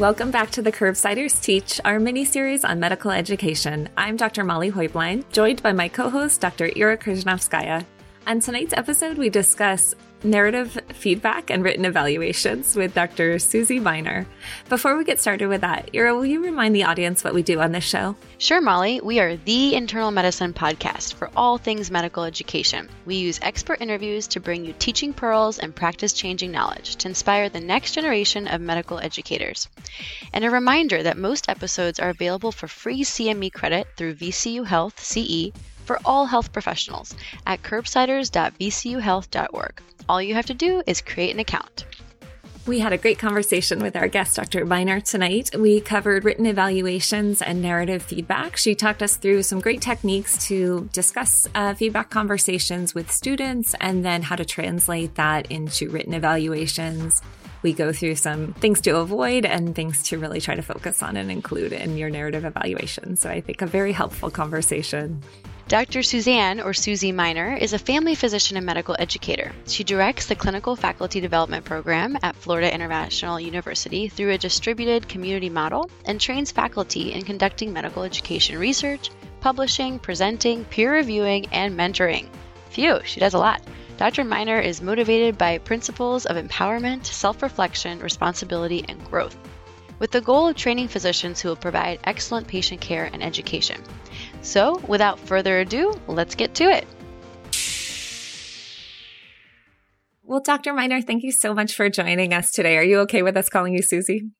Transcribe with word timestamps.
Welcome 0.00 0.30
back 0.30 0.50
to 0.52 0.62
the 0.62 0.72
Curbsiders 0.72 1.42
Teach, 1.42 1.78
our 1.84 2.00
mini 2.00 2.24
series 2.24 2.64
on 2.64 2.80
medical 2.80 3.10
education. 3.10 3.90
I'm 3.98 4.16
Dr. 4.16 4.44
Molly 4.44 4.72
Heublein, 4.72 5.30
joined 5.30 5.62
by 5.62 5.74
my 5.74 5.88
co 5.88 6.08
host, 6.08 6.40
Dr. 6.40 6.70
Era 6.74 6.96
Kryzhanovskaya. 6.96 7.84
On 8.26 8.40
tonight's 8.40 8.72
episode, 8.72 9.18
we 9.18 9.28
discuss 9.28 9.94
narrative 10.22 10.78
feedback 10.92 11.50
and 11.50 11.64
written 11.64 11.84
evaluations 11.84 12.76
with 12.76 12.94
Dr. 12.94 13.38
Susie 13.38 13.80
Minor. 13.80 14.26
Before 14.68 14.96
we 14.96 15.04
get 15.04 15.20
started 15.20 15.48
with 15.48 15.62
that, 15.62 15.90
Era, 15.92 16.14
will 16.14 16.26
you 16.26 16.42
remind 16.42 16.74
the 16.74 16.84
audience 16.84 17.24
what 17.24 17.34
we 17.34 17.42
do 17.42 17.60
on 17.60 17.72
this 17.72 17.84
show? 17.84 18.16
Sure, 18.38 18.60
Molly. 18.60 19.00
We 19.00 19.20
are 19.20 19.36
the 19.36 19.74
internal 19.74 20.10
medicine 20.10 20.52
podcast 20.52 21.14
for 21.14 21.30
all 21.36 21.58
things 21.58 21.90
medical 21.90 22.24
education. 22.24 22.88
We 23.04 23.16
use 23.16 23.38
expert 23.42 23.80
interviews 23.80 24.26
to 24.28 24.40
bring 24.40 24.64
you 24.64 24.74
teaching 24.78 25.12
pearls 25.12 25.58
and 25.58 25.74
practice 25.74 26.12
changing 26.12 26.52
knowledge 26.52 26.96
to 26.96 27.08
inspire 27.08 27.48
the 27.48 27.60
next 27.60 27.92
generation 27.92 28.48
of 28.48 28.60
medical 28.60 28.98
educators. 28.98 29.68
And 30.32 30.44
a 30.44 30.50
reminder 30.50 31.02
that 31.02 31.18
most 31.18 31.48
episodes 31.48 31.98
are 31.98 32.10
available 32.10 32.52
for 32.52 32.68
free 32.68 33.02
CME 33.02 33.52
credit 33.52 33.88
through 33.96 34.14
VCU 34.14 34.66
Health 34.66 35.02
CE 35.02 35.50
for 35.84 35.98
all 36.04 36.26
health 36.26 36.52
professionals 36.52 37.14
at 37.46 37.62
curbsiders.vcuhealth.org. 37.62 39.82
All 40.10 40.20
you 40.20 40.34
have 40.34 40.46
to 40.46 40.54
do 40.54 40.82
is 40.88 41.00
create 41.00 41.32
an 41.32 41.38
account. 41.38 41.84
We 42.66 42.80
had 42.80 42.92
a 42.92 42.98
great 42.98 43.20
conversation 43.20 43.78
with 43.78 43.94
our 43.94 44.08
guest, 44.08 44.34
Dr. 44.34 44.64
Minor, 44.64 44.98
tonight. 44.98 45.50
We 45.56 45.80
covered 45.80 46.24
written 46.24 46.46
evaluations 46.46 47.40
and 47.40 47.62
narrative 47.62 48.02
feedback. 48.02 48.56
She 48.56 48.74
talked 48.74 49.04
us 49.04 49.16
through 49.16 49.44
some 49.44 49.60
great 49.60 49.80
techniques 49.80 50.48
to 50.48 50.88
discuss 50.92 51.46
uh, 51.54 51.74
feedback 51.74 52.10
conversations 52.10 52.92
with 52.92 53.12
students 53.12 53.76
and 53.80 54.04
then 54.04 54.22
how 54.22 54.34
to 54.34 54.44
translate 54.44 55.14
that 55.14 55.48
into 55.48 55.88
written 55.90 56.12
evaluations. 56.12 57.22
We 57.62 57.72
go 57.72 57.92
through 57.92 58.16
some 58.16 58.52
things 58.54 58.80
to 58.80 58.96
avoid 58.96 59.46
and 59.46 59.76
things 59.76 60.02
to 60.08 60.18
really 60.18 60.40
try 60.40 60.56
to 60.56 60.62
focus 60.62 61.04
on 61.04 61.16
and 61.16 61.30
include 61.30 61.72
in 61.72 61.96
your 61.96 62.10
narrative 62.10 62.44
evaluation. 62.44 63.14
So 63.14 63.30
I 63.30 63.40
think 63.42 63.62
a 63.62 63.66
very 63.66 63.92
helpful 63.92 64.32
conversation. 64.32 65.22
Dr. 65.70 66.02
Suzanne, 66.02 66.60
or 66.60 66.74
Susie 66.74 67.12
Minor, 67.12 67.54
is 67.54 67.72
a 67.72 67.78
family 67.78 68.16
physician 68.16 68.56
and 68.56 68.66
medical 68.66 68.96
educator. 68.98 69.52
She 69.68 69.84
directs 69.84 70.26
the 70.26 70.34
Clinical 70.34 70.74
Faculty 70.74 71.20
Development 71.20 71.64
Program 71.64 72.18
at 72.24 72.34
Florida 72.34 72.74
International 72.74 73.38
University 73.38 74.08
through 74.08 74.32
a 74.32 74.38
distributed 74.38 75.08
community 75.08 75.48
model 75.48 75.88
and 76.06 76.20
trains 76.20 76.50
faculty 76.50 77.12
in 77.12 77.22
conducting 77.22 77.72
medical 77.72 78.02
education 78.02 78.58
research, 78.58 79.10
publishing, 79.40 80.00
presenting, 80.00 80.64
peer 80.64 80.92
reviewing, 80.92 81.46
and 81.52 81.78
mentoring. 81.78 82.26
Phew, 82.70 82.98
she 83.04 83.20
does 83.20 83.34
a 83.34 83.38
lot. 83.38 83.62
Dr. 83.96 84.24
Minor 84.24 84.58
is 84.58 84.82
motivated 84.82 85.38
by 85.38 85.58
principles 85.58 86.26
of 86.26 86.36
empowerment, 86.36 87.06
self 87.06 87.44
reflection, 87.44 88.00
responsibility, 88.00 88.84
and 88.88 89.04
growth, 89.04 89.36
with 90.00 90.10
the 90.10 90.20
goal 90.20 90.48
of 90.48 90.56
training 90.56 90.88
physicians 90.88 91.40
who 91.40 91.48
will 91.48 91.54
provide 91.54 92.00
excellent 92.02 92.48
patient 92.48 92.80
care 92.80 93.08
and 93.12 93.22
education. 93.22 93.80
So, 94.42 94.78
without 94.88 95.18
further 95.20 95.60
ado, 95.60 95.92
let's 96.06 96.34
get 96.34 96.54
to 96.56 96.64
it. 96.64 96.86
Well, 100.22 100.40
Dr. 100.40 100.72
Minor, 100.72 101.02
thank 101.02 101.24
you 101.24 101.32
so 101.32 101.52
much 101.52 101.74
for 101.74 101.88
joining 101.88 102.32
us 102.32 102.52
today. 102.52 102.76
Are 102.76 102.84
you 102.84 103.00
okay 103.00 103.22
with 103.22 103.36
us 103.36 103.48
calling 103.48 103.74
you 103.74 103.82
Susie? 103.82 104.30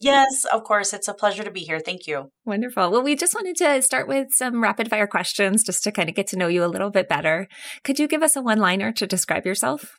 Yes, 0.00 0.44
of 0.52 0.62
course. 0.62 0.92
It's 0.92 1.08
a 1.08 1.14
pleasure 1.14 1.42
to 1.42 1.50
be 1.50 1.60
here. 1.60 1.80
Thank 1.80 2.06
you. 2.06 2.30
Wonderful. 2.44 2.90
Well, 2.90 3.02
we 3.02 3.16
just 3.16 3.34
wanted 3.34 3.56
to 3.56 3.82
start 3.82 4.06
with 4.06 4.28
some 4.30 4.62
rapid 4.62 4.88
fire 4.90 5.06
questions 5.06 5.64
just 5.64 5.82
to 5.84 5.92
kind 5.92 6.08
of 6.08 6.14
get 6.14 6.26
to 6.28 6.36
know 6.36 6.48
you 6.48 6.64
a 6.64 6.66
little 6.66 6.90
bit 6.90 7.08
better. 7.08 7.48
Could 7.82 7.98
you 7.98 8.06
give 8.06 8.22
us 8.22 8.36
a 8.36 8.42
one 8.42 8.58
liner 8.58 8.92
to 8.92 9.06
describe 9.06 9.44
yourself? 9.44 9.98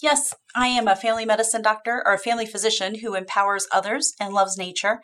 Yes, 0.00 0.34
I 0.54 0.68
am 0.68 0.86
a 0.86 0.96
family 0.96 1.26
medicine 1.26 1.62
doctor 1.62 2.02
or 2.06 2.14
a 2.14 2.18
family 2.18 2.46
physician 2.46 3.00
who 3.00 3.14
empowers 3.14 3.66
others 3.72 4.14
and 4.20 4.32
loves 4.32 4.56
nature. 4.56 5.00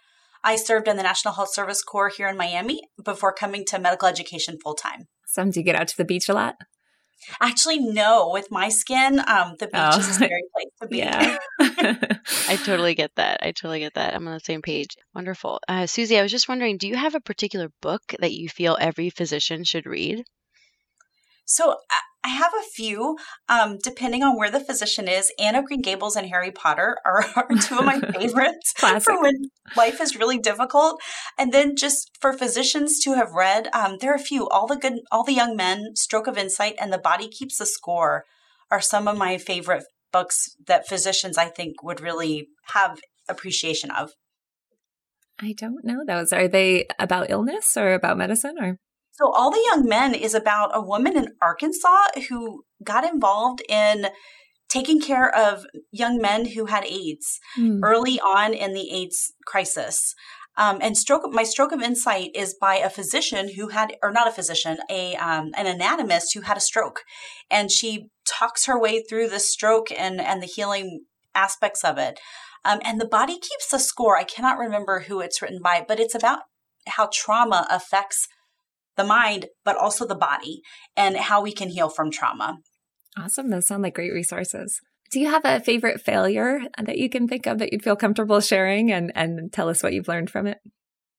I 0.46 0.54
served 0.54 0.86
in 0.86 0.96
the 0.96 1.02
National 1.02 1.34
Health 1.34 1.52
Service 1.52 1.82
Corps 1.82 2.08
here 2.08 2.28
in 2.28 2.36
Miami 2.36 2.80
before 3.02 3.32
coming 3.32 3.64
to 3.66 3.80
medical 3.80 4.06
education 4.06 4.58
full 4.62 4.74
time. 4.74 5.08
Some 5.26 5.50
do 5.50 5.58
you 5.58 5.64
get 5.64 5.74
out 5.74 5.88
to 5.88 5.96
the 5.96 6.04
beach 6.04 6.28
a 6.28 6.34
lot? 6.34 6.54
Actually, 7.40 7.80
no. 7.80 8.30
With 8.32 8.48
my 8.52 8.68
skin, 8.68 9.18
um, 9.26 9.56
the 9.58 9.66
beach 9.66 9.74
oh. 9.74 9.98
is 9.98 10.08
a 10.08 10.12
scary 10.12 10.44
place 10.54 10.68
to 10.80 10.86
be. 10.86 10.98
Yeah. 10.98 11.38
I 12.48 12.54
totally 12.64 12.94
get 12.94 13.10
that. 13.16 13.40
I 13.42 13.50
totally 13.50 13.80
get 13.80 13.94
that. 13.94 14.14
I'm 14.14 14.28
on 14.28 14.34
the 14.34 14.40
same 14.40 14.62
page. 14.62 14.96
Wonderful. 15.16 15.58
Uh, 15.66 15.86
Susie, 15.86 16.16
I 16.16 16.22
was 16.22 16.30
just 16.30 16.48
wondering 16.48 16.78
do 16.78 16.86
you 16.86 16.94
have 16.94 17.16
a 17.16 17.20
particular 17.20 17.70
book 17.82 18.02
that 18.20 18.32
you 18.32 18.48
feel 18.48 18.78
every 18.80 19.10
physician 19.10 19.64
should 19.64 19.84
read? 19.84 20.22
So 21.46 21.76
I 22.26 22.28
have 22.30 22.52
a 22.52 22.70
few, 22.74 23.16
um, 23.48 23.78
depending 23.80 24.24
on 24.24 24.36
where 24.36 24.50
the 24.50 24.58
physician 24.58 25.06
is. 25.06 25.32
Anne 25.38 25.54
of 25.54 25.66
Green 25.66 25.80
Gables 25.80 26.16
and 26.16 26.28
Harry 26.28 26.50
Potter 26.50 26.98
are, 27.06 27.24
are 27.36 27.48
two 27.62 27.78
of 27.78 27.84
my 27.84 28.00
favorites 28.12 28.74
for 28.76 29.22
when 29.22 29.44
life 29.76 30.00
is 30.00 30.16
really 30.16 30.38
difficult. 30.38 31.00
And 31.38 31.52
then 31.52 31.76
just 31.76 32.10
for 32.20 32.32
physicians 32.32 32.98
to 33.04 33.14
have 33.14 33.32
read, 33.32 33.68
um, 33.72 33.98
there 34.00 34.10
are 34.12 34.16
a 34.16 34.18
few. 34.18 34.48
All 34.48 34.66
the 34.66 34.76
good, 34.76 34.94
all 35.12 35.22
the 35.22 35.34
young 35.34 35.54
men, 35.54 35.94
Stroke 35.94 36.26
of 36.26 36.36
Insight, 36.36 36.74
and 36.80 36.92
The 36.92 36.98
Body 36.98 37.28
Keeps 37.28 37.58
the 37.58 37.66
Score 37.66 38.24
are 38.72 38.80
some 38.80 39.06
of 39.06 39.16
my 39.16 39.38
favorite 39.38 39.84
books 40.12 40.56
that 40.66 40.88
physicians 40.88 41.38
I 41.38 41.46
think 41.46 41.80
would 41.84 42.00
really 42.00 42.48
have 42.72 42.98
appreciation 43.28 43.92
of. 43.92 44.10
I 45.40 45.54
don't 45.56 45.84
know 45.84 46.02
those. 46.04 46.32
Are 46.32 46.48
they 46.48 46.86
about 46.98 47.30
illness 47.30 47.76
or 47.76 47.94
about 47.94 48.18
medicine 48.18 48.56
or? 48.60 48.78
So, 49.18 49.32
All 49.32 49.50
the 49.50 49.64
Young 49.70 49.88
Men 49.88 50.14
is 50.14 50.34
about 50.34 50.70
a 50.74 50.82
woman 50.82 51.16
in 51.16 51.32
Arkansas 51.40 52.20
who 52.28 52.64
got 52.84 53.04
involved 53.04 53.62
in 53.68 54.08
taking 54.68 55.00
care 55.00 55.34
of 55.34 55.64
young 55.90 56.18
men 56.18 56.44
who 56.44 56.66
had 56.66 56.84
AIDS 56.84 57.40
mm. 57.58 57.80
early 57.82 58.20
on 58.20 58.52
in 58.52 58.74
the 58.74 58.90
AIDS 58.90 59.32
crisis. 59.46 60.14
Um, 60.58 60.78
and 60.82 60.96
stroke, 60.96 61.22
my 61.32 61.44
stroke 61.44 61.72
of 61.72 61.80
insight 61.80 62.30
is 62.34 62.54
by 62.60 62.76
a 62.76 62.90
physician 62.90 63.54
who 63.54 63.68
had, 63.68 63.94
or 64.02 64.10
not 64.10 64.28
a 64.28 64.32
physician, 64.32 64.78
a 64.90 65.14
um, 65.16 65.50
an 65.56 65.66
anatomist 65.66 66.34
who 66.34 66.42
had 66.42 66.56
a 66.56 66.60
stroke, 66.60 67.02
and 67.50 67.70
she 67.70 68.10
talks 68.26 68.66
her 68.66 68.78
way 68.78 69.02
through 69.02 69.28
the 69.28 69.40
stroke 69.40 69.88
and 69.92 70.20
and 70.20 70.42
the 70.42 70.46
healing 70.46 71.04
aspects 71.34 71.84
of 71.84 71.98
it. 71.98 72.18
Um, 72.64 72.80
and 72.84 73.00
the 73.00 73.06
body 73.06 73.34
keeps 73.34 73.70
the 73.70 73.78
score. 73.78 74.16
I 74.16 74.24
cannot 74.24 74.58
remember 74.58 75.00
who 75.00 75.20
it's 75.20 75.40
written 75.40 75.60
by, 75.62 75.84
but 75.86 76.00
it's 76.00 76.14
about 76.14 76.40
how 76.86 77.08
trauma 77.12 77.66
affects 77.70 78.28
the 78.96 79.04
mind, 79.04 79.46
but 79.64 79.76
also 79.76 80.06
the 80.06 80.14
body 80.14 80.62
and 80.96 81.16
how 81.16 81.40
we 81.42 81.52
can 81.52 81.68
heal 81.68 81.88
from 81.88 82.10
trauma. 82.10 82.58
Awesome. 83.18 83.50
Those 83.50 83.66
sound 83.66 83.82
like 83.82 83.94
great 83.94 84.12
resources. 84.12 84.80
Do 85.10 85.20
you 85.20 85.30
have 85.30 85.42
a 85.44 85.60
favorite 85.60 86.00
failure 86.00 86.60
that 86.82 86.98
you 86.98 87.08
can 87.08 87.28
think 87.28 87.46
of 87.46 87.58
that 87.58 87.72
you'd 87.72 87.84
feel 87.84 87.96
comfortable 87.96 88.40
sharing 88.40 88.90
and, 88.90 89.12
and 89.14 89.52
tell 89.52 89.68
us 89.68 89.82
what 89.82 89.92
you've 89.92 90.08
learned 90.08 90.30
from 90.30 90.46
it? 90.46 90.58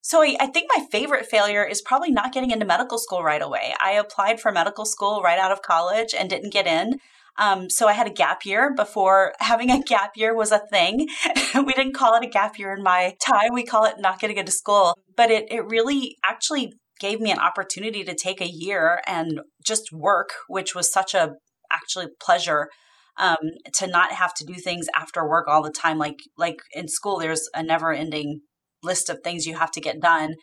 So 0.01 0.21
I 0.21 0.47
think 0.47 0.69
my 0.73 0.85
favorite 0.89 1.25
failure 1.25 1.65
is 1.65 1.81
probably 1.81 2.11
not 2.11 2.31
getting 2.31 2.51
into 2.51 2.65
medical 2.65 2.97
school 2.97 3.23
right 3.23 3.41
away. 3.41 3.73
I 3.83 3.91
applied 3.91 4.39
for 4.39 4.51
medical 4.51 4.85
school 4.85 5.21
right 5.21 5.39
out 5.39 5.51
of 5.51 5.61
college 5.61 6.13
and 6.17 6.29
didn't 6.29 6.53
get 6.53 6.67
in. 6.67 6.99
Um, 7.37 7.69
so 7.69 7.87
I 7.87 7.93
had 7.93 8.07
a 8.07 8.13
gap 8.13 8.45
year 8.45 8.73
before 8.73 9.33
having 9.39 9.69
a 9.69 9.81
gap 9.81 10.11
year 10.15 10.33
was 10.35 10.51
a 10.51 10.61
thing. 10.71 11.07
we 11.55 11.73
didn't 11.73 11.93
call 11.93 12.15
it 12.15 12.23
a 12.23 12.29
gap 12.29 12.57
year 12.57 12.73
in 12.73 12.83
my 12.83 13.15
time. 13.21 13.53
We 13.53 13.63
call 13.63 13.85
it 13.85 13.95
not 13.99 14.19
getting 14.19 14.37
into 14.37 14.51
school. 14.51 14.97
But 15.15 15.29
it, 15.29 15.51
it 15.51 15.65
really 15.65 16.17
actually 16.25 16.73
gave 16.99 17.19
me 17.19 17.31
an 17.31 17.39
opportunity 17.39 18.03
to 18.03 18.15
take 18.15 18.41
a 18.41 18.49
year 18.49 19.01
and 19.05 19.41
just 19.65 19.91
work, 19.91 20.29
which 20.47 20.75
was 20.75 20.91
such 20.91 21.13
a 21.13 21.33
actually 21.71 22.07
pleasure 22.19 22.69
um, 23.17 23.37
to 23.73 23.87
not 23.87 24.11
have 24.11 24.33
to 24.35 24.45
do 24.45 24.55
things 24.55 24.87
after 24.95 25.27
work 25.27 25.47
all 25.47 25.63
the 25.63 25.71
time. 25.71 25.97
Like 25.97 26.19
like 26.37 26.57
in 26.73 26.87
school, 26.87 27.19
there's 27.19 27.49
a 27.53 27.63
never 27.63 27.91
ending 27.91 28.41
list 28.83 29.09
of 29.09 29.19
things 29.23 29.45
you 29.45 29.55
have 29.55 29.71
to 29.71 29.81
get 29.81 29.99
done, 29.99 30.35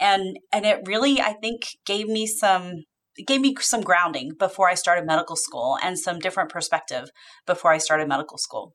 and 0.00 0.36
and 0.52 0.64
it 0.64 0.80
really 0.86 1.20
I 1.20 1.34
think 1.34 1.62
gave 1.86 2.06
me 2.06 2.26
some 2.26 2.84
it 3.16 3.26
gave 3.26 3.40
me 3.40 3.54
some 3.60 3.82
grounding 3.82 4.32
before 4.38 4.68
I 4.68 4.74
started 4.74 5.06
medical 5.06 5.36
school 5.36 5.78
and 5.82 5.98
some 5.98 6.18
different 6.18 6.50
perspective 6.50 7.10
before 7.46 7.72
I 7.72 7.78
started 7.78 8.08
medical 8.08 8.38
school. 8.38 8.74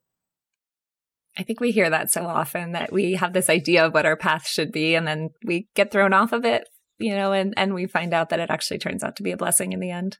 I 1.36 1.42
think 1.42 1.60
we 1.60 1.70
hear 1.70 1.90
that 1.90 2.10
so 2.10 2.26
often 2.26 2.72
that 2.72 2.92
we 2.92 3.14
have 3.14 3.32
this 3.32 3.48
idea 3.48 3.86
of 3.86 3.94
what 3.94 4.06
our 4.06 4.16
path 4.16 4.46
should 4.46 4.72
be 4.72 4.94
and 4.96 5.06
then 5.06 5.30
we 5.44 5.68
get 5.74 5.92
thrown 5.92 6.12
off 6.12 6.32
of 6.32 6.44
it 6.44 6.64
you 6.98 7.14
know, 7.14 7.32
and, 7.32 7.54
and 7.56 7.74
we 7.74 7.86
find 7.86 8.12
out 8.12 8.30
that 8.30 8.40
it 8.40 8.50
actually 8.50 8.78
turns 8.78 9.02
out 9.02 9.16
to 9.16 9.22
be 9.22 9.32
a 9.32 9.36
blessing 9.36 9.72
in 9.72 9.80
the 9.80 9.90
end. 9.90 10.18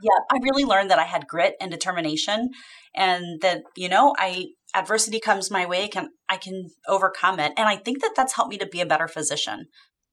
Yeah, 0.00 0.18
I 0.30 0.38
really 0.42 0.64
learned 0.64 0.90
that 0.90 0.98
I 0.98 1.04
had 1.04 1.26
grit 1.26 1.54
and 1.60 1.70
determination 1.70 2.50
and 2.94 3.40
that, 3.40 3.62
you 3.76 3.88
know, 3.88 4.14
I 4.16 4.46
adversity 4.74 5.18
comes 5.18 5.50
my 5.50 5.66
way, 5.66 5.88
can 5.88 6.10
I 6.28 6.36
can 6.36 6.68
overcome 6.86 7.40
it. 7.40 7.52
And 7.56 7.68
I 7.68 7.76
think 7.76 8.02
that 8.02 8.12
that's 8.16 8.34
helped 8.34 8.50
me 8.50 8.58
to 8.58 8.66
be 8.66 8.80
a 8.80 8.86
better 8.86 9.08
physician. 9.08 9.66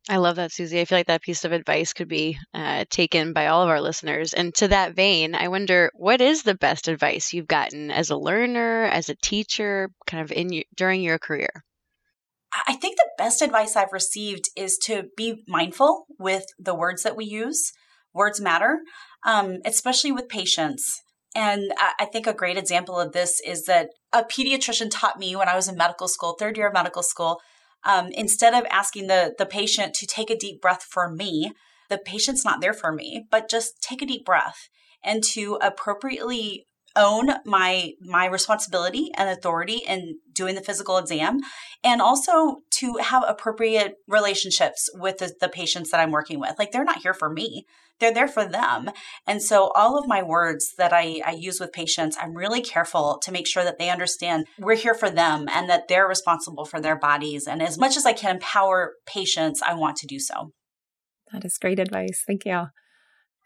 I 0.07 0.17
love 0.17 0.35
that, 0.35 0.51
Susie. 0.51 0.79
I 0.79 0.85
feel 0.85 0.99
like 0.99 1.07
that 1.07 1.23
piece 1.23 1.45
of 1.45 1.51
advice 1.51 1.93
could 1.93 2.07
be 2.07 2.37
uh, 2.53 2.85
taken 2.91 3.33
by 3.33 3.47
all 3.47 3.63
of 3.63 3.69
our 3.69 3.81
listeners. 3.81 4.33
And 4.33 4.53
to 4.55 4.67
that 4.67 4.95
vein, 4.95 5.33
I 5.33 5.47
wonder 5.47 5.91
what 5.95 6.21
is 6.21 6.43
the 6.43 6.53
best 6.53 6.87
advice 6.87 7.33
you've 7.33 7.47
gotten 7.47 7.89
as 7.89 8.11
a 8.11 8.17
learner, 8.17 8.83
as 8.85 9.09
a 9.09 9.15
teacher, 9.15 9.89
kind 10.05 10.23
of 10.23 10.31
in 10.31 10.63
during 10.75 11.01
your 11.01 11.17
career? 11.17 11.49
I 12.67 12.73
think 12.75 12.97
the 12.97 13.09
best 13.17 13.41
advice 13.41 13.75
I've 13.75 13.93
received 13.93 14.49
is 14.55 14.77
to 14.85 15.05
be 15.17 15.43
mindful 15.47 16.05
with 16.19 16.45
the 16.59 16.75
words 16.75 17.03
that 17.03 17.15
we 17.15 17.25
use. 17.25 17.71
Words 18.13 18.39
matter, 18.39 18.79
um, 19.25 19.57
especially 19.65 20.11
with 20.11 20.29
patients. 20.29 21.01
And 21.35 21.73
I 21.99 22.05
think 22.05 22.27
a 22.27 22.33
great 22.33 22.57
example 22.57 22.97
of 22.97 23.11
this 23.11 23.41
is 23.45 23.65
that 23.65 23.89
a 24.13 24.23
pediatrician 24.23 24.87
taught 24.89 25.19
me 25.19 25.35
when 25.35 25.49
I 25.49 25.55
was 25.55 25.67
in 25.67 25.75
medical 25.75 26.07
school, 26.07 26.37
third 26.39 26.55
year 26.55 26.67
of 26.67 26.73
medical 26.73 27.03
school, 27.03 27.41
um, 27.83 28.07
instead 28.13 28.53
of 28.53 28.65
asking 28.71 29.07
the, 29.07 29.35
the 29.37 29.45
patient 29.45 29.93
to 29.95 30.07
take 30.07 30.29
a 30.29 30.37
deep 30.37 30.61
breath 30.61 30.83
for 30.89 31.11
me, 31.11 31.51
the 31.89 31.97
patient's 31.97 32.45
not 32.45 32.61
there 32.61 32.73
for 32.73 32.93
me, 32.93 33.25
but 33.29 33.49
just 33.49 33.81
take 33.81 34.01
a 34.01 34.05
deep 34.05 34.25
breath 34.25 34.69
and 35.03 35.23
to 35.23 35.59
appropriately 35.61 36.65
own 36.95 37.29
my 37.45 37.91
my 38.01 38.25
responsibility 38.25 39.11
and 39.17 39.29
authority 39.29 39.81
in 39.87 40.19
doing 40.33 40.55
the 40.55 40.61
physical 40.61 40.97
exam 40.97 41.39
and 41.83 42.01
also 42.01 42.57
to 42.69 42.97
have 42.97 43.23
appropriate 43.27 43.95
relationships 44.07 44.89
with 44.95 45.17
the, 45.17 45.33
the, 45.39 45.49
patients 45.49 45.91
that 45.91 45.99
i'm 45.99 46.11
working 46.11 46.39
with. 46.39 46.55
Like 46.57 46.71
they're 46.71 46.83
not 46.83 47.01
here 47.01 47.13
for 47.13 47.29
me. 47.29 47.65
They're 47.99 48.13
there 48.13 48.27
for 48.27 48.45
them. 48.45 48.91
And 49.25 49.41
so 49.41 49.71
all 49.73 49.97
of 49.97 50.07
my 50.07 50.21
words 50.21 50.73
that 50.77 50.91
I, 50.91 51.21
I 51.25 51.31
use 51.31 51.59
with 51.59 51.71
patients 51.71 52.17
i'm 52.19 52.33
really 52.33 52.61
careful 52.61 53.19
to 53.23 53.31
make 53.31 53.47
sure 53.47 53.63
that 53.63 53.77
they 53.77 53.89
understand 53.89 54.47
we're 54.59 54.75
here 54.75 54.95
for 54.95 55.09
them 55.09 55.47
and 55.51 55.69
that 55.69 55.87
they're 55.87 56.07
responsible 56.07 56.65
for 56.65 56.79
their 56.79 56.97
bodies. 56.97 57.47
And 57.47 57.61
as 57.61 57.77
much 57.77 57.97
as 57.97 58.05
i 58.05 58.13
can 58.13 58.35
empower 58.35 58.93
patients 59.05 59.61
i 59.65 59.73
want 59.73 59.97
to 59.97 60.07
do 60.07 60.19
so. 60.19 60.51
That 61.31 61.43
is 61.43 61.57
great 61.57 61.79
advice. 61.79 62.23
Thank 62.25 62.45
you 62.45 62.67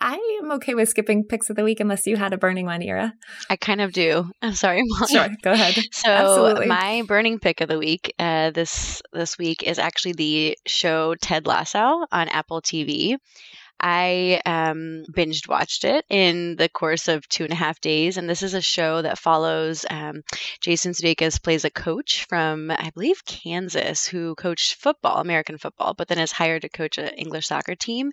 I 0.02 0.40
am 0.42 0.52
okay 0.54 0.76
with 0.76 0.88
skipping 0.88 1.26
picks 1.26 1.50
of 1.50 1.56
the 1.56 1.64
week 1.64 1.80
unless 1.80 2.08
you 2.08 2.16
had 2.16 2.32
a 2.34 2.38
burning 2.38 2.66
one, 2.66 2.82
Era. 2.82 3.14
I 3.50 3.58
kind 3.58 3.82
of 3.82 3.92
do. 3.92 4.32
I'm 4.42 4.54
sorry, 4.54 4.82
Molly. 4.86 5.12
Sure, 5.12 5.30
go 5.42 5.52
ahead. 5.52 5.76
So 5.92 6.10
Absolutely. 6.10 6.68
my 6.68 7.04
burning 7.06 7.40
pick 7.40 7.60
of 7.60 7.68
the 7.68 7.78
week 7.78 8.14
uh, 8.20 8.52
this 8.52 9.02
this 9.12 9.38
week 9.38 9.64
is 9.64 9.78
actually 9.78 10.14
the 10.14 10.58
show 10.66 11.16
Ted 11.16 11.46
Lasso 11.46 12.06
on 12.12 12.30
Apple 12.30 12.62
TV. 12.62 13.18
I 13.80 14.42
um, 14.46 15.04
binged 15.12 15.48
watched 15.48 15.84
it 15.84 16.06
in 16.10 16.56
the 16.56 16.70
course 16.70 17.08
of 17.08 17.28
two 17.30 17.44
and 17.44 17.54
a 17.54 17.56
half 17.56 17.82
days, 17.82 18.18
and 18.18 18.30
this 18.30 18.44
is 18.44 18.54
a 18.54 18.62
show 18.62 19.02
that 19.02 19.20
follows 19.20 19.86
um, 19.90 20.24
Jason 20.62 20.94
Sudeikis 20.94 21.42
plays 21.42 21.66
a 21.66 21.70
coach 21.70 22.26
from 22.28 22.72
I 22.72 22.92
believe 22.94 23.26
Kansas 23.26 24.08
who 24.08 24.36
coached 24.36 24.76
football, 24.76 25.18
American 25.18 25.58
football, 25.58 25.94
but 25.94 26.08
then 26.08 26.20
is 26.20 26.32
hired 26.32 26.64
to 26.64 26.70
coach 26.70 26.98
an 26.98 27.10
English 27.10 27.48
soccer 27.48 27.76
team. 27.76 28.12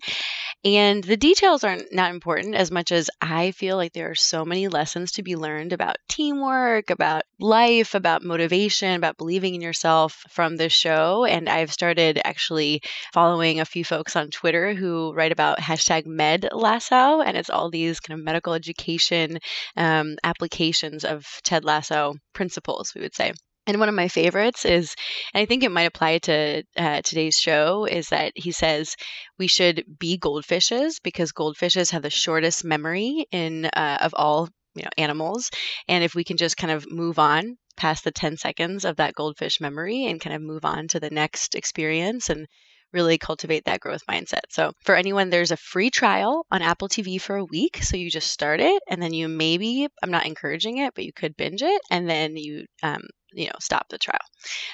And 0.64 1.04
the 1.04 1.16
details 1.16 1.64
aren't 1.64 1.92
not 1.92 2.10
important 2.10 2.54
as 2.54 2.70
much 2.70 2.90
as 2.90 3.10
I 3.20 3.52
feel 3.52 3.76
like 3.76 3.92
there 3.92 4.10
are 4.10 4.16
so 4.16 4.44
many 4.44 4.68
lessons 4.68 5.12
to 5.12 5.22
be 5.22 5.36
learned 5.36 5.72
about 5.72 5.96
teamwork, 6.08 6.90
about 6.90 7.22
life, 7.38 7.94
about 7.94 8.24
motivation, 8.24 8.96
about 8.96 9.18
believing 9.18 9.54
in 9.54 9.60
yourself 9.60 10.24
from 10.28 10.56
this 10.56 10.72
show. 10.72 11.24
And 11.24 11.48
I've 11.48 11.72
started 11.72 12.20
actually 12.24 12.82
following 13.12 13.60
a 13.60 13.64
few 13.64 13.84
folks 13.84 14.16
on 14.16 14.30
Twitter 14.30 14.74
who 14.74 15.12
write 15.12 15.32
about 15.32 15.55
hashtag 15.58 16.06
med 16.06 16.48
lasso, 16.52 17.20
and 17.20 17.36
it's 17.36 17.50
all 17.50 17.70
these 17.70 18.00
kind 18.00 18.18
of 18.18 18.24
medical 18.24 18.54
education 18.54 19.38
um, 19.76 20.16
applications 20.24 21.04
of 21.04 21.26
Ted 21.44 21.64
Lasso 21.64 22.14
principles, 22.32 22.92
we 22.94 23.00
would 23.00 23.14
say. 23.14 23.32
And 23.66 23.80
one 23.80 23.88
of 23.88 23.96
my 23.96 24.06
favorites 24.06 24.64
is, 24.64 24.94
and 25.34 25.42
I 25.42 25.46
think 25.46 25.64
it 25.64 25.72
might 25.72 25.88
apply 25.88 26.18
to 26.18 26.62
uh, 26.76 27.02
today's 27.02 27.36
show, 27.36 27.84
is 27.84 28.08
that 28.10 28.32
he 28.36 28.52
says 28.52 28.94
we 29.38 29.48
should 29.48 29.84
be 29.98 30.18
goldfishes 30.18 31.00
because 31.02 31.32
goldfishes 31.32 31.90
have 31.90 32.02
the 32.02 32.10
shortest 32.10 32.64
memory 32.64 33.26
in 33.32 33.64
uh, 33.66 33.98
of 34.00 34.14
all 34.14 34.48
you 34.76 34.84
know 34.84 34.90
animals, 34.96 35.50
and 35.88 36.04
if 36.04 36.14
we 36.14 36.22
can 36.22 36.36
just 36.36 36.56
kind 36.56 36.70
of 36.72 36.90
move 36.90 37.18
on 37.18 37.56
past 37.76 38.04
the 38.04 38.12
10 38.12 38.36
seconds 38.36 38.84
of 38.84 38.96
that 38.96 39.14
goldfish 39.14 39.60
memory 39.60 40.06
and 40.06 40.20
kind 40.20 40.34
of 40.34 40.42
move 40.42 40.64
on 40.64 40.88
to 40.88 41.00
the 41.00 41.10
next 41.10 41.54
experience 41.54 42.30
and 42.30 42.46
really 42.96 43.18
cultivate 43.18 43.66
that 43.66 43.80
growth 43.80 44.02
mindset. 44.10 44.46
So, 44.50 44.72
for 44.82 44.96
anyone, 44.96 45.30
there's 45.30 45.52
a 45.52 45.56
free 45.56 45.90
trial 45.90 46.46
on 46.50 46.62
Apple 46.62 46.88
TV 46.88 47.20
for 47.20 47.36
a 47.36 47.44
week. 47.44 47.82
So, 47.82 47.96
you 47.96 48.10
just 48.10 48.30
start 48.30 48.60
it 48.60 48.82
and 48.88 49.00
then 49.00 49.12
you 49.12 49.28
maybe, 49.28 49.86
I'm 50.02 50.10
not 50.10 50.26
encouraging 50.26 50.78
it, 50.78 50.94
but 50.94 51.04
you 51.04 51.12
could 51.12 51.36
binge 51.36 51.62
it 51.62 51.80
and 51.90 52.08
then 52.08 52.36
you, 52.36 52.64
um, 52.82 53.02
you 53.32 53.46
know, 53.46 53.58
stop 53.60 53.88
the 53.90 53.98
trial. 53.98 54.18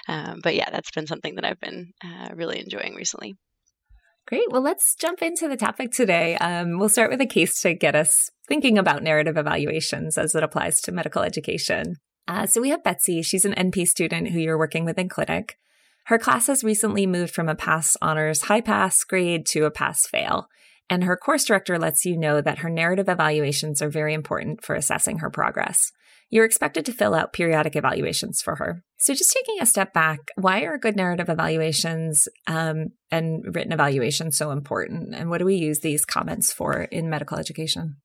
Um, 0.09 0.41
but 0.43 0.55
yeah, 0.55 0.71
that's 0.71 0.93
been 0.93 1.07
something 1.07 1.35
that 1.35 1.45
I've 1.45 1.61
been 1.61 1.93
uh, 2.03 2.29
really 2.35 2.61
enjoying 2.61 2.95
recently. 2.95 3.35
Great. 4.27 4.51
Well, 4.51 4.63
let's 4.63 4.95
jump 4.95 5.21
into 5.21 5.49
the 5.49 5.57
topic 5.57 5.91
today. 5.91 6.37
Um, 6.37 6.79
we'll 6.79 6.89
start 6.89 7.11
with 7.11 7.21
a 7.21 7.27
case 7.27 7.61
to 7.63 7.75
get 7.75 7.97
us 7.97 8.31
thinking 8.49 8.79
about 8.79 9.03
narrative 9.03 9.37
evaluations 9.37 10.17
as 10.17 10.35
it 10.35 10.45
applies 10.45 10.81
to 10.83 10.93
medical 10.93 11.23
education. 11.23 11.97
Uh, 12.29 12.47
so 12.47 12.61
we 12.61 12.71
have 12.71 12.85
Betsy. 12.85 13.21
She's 13.23 13.45
an 13.45 13.55
NP 13.55 13.87
student 13.87 14.31
who 14.31 14.39
you're 14.39 14.59
working 14.59 14.85
with 14.85 14.99
in 14.99 15.09
clinic. 15.09 15.59
Her 16.07 16.19
class 16.19 16.49
has 16.49 16.65
recently 16.65 17.07
moved 17.07 17.35
from 17.35 17.49
a 17.49 17.55
pass 17.55 17.97
honors 18.03 18.43
high 18.43 18.61
pass 18.61 19.03
grade 19.05 19.47
to 19.47 19.65
a 19.65 19.71
pass 19.71 20.07
fail. 20.07 20.49
And 20.91 21.05
her 21.05 21.17
course 21.17 21.45
director 21.45 21.79
lets 21.79 22.05
you 22.05 22.19
know 22.19 22.41
that 22.41 22.59
her 22.59 22.69
narrative 22.69 23.09
evaluations 23.09 23.81
are 23.81 23.89
very 23.89 24.15
important 24.15 24.65
for 24.65 24.75
assessing 24.75 25.19
her 25.19 25.31
progress. 25.31 25.93
You're 26.29 26.45
expected 26.45 26.87
to 26.87 26.93
fill 26.93 27.15
out 27.15 27.33
periodic 27.33 27.77
evaluations 27.77 28.41
for 28.41 28.57
her. 28.57 28.83
So, 28.99 29.13
just 29.13 29.33
taking 29.33 29.61
a 29.61 29.67
step 29.67 29.93
back, 29.93 30.21
why 30.37 30.61
are 30.63 30.79
good 30.79 30.97
narrative 30.97 31.29
evaluations 31.29 32.27
um, 32.47 32.87
and 33.11 33.55
written 33.55 33.73
evaluations 33.73 34.37
so 34.37 34.51
important? 34.51 35.15
And 35.15 35.29
what 35.29 35.39
do 35.39 35.45
we 35.45 35.57
use 35.57 35.81
these 35.81 36.07
comments 36.07 36.53
for 36.53 36.85
in 36.85 37.11
medical 37.11 37.39
education? 37.39 37.97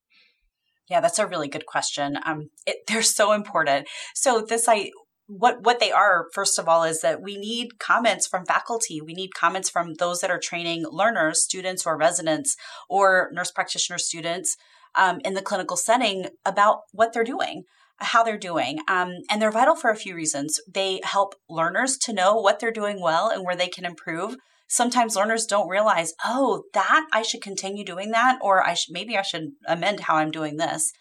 Yeah, 0.90 1.00
that's 1.00 1.18
a 1.18 1.26
really 1.26 1.48
good 1.48 1.66
question. 1.66 2.18
Um, 2.24 2.50
it, 2.66 2.78
they're 2.86 3.02
so 3.02 3.32
important. 3.32 3.86
So 4.14 4.44
this 4.46 4.68
I 4.68 4.90
what 5.28 5.62
what 5.62 5.78
they 5.78 5.92
are 5.92 6.26
first 6.32 6.58
of 6.58 6.68
all 6.68 6.82
is 6.82 7.02
that 7.02 7.22
we 7.22 7.36
need 7.36 7.78
comments 7.78 8.26
from 8.26 8.44
faculty. 8.44 9.00
We 9.00 9.14
need 9.14 9.34
comments 9.34 9.68
from 9.70 9.94
those 9.94 10.20
that 10.20 10.30
are 10.30 10.40
training 10.40 10.86
learners 10.90 11.42
students 11.42 11.86
or 11.86 11.96
residents 11.96 12.56
or 12.88 13.30
nurse 13.32 13.52
practitioner 13.52 13.98
students 13.98 14.56
um, 14.96 15.20
in 15.24 15.34
the 15.34 15.42
clinical 15.42 15.76
setting 15.76 16.26
about 16.44 16.80
what 16.92 17.12
they're 17.12 17.24
doing 17.24 17.64
how 18.00 18.22
they're 18.22 18.38
doing 18.38 18.78
um, 18.88 19.12
and 19.28 19.42
they're 19.42 19.50
vital 19.50 19.74
for 19.74 19.90
a 19.90 19.96
few 19.96 20.14
reasons. 20.14 20.60
They 20.72 21.00
help 21.02 21.34
learners 21.48 21.96
to 21.98 22.12
know 22.12 22.36
what 22.36 22.60
they're 22.60 22.70
doing 22.70 23.00
well 23.00 23.28
and 23.28 23.44
where 23.44 23.56
they 23.56 23.68
can 23.68 23.84
improve. 23.84 24.36
Sometimes 24.68 25.16
learners 25.16 25.46
don't 25.46 25.68
realize 25.68 26.12
oh 26.24 26.64
that 26.74 27.06
i 27.12 27.22
should 27.22 27.40
continue 27.40 27.84
doing 27.84 28.10
that 28.10 28.38
or 28.42 28.62
i 28.62 28.74
should 28.74 28.92
maybe 28.92 29.16
i 29.16 29.22
should 29.22 29.52
amend 29.66 30.00
how 30.00 30.16
i'm 30.16 30.30
doing 30.30 30.58
this 30.58 30.92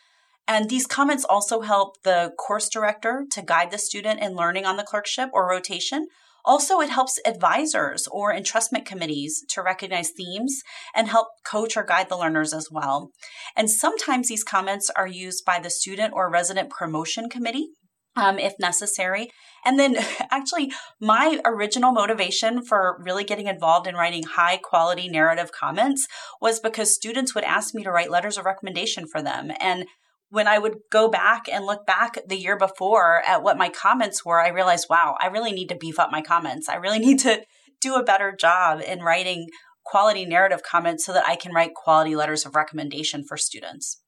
and 0.48 0.70
these 0.70 0.88
comments 0.88 1.26
also 1.26 1.62
help 1.62 2.02
the 2.04 2.34
course 2.38 2.70
director 2.70 3.26
to 3.32 3.42
guide 3.42 3.72
the 3.72 3.78
student 3.78 4.22
in 4.22 4.36
learning 4.36 4.66
on 4.66 4.78
the 4.78 4.84
clerkship 4.84 5.30
or 5.34 5.48
rotation. 5.48 6.08
Also, 6.46 6.80
it 6.80 6.90
helps 6.90 7.20
advisors 7.26 8.08
or 8.10 8.34
entrustment 8.34 8.86
committees 8.86 9.44
to 9.50 9.62
recognize 9.62 10.12
themes 10.12 10.62
and 10.96 11.10
help 11.10 11.28
coach 11.46 11.76
or 11.76 11.84
guide 11.84 12.08
the 12.08 12.18
learners 12.18 12.54
as 12.54 12.70
well. 12.72 13.12
And 13.56 13.70
sometimes 13.70 14.30
these 14.30 14.46
comments 14.46 14.90
are 14.96 15.08
used 15.08 15.44
by 15.44 15.60
the 15.60 15.70
student 15.70 16.14
or 16.14 16.32
resident 16.32 16.70
promotion 16.70 17.30
committee 17.30 17.72
um, 18.18 18.40
if 18.40 18.54
necessary. 18.60 19.30
And 19.64 19.80
then, 19.80 19.98
actually, 20.32 20.74
my 21.00 21.40
original 21.46 21.92
motivation 21.92 22.66
for 22.66 23.02
really 23.04 23.24
getting 23.24 23.48
involved 23.48 23.88
in 23.88 23.96
writing 23.96 24.24
high 24.24 24.58
quality 24.58 25.08
narrative 25.08 25.52
comments 25.52 26.08
was 26.42 26.60
because 26.60 26.94
students 26.94 27.34
would 27.36 27.44
ask 27.44 27.74
me 27.74 27.84
to 27.84 27.92
write 27.92 28.12
letters 28.12 28.38
of 28.38 28.46
recommendation 28.46 29.06
for 29.08 29.22
them. 29.22 29.52
And 29.62 29.86
when 30.30 30.48
I 30.48 30.60
would 30.60 30.78
go 30.92 31.10
back 31.10 31.48
and 31.52 31.66
look 31.66 31.86
back 31.86 32.18
the 32.28 32.38
year 32.38 32.58
before 32.58 33.22
at 33.26 33.44
what 33.44 33.58
my 33.58 33.70
comments 33.70 34.26
were, 34.26 34.40
I 34.40 34.50
realized, 34.50 34.88
wow, 34.90 35.16
I 35.20 35.28
really 35.28 35.52
need 35.52 35.70
to 35.70 35.76
beef 35.76 36.00
up 36.00 36.12
my 36.12 36.22
comments. 36.22 36.68
I 36.68 36.76
really 36.76 37.00
need 37.06 37.20
to 37.20 37.42
do 37.82 37.96
a 37.96 38.04
better 38.04 38.36
job 38.38 38.82
in 38.82 39.00
writing 39.02 39.48
quality 39.86 40.26
narrative 40.26 40.64
comments 40.64 41.06
so 41.06 41.14
that 41.14 41.26
I 41.26 41.36
can 41.36 41.54
write 41.54 41.74
quality 41.74 42.16
letters 42.16 42.46
of 42.46 42.56
recommendation 42.56 43.24
for 43.24 43.38
students. 43.38 44.02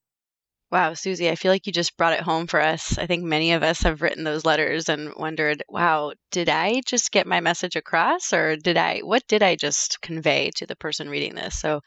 Wow, 0.71 0.93
Susie, 0.93 1.29
I 1.29 1.35
feel 1.35 1.51
like 1.51 1.65
you 1.65 1.73
just 1.73 1.97
brought 1.97 2.13
it 2.13 2.21
home 2.21 2.45
for 2.45 2.61
us. 2.61 2.99
I 2.99 3.07
think 3.07 3.23
many 3.23 3.53
of 3.53 3.63
us 3.63 3.81
have 3.81 4.03
written 4.03 4.23
those 4.23 4.45
letters 4.45 4.87
and 4.87 5.13
wondered, 5.15 5.63
wow, 5.67 6.13
did 6.31 6.47
I 6.47 6.81
just 6.85 7.11
get 7.11 7.25
my 7.25 7.39
message 7.39 7.75
across 7.75 8.33
or 8.33 8.55
did 8.55 8.77
I, 8.77 8.99
what 8.99 9.23
did 9.27 9.41
I 9.41 9.55
just 9.55 9.99
convey 10.01 10.51
to 10.57 10.67
the 10.67 10.75
person 10.75 11.09
reading 11.09 11.33
this? 11.33 11.59
So 11.59 11.81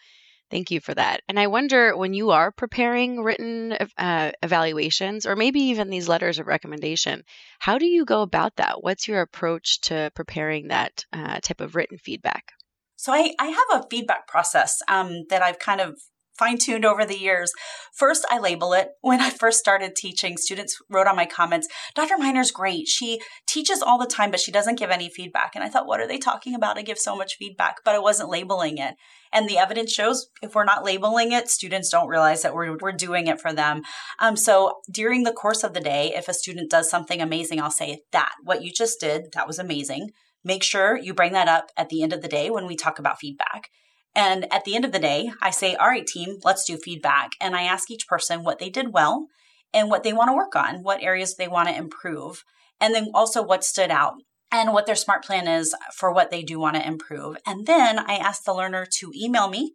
Thank 0.52 0.70
you 0.70 0.80
for 0.82 0.92
that. 0.92 1.22
And 1.30 1.40
I 1.40 1.46
wonder 1.46 1.96
when 1.96 2.12
you 2.12 2.30
are 2.30 2.52
preparing 2.52 3.22
written 3.22 3.72
uh, 3.96 4.32
evaluations 4.42 5.24
or 5.24 5.34
maybe 5.34 5.60
even 5.60 5.88
these 5.88 6.10
letters 6.10 6.38
of 6.38 6.46
recommendation, 6.46 7.24
how 7.58 7.78
do 7.78 7.86
you 7.86 8.04
go 8.04 8.20
about 8.20 8.56
that? 8.56 8.82
What's 8.82 9.08
your 9.08 9.22
approach 9.22 9.80
to 9.82 10.12
preparing 10.14 10.68
that 10.68 11.06
uh, 11.10 11.40
type 11.40 11.62
of 11.62 11.74
written 11.74 11.96
feedback? 11.96 12.52
So 12.96 13.14
I, 13.14 13.32
I 13.40 13.46
have 13.46 13.82
a 13.82 13.86
feedback 13.88 14.28
process 14.28 14.82
um, 14.88 15.24
that 15.30 15.40
I've 15.40 15.58
kind 15.58 15.80
of 15.80 15.98
fine 16.38 16.58
tuned 16.58 16.84
over 16.84 17.04
the 17.04 17.18
years. 17.18 17.52
First, 17.94 18.24
I 18.30 18.38
label 18.38 18.72
it. 18.72 18.90
When 19.00 19.20
I 19.20 19.30
first 19.30 19.58
started 19.58 19.94
teaching, 19.94 20.36
students 20.36 20.78
wrote 20.88 21.06
on 21.06 21.16
my 21.16 21.26
comments, 21.26 21.68
Dr. 21.94 22.16
Minor's 22.18 22.50
great. 22.50 22.88
She 22.88 23.20
teaches 23.46 23.82
all 23.82 23.98
the 23.98 24.06
time, 24.06 24.30
but 24.30 24.40
she 24.40 24.52
doesn't 24.52 24.78
give 24.78 24.90
any 24.90 25.08
feedback. 25.08 25.52
And 25.54 25.62
I 25.62 25.68
thought, 25.68 25.86
what 25.86 26.00
are 26.00 26.08
they 26.08 26.18
talking 26.18 26.54
about? 26.54 26.78
I 26.78 26.82
give 26.82 26.98
so 26.98 27.16
much 27.16 27.36
feedback, 27.36 27.76
but 27.84 27.94
I 27.94 27.98
wasn't 27.98 28.30
labeling 28.30 28.78
it. 28.78 28.94
And 29.32 29.48
the 29.48 29.58
evidence 29.58 29.92
shows 29.92 30.28
if 30.42 30.54
we're 30.54 30.64
not 30.64 30.84
labeling 30.84 31.32
it, 31.32 31.48
students 31.48 31.90
don't 31.90 32.08
realize 32.08 32.42
that 32.42 32.54
we're, 32.54 32.76
we're 32.80 32.92
doing 32.92 33.26
it 33.26 33.40
for 33.40 33.52
them. 33.52 33.82
Um, 34.18 34.36
so 34.36 34.80
during 34.90 35.22
the 35.24 35.32
course 35.32 35.64
of 35.64 35.74
the 35.74 35.80
day, 35.80 36.12
if 36.14 36.28
a 36.28 36.34
student 36.34 36.70
does 36.70 36.90
something 36.90 37.20
amazing, 37.20 37.60
I'll 37.60 37.70
say, 37.70 38.00
that, 38.12 38.32
what 38.42 38.62
you 38.62 38.70
just 38.70 39.00
did, 39.00 39.32
that 39.32 39.46
was 39.46 39.58
amazing. 39.58 40.10
Make 40.44 40.62
sure 40.62 40.96
you 40.96 41.14
bring 41.14 41.32
that 41.32 41.48
up 41.48 41.70
at 41.76 41.88
the 41.88 42.02
end 42.02 42.12
of 42.12 42.20
the 42.20 42.28
day 42.28 42.50
when 42.50 42.66
we 42.66 42.76
talk 42.76 42.98
about 42.98 43.20
feedback. 43.20 43.68
And 44.14 44.52
at 44.52 44.64
the 44.64 44.74
end 44.76 44.84
of 44.84 44.92
the 44.92 44.98
day, 44.98 45.32
I 45.40 45.50
say, 45.50 45.74
all 45.74 45.88
right, 45.88 46.06
team, 46.06 46.38
let's 46.44 46.64
do 46.64 46.76
feedback. 46.76 47.32
And 47.40 47.56
I 47.56 47.62
ask 47.62 47.90
each 47.90 48.06
person 48.06 48.44
what 48.44 48.58
they 48.58 48.68
did 48.68 48.92
well 48.92 49.28
and 49.72 49.88
what 49.88 50.02
they 50.02 50.12
want 50.12 50.28
to 50.28 50.36
work 50.36 50.54
on, 50.54 50.82
what 50.82 51.02
areas 51.02 51.36
they 51.36 51.48
want 51.48 51.68
to 51.68 51.76
improve, 51.76 52.44
and 52.80 52.94
then 52.94 53.10
also 53.14 53.42
what 53.42 53.64
stood 53.64 53.90
out 53.90 54.14
and 54.50 54.72
what 54.72 54.84
their 54.84 54.94
smart 54.94 55.24
plan 55.24 55.48
is 55.48 55.74
for 55.94 56.12
what 56.12 56.30
they 56.30 56.42
do 56.42 56.60
want 56.60 56.76
to 56.76 56.86
improve. 56.86 57.36
And 57.46 57.66
then 57.66 57.98
I 57.98 58.16
ask 58.16 58.44
the 58.44 58.52
learner 58.52 58.86
to 58.98 59.12
email 59.16 59.48
me 59.48 59.72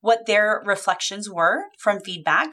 what 0.00 0.26
their 0.26 0.62
reflections 0.64 1.30
were 1.30 1.64
from 1.78 2.00
feedback. 2.00 2.50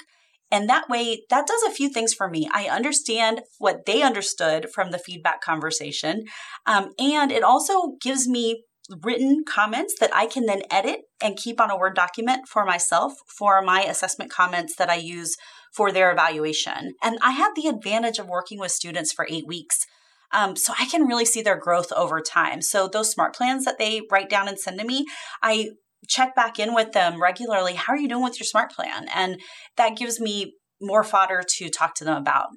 And 0.50 0.70
that 0.70 0.88
way, 0.88 1.24
that 1.30 1.46
does 1.46 1.62
a 1.64 1.74
few 1.74 1.90
things 1.90 2.14
for 2.14 2.30
me. 2.30 2.50
I 2.54 2.70
understand 2.70 3.42
what 3.58 3.86
they 3.86 4.02
understood 4.02 4.70
from 4.74 4.92
the 4.92 4.98
feedback 4.98 5.42
conversation. 5.42 6.26
Um, 6.66 6.92
and 6.98 7.34
it 7.34 7.44
also 7.44 7.98
gives 8.02 8.30
me 8.30 8.64
written 9.04 9.44
comments 9.48 9.96
that 10.00 10.16
I 10.16 10.28
can 10.28 10.46
then 10.46 10.62
edit 10.72 11.02
and 11.22 11.38
keep 11.38 11.60
on 11.60 11.70
a 11.70 11.78
Word 11.78 11.96
document 11.96 12.48
for 12.48 12.66
myself 12.66 13.14
for 13.38 13.62
my 13.62 13.82
assessment 13.82 14.32
comments 14.32 14.76
that 14.78 14.90
I 14.90 14.96
use 14.96 15.36
for 15.74 15.92
their 15.92 16.12
evaluation. 16.12 16.94
And 17.04 17.18
I 17.22 17.32
have 17.32 17.54
the 17.56 17.68
advantage 17.68 18.20
of 18.20 18.28
working 18.28 18.60
with 18.60 18.72
students 18.72 19.12
for 19.12 19.28
eight 19.30 19.46
weeks. 19.48 19.86
Um, 20.32 20.56
so 20.56 20.74
I 20.78 20.86
can 20.86 21.06
really 21.06 21.26
see 21.26 21.42
their 21.42 21.58
growth 21.58 21.92
over 21.94 22.22
time. 22.22 22.62
So 22.62 22.88
those 22.88 23.12
smart 23.12 23.36
plans 23.36 23.66
that 23.66 23.78
they 23.78 24.02
write 24.12 24.30
down 24.30 24.48
and 24.48 24.60
send 24.60 24.80
to 24.80 24.86
me, 24.86 25.06
I 25.42 25.70
check 26.08 26.36
back 26.36 26.60
in 26.60 26.74
with 26.74 26.92
them 26.92 27.22
regularly. 27.22 27.76
How 27.76 27.94
are 27.94 27.98
you 27.98 28.10
doing 28.10 28.24
with 28.24 28.40
your 28.40 28.46
smart 28.46 28.72
plan? 28.72 29.08
And 29.14 29.40
that 29.78 29.98
gives 29.98 30.20
me 30.20 30.56
more 30.82 31.04
fodder 31.04 31.44
to 31.58 31.70
talk 31.70 31.96
to 31.96 32.04
them 32.04 32.18
about. 32.18 32.48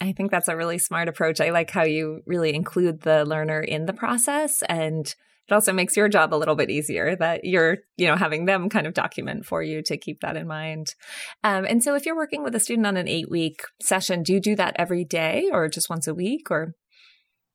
I 0.00 0.12
think 0.12 0.30
that's 0.30 0.48
a 0.48 0.56
really 0.56 0.78
smart 0.78 1.08
approach. 1.08 1.40
I 1.40 1.50
like 1.50 1.70
how 1.70 1.84
you 1.84 2.20
really 2.26 2.54
include 2.54 3.02
the 3.02 3.24
learner 3.24 3.60
in 3.60 3.86
the 3.86 3.92
process 3.92 4.62
and 4.68 5.14
it 5.46 5.52
also 5.52 5.74
makes 5.74 5.96
your 5.96 6.08
job 6.08 6.32
a 6.32 6.36
little 6.36 6.54
bit 6.54 6.70
easier 6.70 7.16
that 7.16 7.44
you're 7.44 7.78
you 7.96 8.06
know 8.06 8.16
having 8.16 8.46
them 8.46 8.68
kind 8.68 8.86
of 8.86 8.94
document 8.94 9.44
for 9.44 9.62
you 9.62 9.82
to 9.82 9.96
keep 9.96 10.20
that 10.20 10.36
in 10.36 10.46
mind. 10.46 10.94
Um, 11.42 11.64
and 11.66 11.82
so 11.82 11.94
if 11.94 12.06
you're 12.06 12.16
working 12.16 12.42
with 12.42 12.54
a 12.54 12.60
student 12.60 12.86
on 12.86 12.96
an 12.96 13.08
eight 13.08 13.30
week 13.30 13.62
session 13.80 14.22
do 14.22 14.32
you 14.32 14.40
do 14.40 14.56
that 14.56 14.74
every 14.78 15.04
day 15.04 15.50
or 15.52 15.68
just 15.68 15.90
once 15.90 16.06
a 16.06 16.14
week 16.14 16.50
or? 16.50 16.74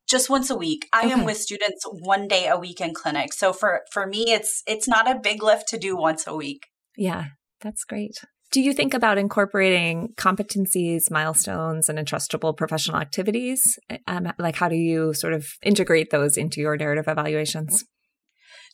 Just 0.08 0.30
once 0.30 0.50
a 0.50 0.56
week. 0.56 0.88
I 0.92 1.06
okay. 1.06 1.12
am 1.12 1.26
with 1.26 1.38
students 1.38 1.84
one 1.86 2.28
day 2.28 2.48
a 2.48 2.58
week 2.58 2.82
in 2.82 2.94
clinic. 2.94 3.34
So 3.34 3.54
for 3.54 3.82
for 3.92 4.06
me 4.06 4.32
it's 4.32 4.64
it's 4.68 4.88
not 4.88 5.10
a 5.10 5.20
big 5.20 5.42
lift 5.42 5.68
to 5.70 5.80
do 5.80 5.98
once 5.98 6.28
a 6.28 6.36
week. 6.36 6.68
Yeah 6.96 7.26
that's 7.62 7.84
great 7.84 8.18
do 8.52 8.62
you 8.62 8.74
think 8.74 8.94
about 8.94 9.18
incorporating 9.18 10.14
competencies, 10.18 11.12
milestones, 11.12 11.88
and 11.88 12.00
entrustable 12.00 12.56
professional 12.56 12.98
activities? 12.98 13.78
Um, 14.08 14.32
like, 14.40 14.56
how 14.56 14.70
do 14.70 14.76
you 14.76 15.14
sort 15.14 15.34
of 15.34 15.48
integrate 15.62 16.10
those 16.10 16.36
into 16.36 16.60
your 16.60 16.76
narrative 16.76 17.08
evaluations? 17.08 17.86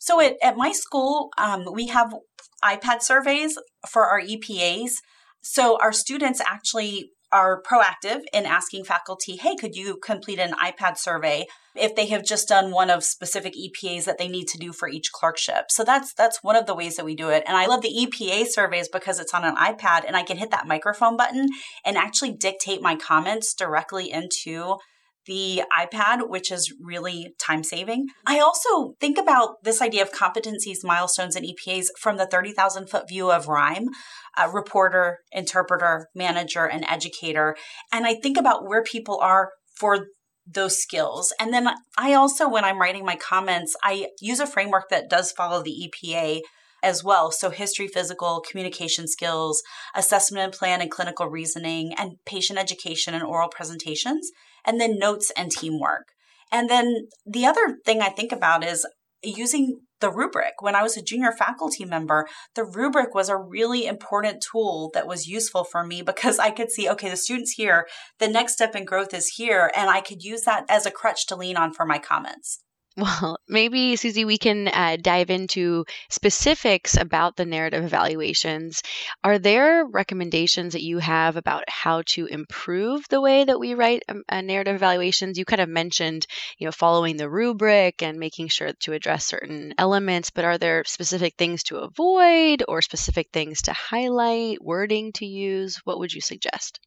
So, 0.00 0.20
at, 0.20 0.36
at 0.42 0.56
my 0.56 0.72
school, 0.72 1.30
um, 1.36 1.66
we 1.72 1.88
have 1.88 2.14
iPad 2.64 3.02
surveys 3.02 3.58
for 3.88 4.06
our 4.06 4.20
EPAs. 4.20 4.92
So, 5.42 5.78
our 5.80 5.92
students 5.92 6.40
actually 6.40 7.10
are 7.32 7.62
proactive 7.62 8.20
in 8.32 8.46
asking 8.46 8.84
faculty, 8.84 9.36
hey, 9.36 9.56
could 9.56 9.74
you 9.74 9.98
complete 10.02 10.38
an 10.38 10.52
iPad 10.52 10.96
survey 10.96 11.46
if 11.74 11.94
they 11.94 12.06
have 12.06 12.24
just 12.24 12.48
done 12.48 12.70
one 12.70 12.90
of 12.90 13.04
specific 13.04 13.54
EPAs 13.54 14.04
that 14.04 14.18
they 14.18 14.28
need 14.28 14.46
to 14.48 14.58
do 14.58 14.72
for 14.72 14.88
each 14.88 15.12
clerkship. 15.12 15.66
So 15.70 15.84
that's 15.84 16.14
that's 16.14 16.42
one 16.42 16.56
of 16.56 16.66
the 16.66 16.74
ways 16.74 16.96
that 16.96 17.04
we 17.04 17.14
do 17.14 17.28
it. 17.28 17.44
And 17.46 17.56
I 17.56 17.66
love 17.66 17.82
the 17.82 17.94
EPA 17.94 18.46
surveys 18.48 18.88
because 18.88 19.20
it's 19.20 19.34
on 19.34 19.44
an 19.44 19.56
iPad 19.56 20.04
and 20.06 20.16
I 20.16 20.22
can 20.22 20.38
hit 20.38 20.50
that 20.50 20.66
microphone 20.66 21.16
button 21.16 21.48
and 21.84 21.96
actually 21.96 22.32
dictate 22.32 22.80
my 22.80 22.96
comments 22.96 23.54
directly 23.54 24.10
into 24.10 24.76
the 25.26 25.62
iPad, 25.76 26.28
which 26.28 26.50
is 26.50 26.72
really 26.80 27.34
time 27.38 27.62
saving. 27.62 28.06
I 28.26 28.38
also 28.38 28.94
think 29.00 29.18
about 29.18 29.62
this 29.62 29.82
idea 29.82 30.02
of 30.02 30.12
competencies, 30.12 30.84
milestones, 30.84 31.36
and 31.36 31.44
EPAs 31.44 31.88
from 31.98 32.16
the 32.16 32.26
30,000 32.26 32.88
foot 32.88 33.08
view 33.08 33.30
of 33.30 33.48
uh, 33.48 34.48
reporter, 34.52 35.18
interpreter, 35.32 36.08
manager, 36.14 36.64
and 36.64 36.84
educator. 36.88 37.56
And 37.92 38.06
I 38.06 38.14
think 38.14 38.36
about 38.36 38.66
where 38.66 38.82
people 38.82 39.18
are 39.20 39.50
for 39.74 40.06
those 40.46 40.80
skills. 40.80 41.32
And 41.40 41.52
then 41.52 41.68
I 41.98 42.14
also, 42.14 42.48
when 42.48 42.64
I'm 42.64 42.80
writing 42.80 43.04
my 43.04 43.16
comments, 43.16 43.74
I 43.82 44.08
use 44.20 44.40
a 44.40 44.46
framework 44.46 44.88
that 44.90 45.10
does 45.10 45.32
follow 45.32 45.62
the 45.62 45.90
EPA 45.90 46.42
as 46.82 47.02
well. 47.02 47.32
So, 47.32 47.50
history, 47.50 47.88
physical, 47.88 48.44
communication 48.48 49.08
skills, 49.08 49.62
assessment 49.94 50.44
and 50.44 50.52
plan 50.52 50.80
and 50.80 50.90
clinical 50.90 51.26
reasoning, 51.26 51.94
and 51.98 52.12
patient 52.24 52.60
education 52.60 53.12
and 53.12 53.24
oral 53.24 53.48
presentations 53.48 54.30
and 54.66 54.80
then 54.80 54.98
notes 54.98 55.32
and 55.36 55.50
teamwork. 55.50 56.08
And 56.52 56.68
then 56.68 57.08
the 57.24 57.46
other 57.46 57.78
thing 57.84 58.00
I 58.00 58.08
think 58.08 58.32
about 58.32 58.64
is 58.64 58.86
using 59.22 59.80
the 60.00 60.10
rubric. 60.10 60.54
When 60.60 60.74
I 60.74 60.82
was 60.82 60.96
a 60.96 61.02
junior 61.02 61.32
faculty 61.32 61.84
member, 61.84 62.26
the 62.54 62.64
rubric 62.64 63.14
was 63.14 63.28
a 63.28 63.36
really 63.36 63.86
important 63.86 64.44
tool 64.52 64.90
that 64.94 65.06
was 65.06 65.26
useful 65.26 65.64
for 65.64 65.84
me 65.84 66.02
because 66.02 66.38
I 66.38 66.50
could 66.50 66.70
see, 66.70 66.88
okay, 66.90 67.08
the 67.08 67.16
student's 67.16 67.52
here, 67.52 67.86
the 68.18 68.28
next 68.28 68.54
step 68.54 68.76
in 68.76 68.84
growth 68.84 69.14
is 69.14 69.34
here, 69.36 69.70
and 69.74 69.88
I 69.88 70.00
could 70.00 70.22
use 70.22 70.42
that 70.42 70.64
as 70.68 70.84
a 70.86 70.90
crutch 70.90 71.26
to 71.28 71.36
lean 71.36 71.56
on 71.56 71.72
for 71.72 71.86
my 71.86 71.98
comments. 71.98 72.60
Well, 72.96 73.38
maybe, 73.48 73.96
Susie, 73.96 74.26
we 74.26 74.36
can 74.36 74.68
uh, 74.68 74.98
dive 75.00 75.30
into 75.30 75.86
specifics 76.10 76.94
about 76.94 77.34
the 77.36 77.46
narrative 77.46 77.82
evaluations. 77.84 78.82
Are 79.24 79.38
there 79.38 79.86
recommendations 79.86 80.74
that 80.74 80.82
you 80.82 80.98
have 80.98 81.36
about 81.36 81.64
how 81.70 82.02
to 82.08 82.26
improve 82.26 83.08
the 83.08 83.22
way 83.22 83.44
that 83.44 83.58
we 83.58 83.72
write 83.72 84.02
um, 84.10 84.24
uh, 84.28 84.42
narrative 84.42 84.74
evaluations? 84.74 85.38
You 85.38 85.46
kind 85.46 85.62
of 85.62 85.70
mentioned, 85.70 86.26
you 86.58 86.66
know, 86.66 86.72
following 86.72 87.16
the 87.16 87.30
rubric 87.30 88.02
and 88.02 88.18
making 88.18 88.48
sure 88.48 88.72
to 88.80 88.92
address 88.92 89.24
certain 89.24 89.72
elements, 89.78 90.28
but 90.28 90.44
are 90.44 90.58
there 90.58 90.84
specific 90.84 91.36
things 91.38 91.62
to 91.64 91.78
avoid 91.78 92.62
or 92.68 92.82
specific 92.82 93.28
things 93.32 93.62
to 93.62 93.72
highlight, 93.72 94.62
wording 94.62 95.12
to 95.14 95.24
use? 95.24 95.76
What 95.84 95.98
would 95.98 96.12
you 96.12 96.20
suggest? 96.20 96.80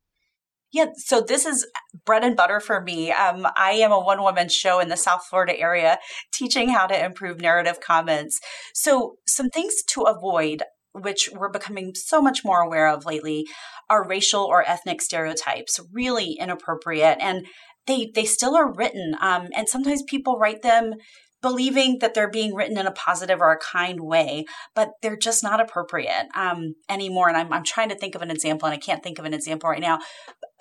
Yeah, 0.71 0.87
so 0.97 1.21
this 1.21 1.45
is 1.45 1.65
bread 2.05 2.23
and 2.23 2.35
butter 2.35 2.59
for 2.59 2.81
me. 2.81 3.11
Um, 3.11 3.47
I 3.57 3.71
am 3.71 3.91
a 3.91 3.99
one 3.99 4.21
woman 4.21 4.49
show 4.49 4.79
in 4.79 4.89
the 4.89 4.97
South 4.97 5.25
Florida 5.25 5.59
area 5.59 5.97
teaching 6.31 6.69
how 6.69 6.85
to 6.85 7.05
improve 7.05 7.41
narrative 7.41 7.79
comments. 7.79 8.39
So, 8.73 9.15
some 9.27 9.49
things 9.49 9.81
to 9.87 10.01
avoid, 10.03 10.61
which 10.93 11.29
we're 11.33 11.49
becoming 11.49 11.93
so 11.95 12.21
much 12.21 12.45
more 12.45 12.61
aware 12.61 12.87
of 12.87 13.05
lately, 13.05 13.47
are 13.89 14.07
racial 14.07 14.43
or 14.43 14.67
ethnic 14.67 15.01
stereotypes, 15.01 15.79
really 15.91 16.33
inappropriate. 16.33 17.17
And 17.19 17.47
they, 17.87 18.11
they 18.13 18.25
still 18.25 18.55
are 18.55 18.71
written. 18.71 19.15
Um, 19.19 19.47
and 19.55 19.67
sometimes 19.67 20.03
people 20.03 20.37
write 20.37 20.61
them 20.61 20.93
believing 21.41 21.99
that 21.99 22.13
they're 22.13 22.29
being 22.29 22.53
written 22.53 22.77
in 22.77 22.85
a 22.85 22.91
positive 22.91 23.39
or 23.39 23.51
a 23.51 23.59
kind 23.59 24.01
way, 24.01 24.45
but 24.75 24.91
they're 25.01 25.17
just 25.17 25.43
not 25.43 25.61
appropriate 25.61 26.27
um, 26.35 26.73
anymore. 26.89 27.29
And 27.29 27.37
I'm, 27.37 27.53
I'm 27.53 27.63
trying 27.63 27.89
to 27.89 27.95
think 27.95 28.15
of 28.15 28.21
an 28.21 28.31
example, 28.31 28.67
and 28.67 28.73
I 28.73 28.77
can't 28.77 29.01
think 29.01 29.19
of 29.19 29.25
an 29.25 29.33
example 29.33 29.69
right 29.69 29.81
now. 29.81 29.99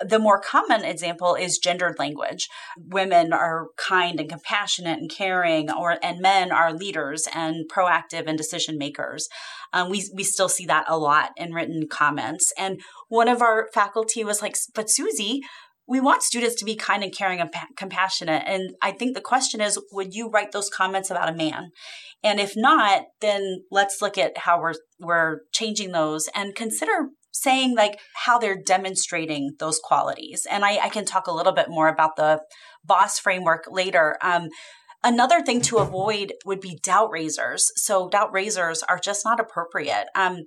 The 0.05 0.19
more 0.19 0.39
common 0.39 0.85
example 0.85 1.35
is 1.35 1.57
gendered 1.57 1.99
language. 1.99 2.47
Women 2.77 3.33
are 3.33 3.67
kind 3.77 4.19
and 4.19 4.29
compassionate 4.29 4.99
and 4.99 5.09
caring, 5.09 5.71
or 5.71 5.97
and 6.01 6.19
men 6.19 6.51
are 6.51 6.73
leaders 6.73 7.27
and 7.33 7.69
proactive 7.69 8.25
and 8.27 8.37
decision 8.37 8.77
makers. 8.77 9.27
Um, 9.73 9.89
we 9.89 10.09
we 10.13 10.23
still 10.23 10.49
see 10.49 10.65
that 10.65 10.85
a 10.87 10.97
lot 10.97 11.31
in 11.37 11.53
written 11.53 11.87
comments. 11.87 12.51
And 12.57 12.81
one 13.07 13.27
of 13.27 13.41
our 13.41 13.69
faculty 13.73 14.23
was 14.23 14.41
like, 14.41 14.55
"But 14.73 14.89
Susie, 14.89 15.41
we 15.89 15.99
want 15.99 16.21
students 16.21 16.55
to 16.55 16.65
be 16.65 16.75
kind 16.75 17.03
and 17.03 17.11
caring 17.11 17.41
and 17.41 17.51
compassionate. 17.75 18.43
And 18.45 18.75
I 18.79 18.91
think 18.91 19.15
the 19.15 19.21
question 19.21 19.59
is, 19.59 19.79
would 19.91 20.13
you 20.13 20.29
write 20.29 20.51
those 20.51 20.69
comments 20.69 21.09
about 21.09 21.29
a 21.29 21.35
man? 21.35 21.71
And 22.23 22.39
if 22.39 22.53
not, 22.55 23.05
then 23.21 23.63
let's 23.71 23.99
look 23.99 24.15
at 24.15 24.37
how 24.37 24.61
we're 24.61 24.75
we're 24.99 25.41
changing 25.51 25.91
those 25.91 26.29
and 26.35 26.53
consider 26.53 27.09
saying 27.31 27.75
like 27.75 27.99
how 28.25 28.37
they're 28.39 28.61
demonstrating 28.61 29.51
those 29.59 29.79
qualities. 29.83 30.47
And 30.49 30.65
I, 30.65 30.77
I 30.85 30.89
can 30.89 31.05
talk 31.05 31.27
a 31.27 31.33
little 31.33 31.53
bit 31.53 31.69
more 31.69 31.87
about 31.87 32.15
the 32.15 32.41
boss 32.83 33.19
framework 33.19 33.65
later. 33.69 34.17
Um, 34.21 34.49
Another 35.01 35.41
thing 35.41 35.61
to 35.61 35.77
avoid 35.77 36.33
would 36.45 36.59
be 36.59 36.77
doubt 36.83 37.09
raisers. 37.09 37.71
So 37.77 38.09
doubt 38.09 38.33
raisers 38.33 38.83
are 38.83 38.99
just 38.99 39.23
not 39.23 39.39
appropriate. 39.39 40.07
Um, 40.13 40.39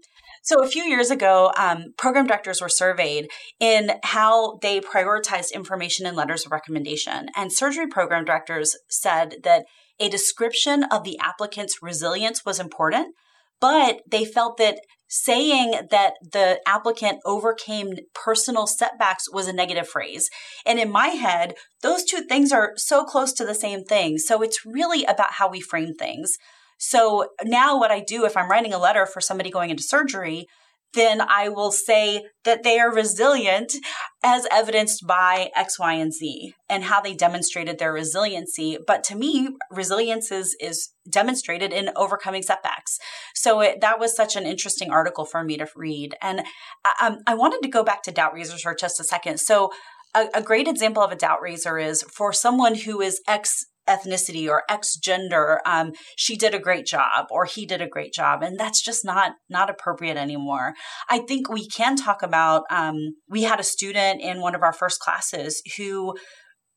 so 0.42 0.62
a 0.62 0.68
few 0.68 0.82
years 0.82 1.10
ago, 1.10 1.52
um, 1.56 1.94
program 1.96 2.26
directors 2.26 2.60
were 2.60 2.68
surveyed 2.68 3.28
in 3.60 3.92
how 4.02 4.58
they 4.60 4.80
prioritized 4.80 5.54
information 5.54 6.06
in 6.06 6.14
letters 6.14 6.44
of 6.44 6.52
recommendation. 6.52 7.28
And 7.34 7.50
surgery 7.50 7.86
program 7.86 8.26
directors 8.26 8.76
said 8.90 9.36
that 9.42 9.64
a 9.98 10.10
description 10.10 10.84
of 10.84 11.04
the 11.04 11.18
applicant's 11.18 11.80
resilience 11.80 12.44
was 12.44 12.60
important, 12.60 13.14
but 13.62 14.02
they 14.10 14.24
felt 14.24 14.56
that 14.58 14.80
saying 15.08 15.74
that 15.90 16.14
the 16.32 16.58
applicant 16.66 17.20
overcame 17.24 17.92
personal 18.12 18.66
setbacks 18.66 19.30
was 19.30 19.46
a 19.46 19.52
negative 19.52 19.86
phrase. 19.86 20.28
And 20.66 20.80
in 20.80 20.90
my 20.90 21.08
head, 21.08 21.54
those 21.82 22.02
two 22.02 22.22
things 22.22 22.50
are 22.50 22.72
so 22.76 23.04
close 23.04 23.32
to 23.34 23.44
the 23.44 23.54
same 23.54 23.84
thing. 23.84 24.18
So 24.18 24.42
it's 24.42 24.66
really 24.66 25.04
about 25.04 25.34
how 25.34 25.48
we 25.48 25.60
frame 25.60 25.94
things. 25.94 26.32
So 26.78 27.28
now 27.44 27.78
what 27.78 27.92
I 27.92 28.00
do 28.00 28.24
if 28.24 28.36
I'm 28.36 28.50
writing 28.50 28.72
a 28.72 28.78
letter 28.78 29.06
for 29.06 29.20
somebody 29.20 29.50
going 29.50 29.70
into 29.70 29.84
surgery, 29.84 30.48
then 30.94 31.20
I 31.20 31.48
will 31.48 31.72
say 31.72 32.24
that 32.44 32.62
they 32.62 32.78
are 32.78 32.92
resilient 32.92 33.72
as 34.22 34.46
evidenced 34.50 35.06
by 35.06 35.50
X, 35.56 35.78
Y, 35.78 35.94
and 35.94 36.12
Z 36.12 36.54
and 36.68 36.84
how 36.84 37.00
they 37.00 37.14
demonstrated 37.14 37.78
their 37.78 37.92
resiliency. 37.92 38.78
But 38.86 39.04
to 39.04 39.16
me, 39.16 39.50
resilience 39.70 40.30
is, 40.30 40.56
is 40.60 40.90
demonstrated 41.08 41.72
in 41.72 41.90
overcoming 41.96 42.42
setbacks. 42.42 42.98
So 43.34 43.60
it, 43.60 43.80
that 43.80 43.98
was 43.98 44.16
such 44.16 44.36
an 44.36 44.44
interesting 44.44 44.90
article 44.90 45.24
for 45.24 45.42
me 45.42 45.56
to 45.56 45.66
read. 45.74 46.14
And 46.20 46.42
um, 47.00 47.18
I 47.26 47.34
wanted 47.34 47.62
to 47.62 47.68
go 47.68 47.82
back 47.82 48.02
to 48.04 48.12
doubt 48.12 48.34
raisers 48.34 48.62
for 48.62 48.74
just 48.74 49.00
a 49.00 49.04
second. 49.04 49.40
So 49.40 49.70
a, 50.14 50.28
a 50.34 50.42
great 50.42 50.68
example 50.68 51.02
of 51.02 51.12
a 51.12 51.16
doubt 51.16 51.40
raiser 51.40 51.78
is 51.78 52.02
for 52.02 52.32
someone 52.32 52.74
who 52.74 53.00
is 53.00 53.20
X 53.26 53.66
ethnicity 53.88 54.48
or 54.48 54.62
X 54.68 54.96
gender, 54.96 55.60
um, 55.66 55.92
she 56.16 56.36
did 56.36 56.54
a 56.54 56.58
great 56.58 56.86
job 56.86 57.26
or 57.30 57.44
he 57.44 57.66
did 57.66 57.80
a 57.80 57.88
great 57.88 58.12
job, 58.12 58.42
and 58.42 58.58
that's 58.58 58.82
just 58.82 59.04
not 59.04 59.32
not 59.48 59.70
appropriate 59.70 60.16
anymore. 60.16 60.74
I 61.08 61.20
think 61.20 61.48
we 61.48 61.66
can 61.68 61.96
talk 61.96 62.22
about. 62.22 62.64
Um, 62.70 63.16
we 63.28 63.42
had 63.42 63.60
a 63.60 63.64
student 63.64 64.20
in 64.20 64.40
one 64.40 64.54
of 64.54 64.62
our 64.62 64.72
first 64.72 65.00
classes 65.00 65.62
who 65.76 66.14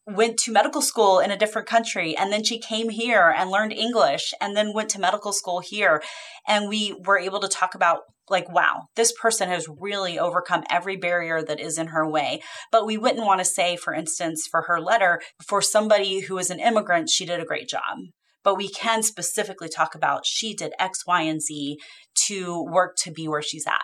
went 0.07 0.37
to 0.37 0.51
medical 0.51 0.81
school 0.81 1.19
in 1.19 1.31
a 1.31 1.37
different 1.37 1.67
country 1.67 2.15
and 2.15 2.31
then 2.31 2.43
she 2.43 2.59
came 2.59 2.89
here 2.89 3.33
and 3.35 3.49
learned 3.49 3.73
English 3.73 4.33
and 4.39 4.55
then 4.55 4.73
went 4.73 4.89
to 4.89 4.99
medical 4.99 5.33
school 5.33 5.59
here 5.61 6.01
and 6.47 6.69
we 6.69 6.95
were 7.05 7.17
able 7.17 7.39
to 7.39 7.47
talk 7.47 7.73
about 7.73 8.01
like 8.29 8.51
wow 8.51 8.87
this 8.95 9.11
person 9.11 9.49
has 9.49 9.67
really 9.79 10.17
overcome 10.17 10.63
every 10.69 10.95
barrier 10.95 11.41
that 11.41 11.59
is 11.59 11.77
in 11.77 11.87
her 11.87 12.07
way. 12.07 12.41
But 12.71 12.85
we 12.85 12.97
wouldn't 12.97 13.25
want 13.25 13.39
to 13.39 13.45
say 13.45 13.75
for 13.75 13.93
instance 13.93 14.47
for 14.49 14.63
her 14.63 14.79
letter 14.79 15.21
for 15.47 15.61
somebody 15.61 16.21
who 16.21 16.37
is 16.37 16.49
an 16.49 16.59
immigrant 16.59 17.09
she 17.09 17.25
did 17.25 17.39
a 17.39 17.45
great 17.45 17.67
job. 17.67 17.97
But 18.43 18.57
we 18.57 18.69
can 18.69 19.01
specifically 19.01 19.69
talk 19.69 19.95
about 19.95 20.25
she 20.25 20.53
did 20.53 20.73
x 20.79 21.05
y 21.07 21.23
and 21.23 21.41
z 21.41 21.79
to 22.27 22.63
work 22.63 22.95
to 22.97 23.11
be 23.11 23.27
where 23.27 23.41
she's 23.41 23.65
at. 23.65 23.83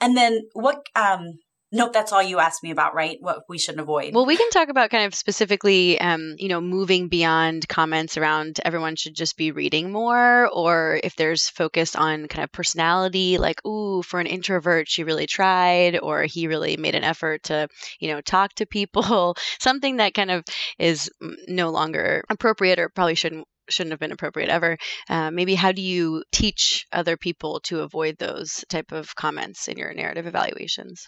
And 0.00 0.16
then 0.16 0.48
what 0.54 0.86
um 0.96 1.40
Nope, 1.70 1.92
that's 1.92 2.12
all 2.12 2.22
you 2.22 2.38
asked 2.38 2.62
me 2.62 2.70
about, 2.70 2.94
right? 2.94 3.18
What 3.20 3.44
we 3.46 3.58
shouldn't 3.58 3.82
avoid. 3.82 4.14
Well, 4.14 4.24
we 4.24 4.38
can 4.38 4.48
talk 4.48 4.70
about 4.70 4.88
kind 4.88 5.04
of 5.04 5.14
specifically, 5.14 6.00
um, 6.00 6.34
you 6.38 6.48
know, 6.48 6.62
moving 6.62 7.08
beyond 7.08 7.68
comments 7.68 8.16
around 8.16 8.58
everyone 8.64 8.96
should 8.96 9.14
just 9.14 9.36
be 9.36 9.52
reading 9.52 9.92
more, 9.92 10.48
or 10.48 10.98
if 11.04 11.14
there's 11.16 11.50
focus 11.50 11.94
on 11.94 12.26
kind 12.26 12.42
of 12.42 12.52
personality, 12.52 13.36
like, 13.36 13.64
ooh, 13.66 14.02
for 14.02 14.18
an 14.18 14.26
introvert, 14.26 14.88
she 14.88 15.04
really 15.04 15.26
tried, 15.26 15.98
or 15.98 16.22
he 16.22 16.46
really 16.46 16.78
made 16.78 16.94
an 16.94 17.04
effort 17.04 17.42
to, 17.44 17.68
you 18.00 18.08
know, 18.08 18.22
talk 18.22 18.54
to 18.54 18.64
people. 18.66 19.36
Something 19.60 19.98
that 19.98 20.14
kind 20.14 20.30
of 20.30 20.44
is 20.78 21.10
no 21.48 21.68
longer 21.68 22.24
appropriate, 22.30 22.78
or 22.78 22.88
probably 22.88 23.14
shouldn't 23.14 23.46
shouldn't 23.68 23.92
have 23.92 24.00
been 24.00 24.12
appropriate 24.12 24.48
ever. 24.48 24.78
Uh, 25.10 25.30
maybe 25.30 25.54
how 25.54 25.72
do 25.72 25.82
you 25.82 26.24
teach 26.32 26.86
other 26.92 27.18
people 27.18 27.60
to 27.64 27.80
avoid 27.80 28.16
those 28.16 28.64
type 28.70 28.92
of 28.92 29.14
comments 29.14 29.68
in 29.68 29.76
your 29.76 29.92
narrative 29.92 30.26
evaluations? 30.26 31.06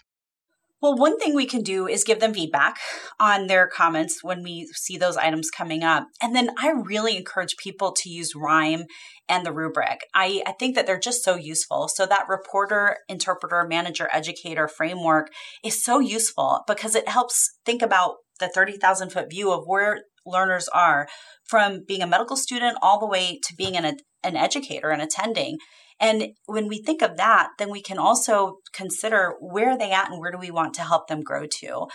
Well, 0.81 0.95
one 0.95 1.19
thing 1.19 1.35
we 1.35 1.45
can 1.45 1.61
do 1.61 1.87
is 1.87 2.03
give 2.03 2.19
them 2.19 2.33
feedback 2.33 2.77
on 3.19 3.45
their 3.45 3.67
comments 3.67 4.23
when 4.23 4.41
we 4.41 4.67
see 4.73 4.97
those 4.97 5.15
items 5.15 5.51
coming 5.51 5.83
up. 5.83 6.07
And 6.21 6.35
then 6.35 6.49
I 6.57 6.71
really 6.71 7.15
encourage 7.15 7.55
people 7.57 7.93
to 7.97 8.09
use 8.09 8.33
RIME 8.35 8.85
and 9.29 9.45
the 9.45 9.53
rubric. 9.53 9.99
I, 10.15 10.41
I 10.47 10.53
think 10.53 10.75
that 10.75 10.87
they're 10.87 10.99
just 10.99 11.23
so 11.23 11.35
useful. 11.35 11.87
So 11.87 12.07
that 12.07 12.25
reporter, 12.27 12.97
interpreter, 13.07 13.65
manager, 13.69 14.09
educator 14.11 14.67
framework 14.67 15.27
is 15.63 15.83
so 15.83 15.99
useful 15.99 16.63
because 16.67 16.95
it 16.95 17.07
helps 17.07 17.51
think 17.63 17.83
about 17.83 18.15
the 18.39 18.49
30,000 18.49 19.11
foot 19.11 19.29
view 19.29 19.51
of 19.51 19.65
where 19.67 20.01
learners 20.25 20.67
are 20.69 21.07
from 21.47 21.83
being 21.87 22.01
a 22.01 22.07
medical 22.07 22.35
student 22.35 22.77
all 22.81 22.99
the 22.99 23.07
way 23.07 23.39
to 23.43 23.55
being 23.55 23.77
an, 23.77 23.97
an 24.23 24.35
educator 24.35 24.89
and 24.89 25.01
attending. 25.01 25.57
And 26.01 26.29
when 26.47 26.67
we 26.67 26.81
think 26.81 27.03
of 27.03 27.17
that, 27.17 27.49
then 27.59 27.69
we 27.69 27.81
can 27.81 27.99
also 27.99 28.57
consider 28.73 29.35
where 29.39 29.69
are 29.69 29.77
they 29.77 29.91
at 29.91 30.09
and 30.09 30.19
where 30.19 30.31
do 30.31 30.39
we 30.39 30.51
want 30.51 30.73
to 30.73 30.81
help 30.81 31.07
them 31.07 31.21
grow 31.21 31.45
to. 31.59 31.85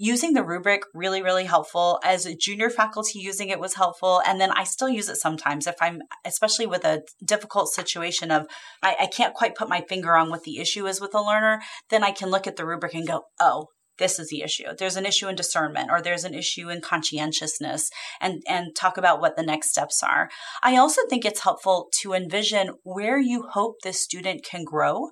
Using 0.00 0.32
the 0.34 0.44
rubric 0.44 0.82
really 0.94 1.22
really 1.22 1.44
helpful. 1.44 1.98
As 2.04 2.24
a 2.24 2.36
junior 2.36 2.70
faculty 2.70 3.18
using 3.18 3.48
it 3.48 3.58
was 3.58 3.74
helpful. 3.74 4.22
And 4.24 4.40
then 4.40 4.52
i 4.52 4.62
still 4.62 4.88
use 4.88 5.08
it 5.08 5.16
sometimes 5.16 5.66
if 5.66 5.74
i'm 5.80 6.02
especially 6.24 6.66
with 6.66 6.84
a 6.84 7.02
difficult 7.24 7.68
situation 7.68 8.30
of 8.30 8.46
I, 8.80 8.96
I, 9.00 9.06
can't 9.06 9.34
quite 9.34 9.56
put 9.56 9.68
my 9.68 9.80
finger 9.88 10.16
on 10.16 10.30
what 10.30 10.44
the 10.44 10.58
issue 10.58 10.86
is 10.86 11.00
with 11.00 11.14
a 11.14 11.20
learner 11.20 11.60
then 11.90 12.04
i 12.04 12.12
can 12.12 12.30
look 12.30 12.46
at 12.46 12.54
the 12.54 12.64
rubric 12.64 12.94
and 12.94 13.06
go 13.06 13.22
oh 13.40 13.66
this 13.98 14.18
is 14.18 14.28
the 14.28 14.42
issue. 14.42 14.64
There's 14.76 14.96
an 14.96 15.06
issue 15.06 15.28
in 15.28 15.34
discernment 15.36 15.90
or 15.90 16.00
there's 16.00 16.24
an 16.24 16.34
issue 16.34 16.70
in 16.70 16.80
conscientiousness 16.80 17.90
and, 18.20 18.42
and 18.48 18.74
talk 18.74 18.96
about 18.96 19.20
what 19.20 19.36
the 19.36 19.42
next 19.42 19.70
steps 19.70 20.02
are. 20.02 20.28
I 20.62 20.76
also 20.76 21.02
think 21.08 21.24
it's 21.24 21.42
helpful 21.42 21.88
to 22.00 22.12
envision 22.12 22.70
where 22.82 23.18
you 23.18 23.44
hope 23.52 23.76
this 23.82 24.00
student 24.00 24.44
can 24.44 24.64
grow 24.64 25.10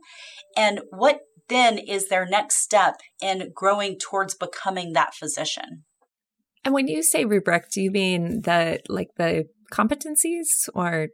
and 0.56 0.80
what 0.90 1.20
then 1.48 1.78
is 1.78 2.08
their 2.08 2.26
next 2.26 2.62
step 2.62 2.96
in 3.20 3.52
growing 3.54 3.98
towards 3.98 4.34
becoming 4.34 4.92
that 4.92 5.14
physician. 5.14 5.84
And 6.64 6.74
when 6.74 6.88
you 6.88 7.02
say 7.02 7.24
rubric, 7.24 7.70
do 7.70 7.80
you 7.80 7.92
mean 7.92 8.42
the 8.42 8.80
like 8.88 9.10
the 9.16 9.44
competencies 9.72 10.68
or 10.74 11.08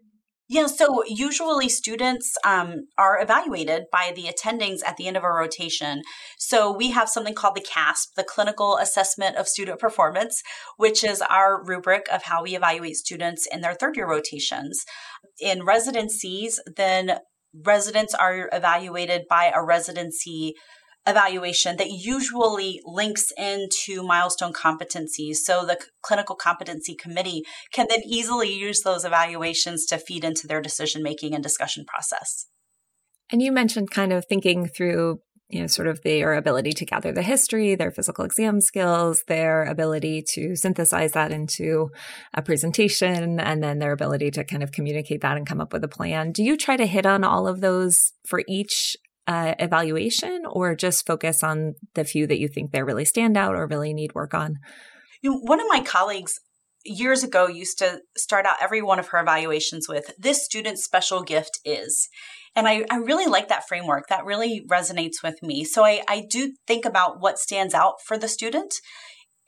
yeah, 0.49 0.67
so 0.67 1.03
usually 1.07 1.69
students 1.69 2.37
um, 2.45 2.89
are 2.99 3.21
evaluated 3.21 3.85
by 3.91 4.13
the 4.15 4.25
attendings 4.25 4.81
at 4.85 4.97
the 4.97 5.07
end 5.07 5.17
of 5.17 5.25
a 5.25 5.31
rotation. 5.31 6.03
So 6.39 6.71
we 6.71 6.91
have 6.91 7.09
something 7.09 7.35
called 7.35 7.55
the 7.57 7.63
CASP, 7.63 8.11
the 8.17 8.25
Clinical 8.25 8.77
Assessment 8.77 9.37
of 9.37 9.49
Student 9.49 9.79
Performance, 9.79 10.43
which 10.77 11.05
is 11.05 11.23
our 11.23 11.65
rubric 11.65 12.07
of 12.13 12.25
how 12.25 12.43
we 12.43 12.55
evaluate 12.55 12.97
students 12.97 13.47
in 13.51 13.61
their 13.61 13.75
third 13.75 13.97
year 13.97 14.09
rotations. 14.09 14.85
In 15.41 15.65
residencies, 15.65 16.61
then 16.77 17.21
residents 17.65 18.15
are 18.15 18.49
evaluated 18.53 19.23
by 19.29 19.53
a 19.55 19.65
residency 19.65 20.55
evaluation 21.07 21.77
that 21.77 21.91
usually 21.91 22.81
links 22.85 23.33
into 23.37 24.03
milestone 24.03 24.53
competencies. 24.53 25.37
So 25.37 25.65
the 25.65 25.79
clinical 26.03 26.37
competency 26.37 26.95
committee 26.95 27.43
can 27.73 27.87
then 27.89 28.03
easily 28.07 28.53
use 28.53 28.83
those 28.83 29.05
evaluations 29.05 29.87
to 29.87 29.99
feed 29.99 30.25
into 30.25 30.47
their 30.47 30.61
decision 30.61 31.03
making 31.03 31.35
and 31.35 31.43
discussion 31.43 31.85
process. 31.87 32.47
And 33.31 33.43
you 33.43 33.51
mentioned 33.51 33.91
kind 33.91 34.13
of 34.13 34.27
thinking 34.27 34.67
through 34.67 35.21
you 35.53 35.61
know, 35.61 35.67
sort 35.67 35.87
of 35.87 36.01
their 36.03 36.33
ability 36.33 36.73
to 36.73 36.87
gather 36.87 37.13
the 37.13 37.23
history, 37.23 37.75
their 37.75 37.91
physical 37.91 38.25
exam 38.25 38.59
skills, 38.63 39.23
their 39.29 39.65
ability 39.65 40.25
to 40.33 40.57
synthesize 40.57 41.13
that 41.13 41.31
into 41.31 41.91
a 42.33 42.41
presentation, 42.41 43.39
and 43.39 43.63
then 43.63 43.79
their 43.79 43.93
ability 43.93 44.31
to 44.31 44.45
kind 44.45 44.63
of 44.63 44.73
communicate 44.73 45.21
that 45.21 45.37
and 45.37 45.47
come 45.47 45.61
up 45.61 45.75
with 45.75 45.85
a 45.85 45.89
plan. 45.89 46.33
Do 46.33 46.43
you 46.43 46.57
try 46.57 46.79
to 46.79 46.87
hit 46.87 47.05
on 47.05 47.23
all 47.23 47.47
of 47.47 47.61
those 47.61 48.15
for 48.27 48.43
each 48.49 48.97
uh, 49.27 49.55
evaluation 49.59 50.43
or 50.49 50.75
just 50.75 51.07
focus 51.07 51.43
on 51.43 51.75
the 51.95 52.05
few 52.05 52.27
that 52.27 52.39
you 52.39 52.49
think 52.49 52.73
they 52.73 52.83
really 52.83 53.05
stand 53.05 53.37
out 53.37 53.55
or 53.55 53.67
really 53.67 53.93
need 53.93 54.15
work 54.15 54.35
on? 54.35 54.57
You 55.23 55.31
know, 55.31 55.39
one 55.39 55.61
of 55.61 55.67
my 55.69 55.81
colleagues 55.81 56.35
years 56.85 57.23
ago 57.23 57.47
used 57.47 57.79
to 57.79 58.01
start 58.17 58.45
out 58.45 58.57
every 58.61 58.83
one 58.83 58.99
of 58.99 59.09
her 59.09 59.21
evaluations 59.21 59.89
with 59.89 60.11
this 60.19 60.45
student's 60.45 60.85
special 60.85 61.23
gift 61.23 61.61
is. 61.65 62.09
And 62.55 62.69
I, 62.69 62.85
I 62.91 62.97
really 62.97 63.27
like 63.27 63.49
that 63.49 63.69
framework. 63.69 64.09
That 64.09 64.25
really 64.25 64.65
resonates 64.71 65.23
with 65.23 65.43
me. 65.43 65.65
So 65.65 65.85
I, 65.85 66.03
I 66.09 66.25
do 66.29 66.55
think 66.67 66.85
about 66.85 67.21
what 67.21 67.39
stands 67.39 67.73
out 67.73 67.95
for 68.05 68.19
the 68.19 68.29
student 68.29 68.75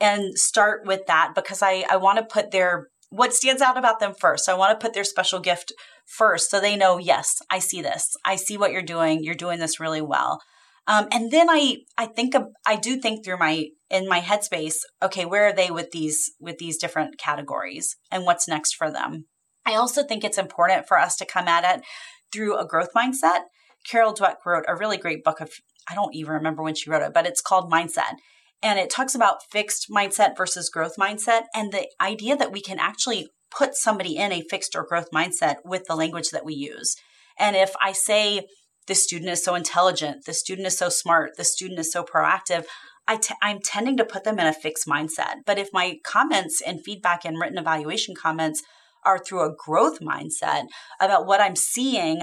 and 0.00 0.38
start 0.38 0.86
with 0.86 1.06
that 1.06 1.32
because 1.34 1.62
I, 1.62 1.84
I 1.90 1.96
want 1.96 2.18
to 2.18 2.24
put 2.24 2.50
their 2.50 2.88
what 3.10 3.32
stands 3.32 3.62
out 3.62 3.76
about 3.76 4.00
them 4.00 4.14
first. 4.18 4.48
I 4.48 4.54
want 4.54 4.78
to 4.78 4.84
put 4.84 4.94
their 4.94 5.04
special 5.04 5.38
gift 5.38 5.72
first 6.06 6.50
so 6.50 6.60
they 6.60 6.76
know, 6.76 6.98
yes, 6.98 7.36
I 7.50 7.58
see 7.58 7.82
this. 7.82 8.16
I 8.24 8.36
see 8.36 8.56
what 8.56 8.72
you're 8.72 8.82
doing. 8.82 9.22
You're 9.22 9.34
doing 9.34 9.58
this 9.58 9.80
really 9.80 10.02
well. 10.02 10.40
Um, 10.86 11.08
and 11.10 11.30
then 11.30 11.48
I, 11.48 11.78
I 11.96 12.06
think 12.06 12.34
of, 12.34 12.44
I 12.66 12.76
do 12.76 13.00
think 13.00 13.24
through 13.24 13.38
my, 13.38 13.68
in 13.88 14.08
my 14.08 14.20
headspace, 14.20 14.74
okay, 15.02 15.24
where 15.24 15.46
are 15.46 15.52
they 15.52 15.70
with 15.70 15.92
these, 15.92 16.32
with 16.38 16.58
these 16.58 16.76
different 16.76 17.18
categories 17.18 17.96
and 18.10 18.24
what's 18.24 18.48
next 18.48 18.74
for 18.74 18.90
them? 18.90 19.24
I 19.64 19.76
also 19.76 20.04
think 20.04 20.24
it's 20.24 20.36
important 20.36 20.86
for 20.86 20.98
us 20.98 21.16
to 21.16 21.24
come 21.24 21.48
at 21.48 21.64
it 21.64 21.84
through 22.32 22.58
a 22.58 22.66
growth 22.66 22.90
mindset. 22.94 23.44
Carol 23.88 24.14
Dweck 24.14 24.36
wrote 24.44 24.64
a 24.68 24.76
really 24.76 24.98
great 24.98 25.24
book 25.24 25.40
of, 25.40 25.50
I 25.90 25.94
don't 25.94 26.14
even 26.14 26.32
remember 26.34 26.62
when 26.62 26.74
she 26.74 26.90
wrote 26.90 27.02
it, 27.02 27.14
but 27.14 27.26
it's 27.26 27.40
called 27.40 27.72
Mindset. 27.72 28.16
And 28.62 28.78
it 28.78 28.90
talks 28.90 29.14
about 29.14 29.42
fixed 29.50 29.88
mindset 29.90 30.36
versus 30.36 30.70
growth 30.70 30.96
mindset 30.98 31.42
and 31.54 31.72
the 31.72 31.86
idea 32.00 32.36
that 32.36 32.52
we 32.52 32.62
can 32.62 32.78
actually 32.78 33.28
put 33.56 33.74
somebody 33.74 34.16
in 34.16 34.32
a 34.32 34.44
fixed 34.50 34.74
or 34.74 34.86
growth 34.86 35.10
mindset 35.14 35.56
with 35.64 35.84
the 35.86 35.96
language 35.96 36.30
that 36.30 36.44
we 36.44 36.54
use. 36.54 36.96
And 37.38 37.56
if 37.56 37.72
I 37.80 37.92
say, 37.92 38.46
the 38.86 38.94
student 38.94 39.30
is 39.30 39.42
so 39.42 39.54
intelligent, 39.54 40.26
the 40.26 40.34
student 40.34 40.66
is 40.66 40.76
so 40.76 40.88
smart, 40.88 41.32
the 41.36 41.44
student 41.44 41.80
is 41.80 41.90
so 41.90 42.04
proactive, 42.04 42.64
i 43.06 43.16
t- 43.16 43.34
I'm 43.42 43.60
tending 43.62 43.96
to 43.98 44.04
put 44.04 44.24
them 44.24 44.38
in 44.38 44.46
a 44.46 44.52
fixed 44.52 44.86
mindset. 44.86 45.36
But 45.46 45.58
if 45.58 45.68
my 45.72 45.96
comments 46.04 46.62
and 46.64 46.82
feedback 46.84 47.24
and 47.24 47.38
written 47.38 47.58
evaluation 47.58 48.14
comments 48.14 48.62
are 49.04 49.18
through 49.18 49.42
a 49.42 49.54
growth 49.54 50.00
mindset 50.00 50.64
about 51.00 51.26
what 51.26 51.40
I'm 51.40 51.56
seeing 51.56 52.22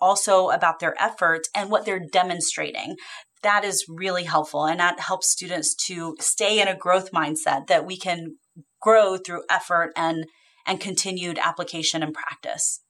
also 0.00 0.50
about 0.50 0.80
their 0.80 1.00
effort 1.00 1.42
and 1.54 1.70
what 1.70 1.84
they're 1.86 2.04
demonstrating. 2.04 2.96
That 3.42 3.64
is 3.64 3.86
really 3.88 4.24
helpful. 4.24 4.66
And 4.66 4.80
that 4.80 5.00
helps 5.00 5.30
students 5.30 5.74
to 5.86 6.16
stay 6.18 6.60
in 6.60 6.68
a 6.68 6.76
growth 6.76 7.12
mindset 7.12 7.68
that 7.68 7.86
we 7.86 7.96
can 7.96 8.36
grow 8.80 9.16
through 9.16 9.44
effort 9.48 9.92
and, 9.96 10.26
and 10.66 10.80
continued 10.80 11.38
application 11.38 12.02
and 12.02 12.14
practice. 12.14 12.80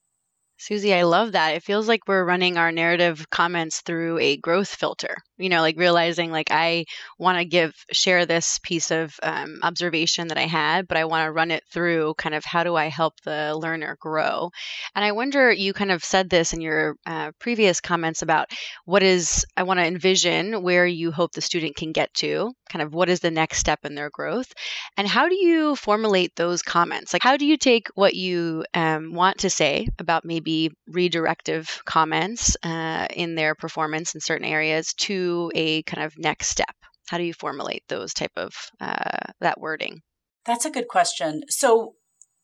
Susie, 0.65 0.95
I 0.95 1.03
love 1.03 1.33
that. 1.33 1.57
It 1.57 1.65
feels 1.65 1.89
like 1.89 2.07
we're 2.07 2.25
running 2.25 2.57
our 2.57 2.71
narrative 2.71 3.29
comments 3.31 3.81
through 3.81 4.19
a 4.19 4.37
growth 4.37 4.69
filter. 4.69 5.17
You 5.37 5.49
know, 5.49 5.61
like 5.61 5.77
realizing 5.77 6.31
like 6.31 6.53
I 6.53 6.85
want 7.19 7.39
to 7.39 7.45
give 7.45 7.75
share 7.91 8.27
this 8.27 8.61
piece 8.61 8.93
of 8.93 9.13
um, 9.25 9.59
observation 9.65 10.29
that 10.29 10.39
I 10.39 10.47
had, 10.47 10.87
but 10.87 10.97
I 10.97 11.07
want 11.07 11.27
to 11.27 11.33
run 11.33 11.51
it 11.51 11.65
through 11.73 12.15
kind 12.17 12.33
of 12.33 12.45
how 12.45 12.63
do 12.63 12.77
I 12.77 12.87
help 12.87 13.15
the 13.25 13.57
learner 13.57 13.97
grow. 13.99 14.51
And 14.95 15.05
I 15.05 15.11
wonder, 15.11 15.51
you 15.51 15.73
kind 15.73 15.91
of 15.91 16.05
said 16.05 16.31
this 16.31 16.53
in 16.53 16.61
your 16.61 16.95
uh, 17.07 17.33
previous 17.41 17.81
comments 17.81 18.23
about 18.23 18.53
what 18.85 19.03
is 19.03 19.45
I 19.57 19.65
want 19.65 19.81
to 19.81 19.87
envision 19.87 20.63
where 20.63 20.87
you 20.87 21.11
hope 21.11 21.33
the 21.33 21.41
student 21.41 21.75
can 21.75 21.91
get 21.91 22.15
to. 22.15 22.53
Kind 22.71 22.85
of 22.85 22.95
what 22.95 23.09
is 23.09 23.19
the 23.19 23.33
next 23.33 23.59
step 23.59 23.81
in 23.85 23.97
their 23.97 24.11
growth, 24.11 24.51
and 24.97 25.07
how 25.07 25.29
do 25.29 25.35
you 25.35 25.77
formulate 25.77 26.35
those 26.37 26.63
comments? 26.63 27.13
Like 27.13 27.23
how 27.23 27.37
do 27.37 27.45
you 27.45 27.59
take 27.59 27.89
what 27.97 28.15
you 28.15 28.65
um, 28.73 29.13
want 29.13 29.39
to 29.39 29.51
say 29.51 29.89
about 29.99 30.25
maybe 30.25 30.52
be 30.53 30.71
redirective 30.91 31.83
comments 31.85 32.57
uh, 32.63 33.07
in 33.15 33.35
their 33.35 33.55
performance 33.55 34.15
in 34.15 34.21
certain 34.21 34.47
areas 34.47 34.93
to 34.95 35.51
a 35.55 35.83
kind 35.85 36.05
of 36.05 36.19
next 36.19 36.49
step? 36.49 36.75
How 37.09 37.19
do 37.19 37.25
you 37.25 37.35
formulate 37.35 37.85
those 37.89 38.15
type 38.15 38.33
of 38.37 38.53
uh, 38.81 39.33
that 39.41 39.61
wording? 39.61 40.01
That's 40.45 40.65
a 40.65 40.71
good 40.71 40.89
question. 40.89 41.43
So 41.49 41.95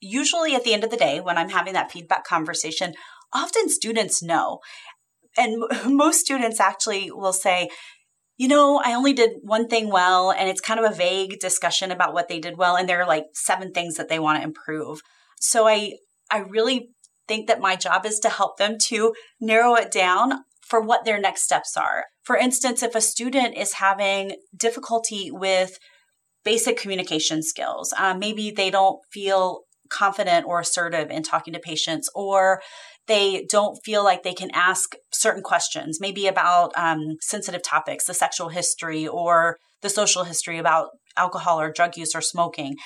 usually 0.01 0.55
at 0.55 0.65
the 0.65 0.73
end 0.73 0.85
of 0.85 0.91
the 0.91 0.97
day, 0.97 1.21
when 1.21 1.39
I'm 1.39 1.51
having 1.51 1.75
that 1.75 1.91
feedback 1.91 2.25
conversation, 2.25 2.95
often 3.33 3.69
students 3.69 4.23
know. 4.23 4.61
And 5.37 5.63
most 5.87 6.21
students 6.21 6.61
actually 6.61 7.11
will 7.11 7.33
say, 7.33 7.69
you 8.37 8.49
know, 8.49 8.81
I 8.85 8.95
only 8.95 9.13
did 9.13 9.31
one 9.43 9.67
thing 9.67 9.91
well, 9.91 10.31
and 10.31 10.49
it's 10.49 10.61
kind 10.61 10.79
of 10.79 10.91
a 10.91 10.95
vague 10.95 11.41
discussion 11.41 11.91
about 11.91 12.15
what 12.15 12.29
they 12.29 12.39
did 12.39 12.57
well, 12.57 12.77
and 12.77 12.89
there 12.89 13.03
are 13.03 13.07
like 13.07 13.25
seven 13.35 13.73
things 13.73 13.97
that 13.97 14.09
they 14.09 14.21
want 14.21 14.39
to 14.39 14.45
improve. 14.45 15.01
So 15.41 15.67
I 15.67 15.95
I 16.31 16.39
really 16.39 16.91
think 17.29 17.47
that 17.47 17.61
my 17.61 17.77
job 17.77 18.05
is 18.05 18.19
to 18.21 18.29
help 18.29 18.57
them 18.57 18.77
to 18.87 19.15
narrow 19.41 19.75
it 19.75 19.93
down 19.93 20.45
for 20.67 20.81
what 20.81 21.05
their 21.05 21.21
next 21.21 21.45
steps 21.45 21.77
are. 21.77 22.07
For 22.25 22.37
instance, 22.37 22.83
if 22.83 22.95
a 22.95 23.01
student 23.01 23.57
is 23.57 23.75
having 23.75 24.37
difficulty 24.57 25.31
with 25.31 25.79
basic 26.45 26.77
communication 26.77 27.43
skills, 27.43 27.95
um, 27.99 28.19
maybe 28.19 28.51
they 28.51 28.71
don't 28.71 29.01
feel 29.13 29.61
confident 29.89 30.47
or 30.47 30.61
assertive 30.61 31.11
in 31.11 31.23
talking 31.23 31.55
to 31.55 31.61
patients, 31.61 32.11
or 32.15 32.61
they 33.07 33.47
don't 33.49 33.79
feel 33.85 34.05
like 34.05 34.23
they 34.23 34.35
can 34.35 34.51
ask 34.53 34.95
certain 35.13 35.43
questions, 35.43 35.99
maybe 36.01 36.27
about 36.27 36.73
um, 36.77 37.17
sensitive 37.23 37.63
topics, 37.63 38.05
the 38.05 38.15
sexual 38.15 38.51
history 38.51 39.09
or 39.09 39.57
the 39.81 39.89
social 39.89 40.25
history 40.25 40.59
about 40.59 40.91
alcohol 41.19 41.61
or 41.61 41.73
drug 41.73 41.97
use 41.97 42.15
or 42.15 42.21
smoking. 42.21 42.77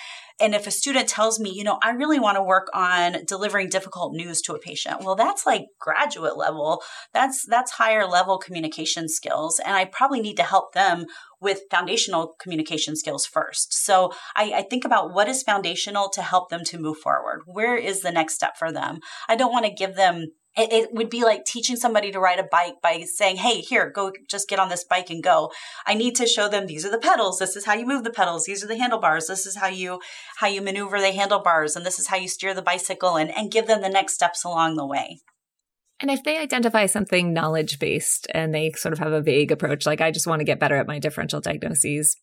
And 0.41 0.55
if 0.55 0.67
a 0.67 0.71
student 0.71 1.09
tells 1.09 1.39
me, 1.39 1.51
you 1.51 1.63
know, 1.63 1.79
I 1.83 1.91
really 1.91 2.19
want 2.19 2.37
to 2.37 2.43
work 2.43 2.69
on 2.75 3.25
delivering 3.27 3.69
difficult 3.69 4.15
news 4.15 4.41
to 4.43 4.55
a 4.55 4.59
patient, 4.59 5.05
well, 5.05 5.15
that's 5.15 5.47
like 5.47 5.67
graduate 5.79 6.37
level. 6.37 6.83
That's 7.13 7.47
that's 7.47 7.73
higher 7.73 8.07
level 8.07 8.39
communication 8.39 9.09
skills. 9.09 9.61
And 9.65 9.77
I 9.77 9.85
probably 9.85 10.21
need 10.21 10.37
to 10.39 10.43
help 10.43 10.73
them 10.73 11.07
with 11.41 11.63
foundational 11.71 12.35
communication 12.39 12.97
skills 12.97 13.27
first. 13.27 13.75
So 13.75 14.13
I, 14.37 14.53
I, 14.55 14.63
think 14.63 14.85
about 14.85 15.13
what 15.13 15.29
is 15.29 15.43
foundational 15.43 16.09
to 16.11 16.23
help 16.23 16.51
them 16.51 16.63
to 16.67 16.79
move 16.79 16.99
forward. 16.99 17.43
Where 17.47 17.77
is 17.77 18.01
the 18.01 18.13
next 18.13 18.35
step 18.35 18.57
for 18.57 18.71
them? 18.71 19.01
I 19.29 19.35
don't 19.35 19.51
want 19.51 19.67
to 19.67 19.73
give 19.73 19.97
them 19.97 20.29
it, 20.57 20.73
it, 20.73 20.89
would 20.93 21.09
be 21.09 21.25
like 21.25 21.45
teaching 21.45 21.77
somebody 21.77 22.13
to 22.13 22.21
ride 22.21 22.39
a 22.39 22.45
bike 22.45 22.75
by 22.83 23.03
saying, 23.03 23.37
Hey, 23.37 23.61
here, 23.61 23.91
go 23.91 24.13
just 24.29 24.49
get 24.49 24.59
on 24.59 24.69
this 24.69 24.85
bike 24.85 25.11
and 25.11 25.23
go. 25.23 25.51
I 25.87 25.95
need 25.95 26.15
to 26.17 26.27
show 26.27 26.49
them 26.49 26.67
these 26.67 26.85
are 26.85 26.91
the 26.91 26.99
pedals. 26.99 27.39
This 27.39 27.57
is 27.57 27.65
how 27.65 27.75
you 27.75 27.87
move 27.87 28.05
the 28.05 28.11
pedals. 28.11 28.45
These 28.45 28.63
are 28.63 28.67
the 28.67 28.77
handlebars. 28.77 29.29
This 29.29 29.47
is 29.47 29.57
how 29.57 29.69
you, 29.69 30.01
how 30.39 30.49
you 30.49 30.61
maneuver 30.61 31.01
the 31.01 31.13
handlebars. 31.13 31.75
And 31.75 31.87
this 31.87 31.99
is 31.99 32.09
how 32.09 32.17
you 32.17 32.29
steer 32.29 32.53
the 32.53 32.63
bicycle 32.63 33.17
and, 33.17 33.35
and 33.37 33.51
give 33.51 33.67
them 33.67 33.81
the 33.81 33.89
next 33.89 34.15
steps 34.15 34.45
along 34.45 34.77
the 34.77 34.87
way. 34.87 35.21
And 36.01 36.11
if 36.11 36.25
they 36.25 36.39
identify 36.39 36.87
something 36.87 37.33
knowledge 37.33 37.79
based 37.79 38.27
and 38.35 38.53
they 38.53 38.73
sort 38.73 38.93
of 38.93 38.99
have 38.99 39.13
a 39.13 39.23
vague 39.23 39.53
approach, 39.53 39.87
like 39.87 40.01
I 40.01 40.11
just 40.11 40.27
want 40.27 40.41
to 40.41 40.45
get 40.45 40.59
better 40.59 40.75
at 40.77 40.87
my 40.87 40.99
differential 40.99 41.41
diagnoses, 41.41 42.17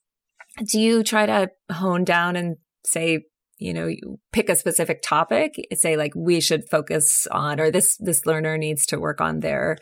do 0.69 0.79
you 0.79 1.01
try 1.01 1.25
to 1.25 1.49
hone 1.71 2.03
down 2.03 2.35
and 2.35 2.57
say, 2.85 3.23
you 3.59 3.73
know, 3.73 3.87
you 3.87 4.19
pick 4.31 4.49
a 4.49 4.55
specific 4.55 5.01
topic, 5.01 5.55
say 5.73 5.97
like 5.97 6.13
we 6.15 6.39
should 6.39 6.67
focus 6.69 7.27
on, 7.29 7.59
or 7.59 7.69
this, 7.69 7.97
this 7.97 8.25
learner 8.25 8.57
needs 8.57 8.85
to 8.87 8.99
work 8.99 9.21
on 9.21 9.41
their 9.41 9.77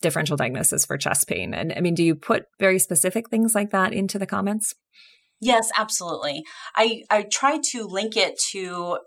differential 0.00 0.36
diagnosis 0.36 0.86
for 0.86 0.96
chest 0.96 1.28
pain. 1.28 1.52
And 1.52 1.72
I 1.76 1.80
mean, 1.80 1.94
do 1.94 2.02
you 2.02 2.14
put 2.14 2.44
very 2.58 2.78
specific 2.78 3.28
things 3.28 3.54
like 3.54 3.70
that 3.70 3.92
into 3.92 4.18
the 4.18 4.26
comments? 4.26 4.74
Yes, 5.40 5.70
absolutely. 5.76 6.42
I, 6.74 7.02
I 7.10 7.22
try 7.22 7.58
to 7.72 7.84
link 7.84 8.16
it 8.16 8.38
to 8.52 8.98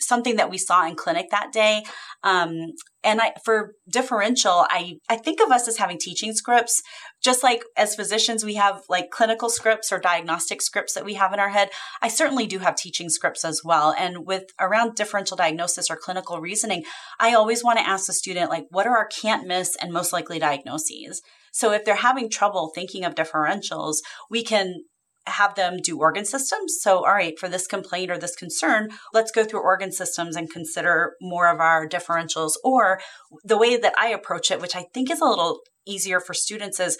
something 0.00 0.36
that 0.36 0.50
we 0.50 0.58
saw 0.58 0.86
in 0.86 0.94
clinic 0.94 1.26
that 1.30 1.52
day. 1.52 1.82
Um, 2.22 2.72
and 3.02 3.20
I, 3.20 3.34
for 3.44 3.74
differential, 3.88 4.66
I, 4.70 4.94
I 5.10 5.16
think 5.16 5.40
of 5.40 5.50
us 5.50 5.68
as 5.68 5.76
having 5.76 5.98
teaching 5.98 6.32
scripts, 6.32 6.82
just 7.22 7.42
like 7.42 7.62
as 7.76 7.94
physicians, 7.94 8.44
we 8.44 8.54
have 8.54 8.82
like 8.88 9.10
clinical 9.10 9.50
scripts 9.50 9.92
or 9.92 9.98
diagnostic 9.98 10.62
scripts 10.62 10.94
that 10.94 11.04
we 11.04 11.14
have 11.14 11.34
in 11.34 11.38
our 11.38 11.50
head. 11.50 11.68
I 12.00 12.08
certainly 12.08 12.46
do 12.46 12.60
have 12.60 12.76
teaching 12.76 13.10
scripts 13.10 13.44
as 13.44 13.60
well. 13.62 13.94
And 13.98 14.26
with 14.26 14.44
around 14.58 14.94
differential 14.94 15.36
diagnosis 15.36 15.90
or 15.90 15.96
clinical 15.96 16.40
reasoning, 16.40 16.84
I 17.20 17.34
always 17.34 17.62
want 17.62 17.78
to 17.78 17.86
ask 17.86 18.06
the 18.06 18.14
student, 18.14 18.50
like, 18.50 18.64
what 18.70 18.86
are 18.86 18.96
our 18.96 19.08
can't 19.08 19.46
miss 19.46 19.76
and 19.76 19.92
most 19.92 20.12
likely 20.12 20.38
diagnoses? 20.38 21.20
So 21.52 21.72
if 21.72 21.84
they're 21.84 21.94
having 21.94 22.30
trouble 22.30 22.72
thinking 22.74 23.04
of 23.04 23.14
differentials, 23.14 23.96
we 24.30 24.42
can 24.42 24.84
have 25.26 25.54
them 25.54 25.78
do 25.82 25.98
organ 25.98 26.24
systems. 26.24 26.78
So, 26.80 26.98
all 26.98 27.14
right, 27.14 27.38
for 27.38 27.48
this 27.48 27.66
complaint 27.66 28.10
or 28.10 28.18
this 28.18 28.36
concern, 28.36 28.90
let's 29.12 29.30
go 29.30 29.44
through 29.44 29.62
organ 29.62 29.92
systems 29.92 30.36
and 30.36 30.50
consider 30.50 31.14
more 31.20 31.48
of 31.48 31.60
our 31.60 31.88
differentials. 31.88 32.52
Or 32.62 33.00
the 33.42 33.58
way 33.58 33.76
that 33.76 33.94
I 33.98 34.08
approach 34.08 34.50
it, 34.50 34.60
which 34.60 34.76
I 34.76 34.84
think 34.92 35.10
is 35.10 35.20
a 35.20 35.26
little 35.26 35.60
easier 35.86 36.20
for 36.20 36.34
students, 36.34 36.78
is 36.78 36.98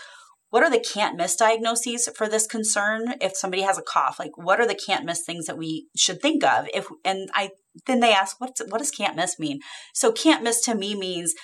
what 0.50 0.62
are 0.62 0.70
the 0.70 0.78
can't 0.78 1.16
miss 1.16 1.34
diagnoses 1.34 2.08
for 2.16 2.28
this 2.28 2.46
concern? 2.46 3.16
If 3.20 3.37
somebody 3.37 3.62
has 3.62 3.76
a 3.76 3.82
cough, 3.82 4.20
like 4.20 4.37
what 4.37 4.60
are 4.60 4.66
the 4.68 4.74
can't 4.76 5.04
miss 5.04 5.24
things 5.24 5.46
that 5.46 5.58
we 5.58 5.88
should 5.96 6.22
think 6.22 6.44
of? 6.44 6.68
If 6.72 6.87
and 7.04 7.28
I 7.34 7.50
then 7.87 7.98
they 7.98 8.12
ask, 8.12 8.40
what's 8.40 8.60
what 8.68 8.78
does 8.78 8.92
can't 8.92 9.16
miss 9.16 9.38
mean? 9.38 9.58
So 9.92 10.12
can't 10.12 10.44
miss 10.44 10.60
to 10.66 10.76
me 10.76 10.94
means 10.94 11.34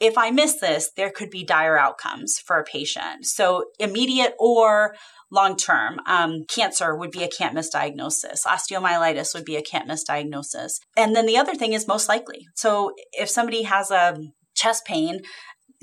if 0.00 0.16
I 0.16 0.30
miss 0.30 0.58
this, 0.58 0.90
there 0.96 1.10
could 1.10 1.30
be 1.30 1.44
dire 1.44 1.78
outcomes 1.78 2.38
for 2.38 2.58
a 2.58 2.64
patient. 2.64 3.26
So 3.26 3.66
immediate 3.78 4.34
or 4.38 4.94
long 5.30 5.56
term. 5.56 6.00
Um, 6.06 6.44
cancer 6.48 6.96
would 6.96 7.10
be 7.10 7.22
a 7.22 7.28
can't 7.28 7.54
miss 7.54 7.68
diagnosis. 7.68 8.44
Osteomyelitis 8.44 9.34
would 9.34 9.44
be 9.44 9.56
a 9.56 9.62
can't 9.62 9.86
miss 9.86 10.02
diagnosis. 10.02 10.80
And 10.96 11.14
then 11.14 11.26
the 11.26 11.36
other 11.36 11.54
thing 11.54 11.74
is 11.74 11.86
most 11.86 12.08
likely. 12.08 12.46
So 12.56 12.92
if 13.12 13.28
somebody 13.28 13.62
has 13.62 13.90
a 13.90 14.16
chest 14.54 14.84
pain, 14.86 15.20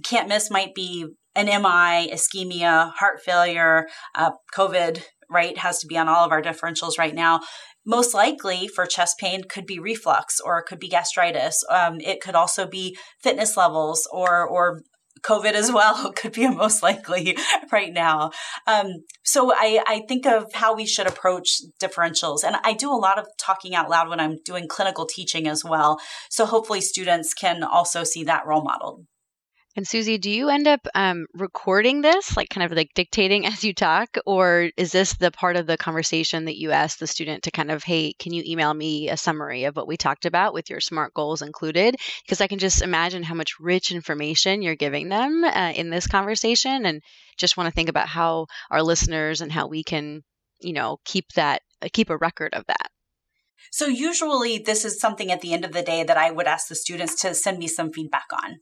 can't 0.03 0.27
miss 0.27 0.51
might 0.51 0.75
be 0.75 1.05
an 1.35 1.45
MI, 1.45 2.11
ischemia, 2.11 2.91
heart 2.95 3.21
failure, 3.23 3.87
uh, 4.15 4.31
COVID, 4.55 5.03
right, 5.29 5.57
has 5.57 5.79
to 5.79 5.87
be 5.87 5.97
on 5.97 6.07
all 6.07 6.25
of 6.25 6.31
our 6.31 6.41
differentials 6.41 6.97
right 6.97 7.15
now. 7.15 7.41
Most 7.85 8.13
likely 8.13 8.67
for 8.67 8.85
chest 8.85 9.17
pain 9.17 9.43
could 9.43 9.65
be 9.65 9.79
reflux 9.79 10.39
or 10.39 10.59
it 10.59 10.65
could 10.65 10.79
be 10.79 10.89
gastritis. 10.89 11.63
Um, 11.69 11.99
it 12.01 12.21
could 12.21 12.35
also 12.35 12.67
be 12.67 12.97
fitness 13.21 13.55
levels 13.55 14.07
or 14.11 14.45
or 14.45 14.81
COVID 15.21 15.53
as 15.53 15.71
well 15.77 16.11
could 16.13 16.33
be 16.33 16.47
most 16.47 16.83
likely 16.83 17.37
right 17.71 17.93
now. 17.93 18.31
Um, 18.65 19.03
so 19.23 19.51
I, 19.53 19.83
I 19.87 20.01
think 20.07 20.25
of 20.25 20.53
how 20.53 20.75
we 20.75 20.85
should 20.85 21.07
approach 21.07 21.61
differentials. 21.81 22.43
And 22.43 22.57
I 22.63 22.73
do 22.73 22.91
a 22.91 22.95
lot 22.95 23.17
of 23.17 23.27
talking 23.39 23.75
out 23.75 23.89
loud 23.89 24.09
when 24.09 24.19
I'm 24.19 24.37
doing 24.45 24.67
clinical 24.67 25.05
teaching 25.05 25.47
as 25.47 25.63
well. 25.63 25.99
So 26.29 26.45
hopefully 26.45 26.81
students 26.81 27.33
can 27.33 27.63
also 27.63 28.03
see 28.03 28.23
that 28.25 28.45
role 28.45 28.63
model. 28.63 29.05
And 29.77 29.87
Susie, 29.87 30.17
do 30.17 30.31
you 30.31 30.49
end 30.49 30.67
up 30.67 30.87
um, 30.95 31.27
recording 31.35 32.01
this, 32.01 32.35
like 32.35 32.49
kind 32.49 32.65
of 32.65 32.75
like 32.75 32.95
dictating 32.95 33.45
as 33.45 33.63
you 33.63 33.75
talk, 33.75 34.17
or 34.25 34.71
is 34.75 34.91
this 34.91 35.13
the 35.13 35.29
part 35.29 35.55
of 35.55 35.67
the 35.67 35.77
conversation 35.77 36.45
that 36.45 36.57
you 36.57 36.71
ask 36.71 36.97
the 36.97 37.05
student 37.05 37.43
to 37.43 37.51
kind 37.51 37.69
of, 37.69 37.83
hey, 37.83 38.13
can 38.13 38.33
you 38.33 38.41
email 38.43 38.73
me 38.73 39.07
a 39.07 39.15
summary 39.15 39.65
of 39.65 39.75
what 39.75 39.87
we 39.87 39.95
talked 39.95 40.25
about 40.25 40.55
with 40.55 40.71
your 40.71 40.79
SMART 40.79 41.13
goals 41.13 41.43
included? 41.43 41.95
Because 42.25 42.41
I 42.41 42.47
can 42.47 42.57
just 42.57 42.81
imagine 42.81 43.21
how 43.21 43.35
much 43.35 43.59
rich 43.59 43.91
information 43.91 44.63
you're 44.63 44.75
giving 44.75 45.09
them 45.09 45.43
uh, 45.43 45.73
in 45.75 45.91
this 45.91 46.07
conversation, 46.07 46.87
and 46.87 47.03
just 47.37 47.55
want 47.55 47.67
to 47.67 47.73
think 47.73 47.87
about 47.87 48.07
how 48.07 48.47
our 48.71 48.81
listeners 48.81 49.41
and 49.41 49.51
how 49.51 49.67
we 49.67 49.83
can, 49.83 50.23
you 50.59 50.73
know, 50.73 50.97
keep 51.05 51.25
that 51.35 51.61
uh, 51.83 51.87
keep 51.93 52.09
a 52.09 52.17
record 52.17 52.55
of 52.55 52.65
that. 52.65 52.89
So 53.71 53.85
usually 53.85 54.57
this 54.57 54.83
is 54.83 54.99
something 54.99 55.31
at 55.31 55.41
the 55.41 55.53
end 55.53 55.65
of 55.65 55.73
the 55.73 55.83
day 55.83 56.03
that 56.03 56.17
I 56.17 56.31
would 56.31 56.47
ask 56.47 56.67
the 56.67 56.75
students 56.75 57.21
to 57.21 57.35
send 57.35 57.59
me 57.59 57.67
some 57.67 57.91
feedback 57.91 58.25
on. 58.33 58.61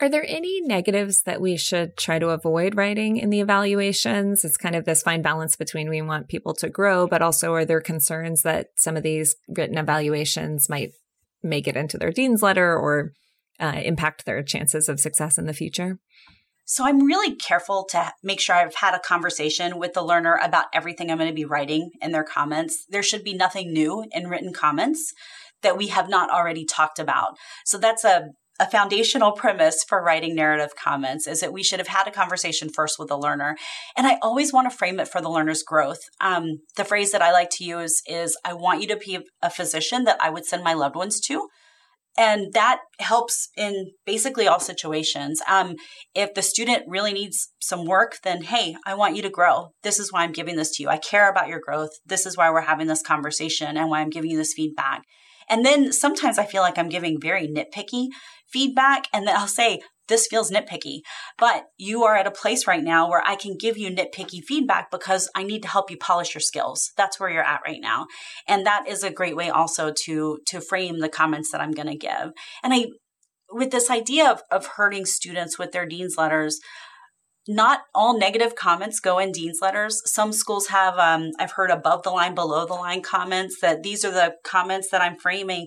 Are 0.00 0.08
there 0.08 0.24
any 0.28 0.60
negatives 0.60 1.22
that 1.22 1.40
we 1.40 1.56
should 1.56 1.96
try 1.96 2.20
to 2.20 2.28
avoid 2.28 2.76
writing 2.76 3.16
in 3.16 3.30
the 3.30 3.40
evaluations? 3.40 4.44
It's 4.44 4.56
kind 4.56 4.76
of 4.76 4.84
this 4.84 5.02
fine 5.02 5.22
balance 5.22 5.56
between 5.56 5.88
we 5.88 6.02
want 6.02 6.28
people 6.28 6.54
to 6.54 6.68
grow, 6.68 7.08
but 7.08 7.20
also 7.20 7.52
are 7.54 7.64
there 7.64 7.80
concerns 7.80 8.42
that 8.42 8.68
some 8.76 8.96
of 8.96 9.02
these 9.02 9.34
written 9.48 9.76
evaluations 9.76 10.68
might 10.68 10.92
make 11.42 11.66
it 11.66 11.76
into 11.76 11.98
their 11.98 12.12
dean's 12.12 12.42
letter 12.42 12.76
or 12.76 13.12
uh, 13.58 13.80
impact 13.84 14.24
their 14.24 14.40
chances 14.44 14.88
of 14.88 15.00
success 15.00 15.36
in 15.36 15.46
the 15.46 15.52
future? 15.52 15.98
So 16.64 16.84
I'm 16.84 17.04
really 17.04 17.34
careful 17.34 17.84
to 17.90 18.12
make 18.22 18.40
sure 18.40 18.54
I've 18.54 18.76
had 18.76 18.94
a 18.94 19.00
conversation 19.00 19.78
with 19.78 19.94
the 19.94 20.02
learner 20.02 20.38
about 20.40 20.66
everything 20.72 21.10
I'm 21.10 21.18
going 21.18 21.28
to 21.28 21.34
be 21.34 21.44
writing 21.44 21.90
in 22.00 22.12
their 22.12 22.24
comments. 22.24 22.84
There 22.88 23.02
should 23.02 23.24
be 23.24 23.34
nothing 23.34 23.72
new 23.72 24.04
in 24.12 24.28
written 24.28 24.52
comments 24.52 25.12
that 25.62 25.76
we 25.76 25.88
have 25.88 26.08
not 26.08 26.30
already 26.30 26.64
talked 26.64 27.00
about. 27.00 27.36
So 27.64 27.78
that's 27.78 28.04
a 28.04 28.28
a 28.60 28.68
foundational 28.70 29.32
premise 29.32 29.84
for 29.88 30.02
writing 30.02 30.34
narrative 30.34 30.74
comments 30.76 31.26
is 31.26 31.40
that 31.40 31.52
we 31.52 31.62
should 31.62 31.78
have 31.78 31.88
had 31.88 32.08
a 32.08 32.12
conversation 32.12 32.68
first 32.68 32.98
with 32.98 33.08
the 33.08 33.18
learner. 33.18 33.56
And 33.96 34.06
I 34.06 34.18
always 34.20 34.52
want 34.52 34.70
to 34.70 34.76
frame 34.76 34.98
it 34.98 35.08
for 35.08 35.20
the 35.20 35.30
learner's 35.30 35.62
growth. 35.62 36.00
Um, 36.20 36.60
the 36.76 36.84
phrase 36.84 37.12
that 37.12 37.22
I 37.22 37.32
like 37.32 37.50
to 37.50 37.64
use 37.64 38.02
is 38.06 38.36
I 38.44 38.54
want 38.54 38.82
you 38.82 38.88
to 38.88 38.96
be 38.96 39.20
a 39.42 39.50
physician 39.50 40.04
that 40.04 40.18
I 40.20 40.30
would 40.30 40.44
send 40.44 40.64
my 40.64 40.74
loved 40.74 40.96
ones 40.96 41.20
to. 41.20 41.48
And 42.16 42.52
that 42.52 42.80
helps 42.98 43.48
in 43.56 43.92
basically 44.04 44.48
all 44.48 44.58
situations. 44.58 45.40
Um, 45.48 45.76
if 46.16 46.34
the 46.34 46.42
student 46.42 46.82
really 46.88 47.12
needs 47.12 47.52
some 47.60 47.84
work, 47.84 48.18
then 48.24 48.42
hey, 48.42 48.74
I 48.84 48.94
want 48.94 49.14
you 49.14 49.22
to 49.22 49.30
grow. 49.30 49.68
This 49.84 50.00
is 50.00 50.12
why 50.12 50.24
I'm 50.24 50.32
giving 50.32 50.56
this 50.56 50.76
to 50.76 50.82
you. 50.82 50.88
I 50.88 50.98
care 50.98 51.30
about 51.30 51.46
your 51.46 51.60
growth. 51.64 51.90
This 52.04 52.26
is 52.26 52.36
why 52.36 52.50
we're 52.50 52.62
having 52.62 52.88
this 52.88 53.02
conversation 53.02 53.76
and 53.76 53.88
why 53.88 54.00
I'm 54.00 54.10
giving 54.10 54.32
you 54.32 54.36
this 54.36 54.52
feedback. 54.52 55.02
And 55.48 55.64
then 55.64 55.92
sometimes 55.92 56.38
I 56.38 56.44
feel 56.44 56.62
like 56.62 56.76
I'm 56.76 56.88
giving 56.88 57.20
very 57.20 57.48
nitpicky 57.48 58.08
feedback, 58.52 59.06
and 59.12 59.26
then 59.26 59.36
I'll 59.36 59.48
say, 59.48 59.80
this 60.08 60.26
feels 60.26 60.50
nitpicky, 60.50 61.00
but 61.38 61.64
you 61.76 62.02
are 62.04 62.16
at 62.16 62.26
a 62.26 62.30
place 62.30 62.66
right 62.66 62.82
now 62.82 63.08
where 63.08 63.22
I 63.26 63.36
can 63.36 63.56
give 63.58 63.76
you 63.76 63.90
nitpicky 63.90 64.42
feedback 64.42 64.90
because 64.90 65.30
I 65.34 65.42
need 65.42 65.62
to 65.62 65.68
help 65.68 65.90
you 65.90 65.98
polish 65.98 66.34
your 66.34 66.40
skills. 66.40 66.92
That's 66.96 67.20
where 67.20 67.30
you're 67.30 67.42
at 67.42 67.60
right 67.66 67.80
now. 67.80 68.06
And 68.46 68.64
that 68.66 68.88
is 68.88 69.02
a 69.02 69.10
great 69.10 69.36
way 69.36 69.50
also 69.50 69.92
to, 70.04 70.38
to 70.46 70.60
frame 70.60 71.00
the 71.00 71.10
comments 71.10 71.52
that 71.52 71.60
I'm 71.60 71.72
going 71.72 71.88
to 71.88 71.96
give. 71.96 72.32
And 72.62 72.72
I, 72.72 72.86
with 73.52 73.70
this 73.70 73.90
idea 73.90 74.30
of, 74.30 74.42
of 74.50 74.66
hurting 74.76 75.04
students 75.04 75.58
with 75.58 75.72
their 75.72 75.86
dean's 75.86 76.16
letters, 76.16 76.58
not 77.46 77.80
all 77.94 78.18
negative 78.18 78.54
comments 78.54 79.00
go 79.00 79.18
in 79.18 79.32
dean's 79.32 79.60
letters. 79.62 80.02
Some 80.04 80.32
schools 80.32 80.68
have, 80.68 80.98
um, 80.98 81.30
I've 81.38 81.52
heard 81.52 81.70
above 81.70 82.02
the 82.02 82.10
line, 82.10 82.34
below 82.34 82.66
the 82.66 82.74
line 82.74 83.02
comments 83.02 83.58
that 83.62 83.82
these 83.82 84.04
are 84.04 84.10
the 84.10 84.34
comments 84.44 84.90
that 84.90 85.00
I'm 85.00 85.18
framing 85.18 85.66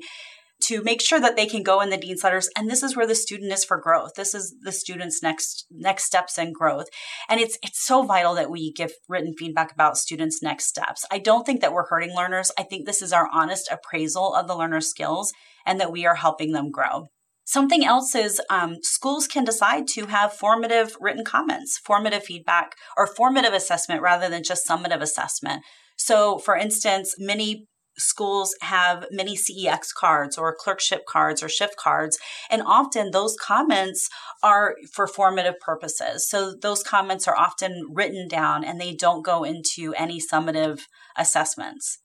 to 0.63 0.84
make 0.84 1.02
sure 1.02 1.19
that 1.19 1.36
they 1.36 1.45
can 1.45 1.63
go 1.63 1.82
in 1.82 1.89
the 1.89 1.97
dean's 1.97 2.24
letters 2.24 2.50
and 2.56 2.69
this 2.69 2.84
is 2.84 2.95
where 2.95 3.08
the 3.08 3.15
student 3.15 3.52
is 3.52 3.63
for 3.63 3.80
growth. 3.80 4.12
This 4.15 4.34
is 4.34 4.56
the 4.62 4.71
student's 4.71 5.21
next 5.21 5.65
next 5.69 6.06
steps 6.06 6.38
and 6.38 6.54
growth. 6.54 6.88
And 7.30 7.39
it's 7.39 7.58
it's 7.63 7.86
so 7.86 8.04
vital 8.04 8.36
that 8.36 8.52
we 8.52 8.71
give 8.74 8.91
written 9.08 9.34
feedback 9.38 9.71
about 9.71 9.97
students 9.97 10.41
next 10.41 10.67
steps. 10.67 11.06
I 11.12 11.19
don't 11.19 11.45
think 11.45 11.62
that 11.62 11.74
we're 11.74 11.88
hurting 11.88 12.15
learners. 12.15 12.52
I 12.58 12.63
think 12.63 12.86
this 12.86 13.02
is 13.02 13.13
our 13.13 13.28
honest 13.34 13.69
appraisal 13.71 14.34
of 14.34 14.47
the 14.47 14.56
learner's 14.56 14.89
skills 14.89 15.34
and 15.65 15.80
that 15.80 15.91
we 15.91 16.06
are 16.06 16.15
helping 16.15 16.52
them 16.52 16.71
grow. 16.71 17.08
Something 17.43 17.84
else 17.84 18.15
is 18.15 18.39
um, 18.50 18.78
schools 18.82 19.28
can 19.28 19.43
decide 19.43 19.88
to 19.89 20.06
have 20.06 20.32
formative 20.32 20.95
written 21.02 21.26
comments, 21.26 21.78
formative 21.84 22.24
feedback, 22.24 22.76
or 22.95 23.08
formative 23.08 23.54
assessment 23.54 24.02
rather 24.02 24.30
than 24.30 24.43
just 24.43 24.67
summative 24.67 25.02
assessment. 25.02 25.63
So, 25.97 26.38
for 26.38 26.56
instance, 26.56 27.15
many 27.19 27.67
schools 27.98 28.56
have 28.62 29.06
mini-CEX 29.12 29.94
cards 29.98 30.38
or 30.38 30.56
clerkship 30.58 31.06
cards 31.08 31.44
or 31.44 31.50
shift 31.50 31.76
cards. 31.78 32.18
And 32.50 32.62
often 32.66 33.12
those 33.12 33.36
comments 33.36 34.10
are 34.42 34.76
for 34.94 35.08
formative 35.08 35.60
purposes. 35.60 36.28
So 36.28 36.54
those 36.54 36.84
comments 36.84 37.28
are 37.28 37.38
often 37.38 37.88
written 37.94 38.28
down 38.28 38.64
and 38.64 38.80
they 38.80 38.94
don't 38.94 39.26
go 39.26 39.44
into 39.44 39.94
any 39.98 40.20
summative 40.20 40.82
assessments. 41.18 42.00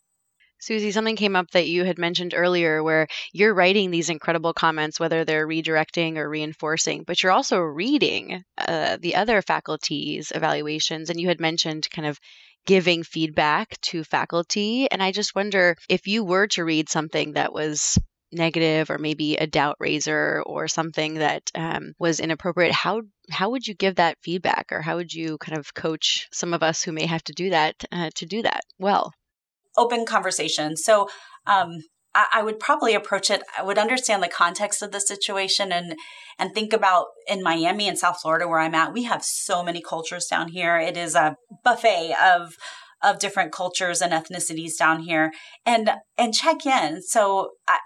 Susie, 0.59 0.91
something 0.91 1.17
came 1.17 1.37
up 1.37 1.51
that 1.51 1.69
you 1.69 1.85
had 1.85 1.99
mentioned 1.99 2.33
earlier 2.35 2.83
where 2.83 3.07
you're 3.33 3.55
writing 3.55 3.91
these 3.91 4.09
incredible 4.09 4.55
comments, 4.55 4.99
whether 4.99 5.25
they're 5.25 5.47
redirecting 5.47 6.17
or 6.17 6.29
reinforcing, 6.29 7.05
but 7.07 7.23
you're 7.23 7.31
also 7.31 7.61
reading 7.61 8.43
uh, 8.57 8.97
the 9.01 9.17
other 9.17 9.43
faculty's 9.43 10.33
evaluations. 10.35 11.11
And 11.11 11.21
you 11.21 11.29
had 11.29 11.41
mentioned 11.41 11.89
kind 11.91 12.09
of 12.09 12.19
giving 12.67 13.03
feedback 13.03 13.81
to 13.81 14.05
faculty. 14.05 14.91
And 14.91 15.03
I 15.03 15.13
just 15.13 15.35
wonder 15.35 15.77
if 15.89 16.07
you 16.07 16.25
were 16.25 16.49
to 16.49 16.65
read 16.65 16.89
something 16.89 17.33
that 17.33 17.53
was 17.53 17.99
negative 18.33 18.91
or 18.91 18.99
maybe 18.99 19.37
a 19.37 19.47
doubt 19.47 19.77
raiser 19.79 20.43
or 20.45 20.69
something 20.69 21.15
that 21.15 21.51
um, 21.55 21.93
was 21.99 22.19
inappropriate 22.21 22.73
how 22.73 23.01
how 23.31 23.51
would 23.51 23.67
you 23.67 23.75
give 23.75 23.95
that 23.97 24.19
feedback 24.21 24.67
or 24.73 24.83
how 24.83 24.97
would 24.97 25.13
you 25.13 25.39
kind 25.39 25.57
of 25.57 25.73
coach 25.75 26.29
some 26.33 26.53
of 26.53 26.63
us 26.63 26.83
who 26.83 26.93
may 26.93 27.07
have 27.07 27.23
to 27.23 27.33
do 27.33 27.51
that 27.51 27.77
uh, 27.93 28.11
to 28.17 28.27
do 28.27 28.43
that 28.43 28.63
well 28.81 29.13
open 29.77 30.05
conversation 30.05 30.77
so 30.77 31.09
um, 31.47 31.79
I, 32.17 32.27
I 32.35 32.43
would 32.43 32.59
probably 32.59 32.95
approach 32.95 33.31
it. 33.31 33.43
I 33.57 33.63
would 33.63 33.79
understand 33.79 34.23
the 34.23 34.29
context 34.29 34.83
of 34.83 34.91
the 34.91 35.01
situation 35.01 35.71
and 35.71 35.95
and 36.39 36.53
think 36.53 36.73
about 36.73 37.07
in 37.29 37.43
Miami 37.43 37.89
and 37.89 37.99
South 37.99 38.21
Florida 38.21 38.49
where 38.49 38.59
I'm 38.59 38.75
at. 38.75 38.93
We 38.93 39.05
have 39.05 39.23
so 39.23 39.63
many 39.63 39.81
cultures 39.81 40.27
down 40.27 40.49
here. 40.49 40.79
It 40.79 40.97
is 40.97 41.15
a 41.15 41.37
buffet 41.63 42.15
of 42.21 42.57
of 43.03 43.19
different 43.19 43.53
cultures 43.53 44.01
and 44.01 44.13
ethnicities 44.13 44.79
down 44.79 45.03
here, 45.03 45.33
and 45.65 45.91
and 46.17 46.35
check 46.35 46.65
in. 46.65 47.03
So 47.03 47.51
I, 47.69 47.79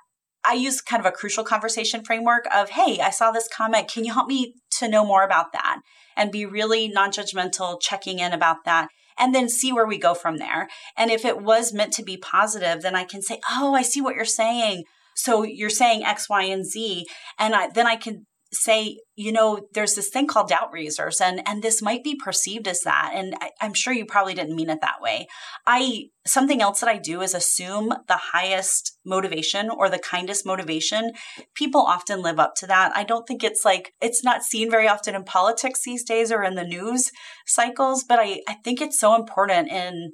I 0.49 0.55
use 0.55 0.81
kind 0.81 1.01
of 1.01 1.07
a 1.07 1.15
crucial 1.15 1.45
conversation 1.45 2.03
framework 2.03 2.47
of, 2.55 2.71
hey, 2.71 3.01
I 3.01 3.11
saw 3.11 3.31
this 3.31 3.49
comment. 3.53 3.89
Can 3.89 4.05
you 4.05 4.15
help 4.15 4.29
me 4.29 4.55
to 4.79 4.89
know 4.89 5.05
more 5.05 5.23
about 5.23 5.53
that? 5.53 5.81
And 6.17 6.33
be 6.33 6.47
really 6.47 6.89
non 6.89 7.11
judgmental, 7.11 7.81
checking 7.81 8.21
in 8.21 8.33
about 8.33 8.65
that 8.65 8.89
and 9.19 9.35
then 9.35 9.49
see 9.49 9.73
where 9.73 9.87
we 9.87 9.99
go 9.99 10.15
from 10.15 10.39
there. 10.39 10.69
And 10.97 11.11
if 11.11 11.25
it 11.25 11.41
was 11.41 11.73
meant 11.73 11.93
to 11.95 12.03
be 12.03 12.17
positive, 12.17 12.83
then 12.83 12.95
I 12.95 13.05
can 13.05 13.23
say, 13.23 13.41
Oh, 13.51 13.75
I 13.75 13.83
see 13.83 14.01
what 14.01 14.15
you're 14.15 14.25
saying. 14.25 14.85
So 15.15 15.43
you're 15.43 15.71
saying 15.71 16.05
X, 16.05 16.29
Y, 16.29 16.45
and 16.45 16.65
Z. 16.65 17.07
And 17.39 17.55
I, 17.55 17.69
then 17.69 17.87
I 17.87 17.97
can 17.97 18.27
say, 18.53 18.99
you 19.15 19.33
know, 19.33 19.67
there's 19.75 19.95
this 19.95 20.09
thing 20.09 20.27
called 20.27 20.49
doubt 20.49 20.73
raisers, 20.73 21.21
and 21.21 21.41
and 21.47 21.63
this 21.63 21.81
might 21.81 22.03
be 22.03 22.17
perceived 22.17 22.67
as 22.67 22.81
that. 22.83 23.13
And 23.15 23.35
I, 23.41 23.51
I'm 23.61 23.75
sure 23.75 23.93
you 23.93 24.05
probably 24.05 24.35
didn't 24.35 24.57
mean 24.57 24.71
it 24.71 24.81
that 24.81 25.01
way. 25.01 25.27
I 25.67 26.07
something 26.27 26.61
else 26.61 26.81
that 26.81 26.89
I 26.89 26.99
do 26.99 27.21
is 27.23 27.35
assume 27.35 27.89
the 28.09 28.17
highest 28.33 28.99
motivation 29.05 29.71
or 29.71 29.89
the 29.89 29.99
kindest 29.99 30.45
motivation. 30.45 31.13
People 31.55 31.83
often 31.83 32.23
live 32.23 32.39
up 32.41 32.55
to 32.57 32.67
that. 32.67 32.93
I 32.95 33.05
don't 33.05 33.27
think 33.27 33.45
it's 33.45 33.65
like 33.65 33.93
it's 34.01 34.25
not 34.25 34.43
seen 34.43 34.71
very 34.71 34.89
often 34.89 35.15
in 35.15 35.25
politics 35.25 35.81
these 35.85 36.05
days 36.05 36.33
or 36.33 36.43
in 36.43 36.57
the 36.57 36.65
news 36.65 37.11
cycles, 37.47 38.05
but 38.05 38.19
I, 38.19 38.41
I 38.49 38.55
think 38.65 38.81
it's 38.81 38.99
so 38.99 39.15
important 39.15 39.71
in 39.71 40.13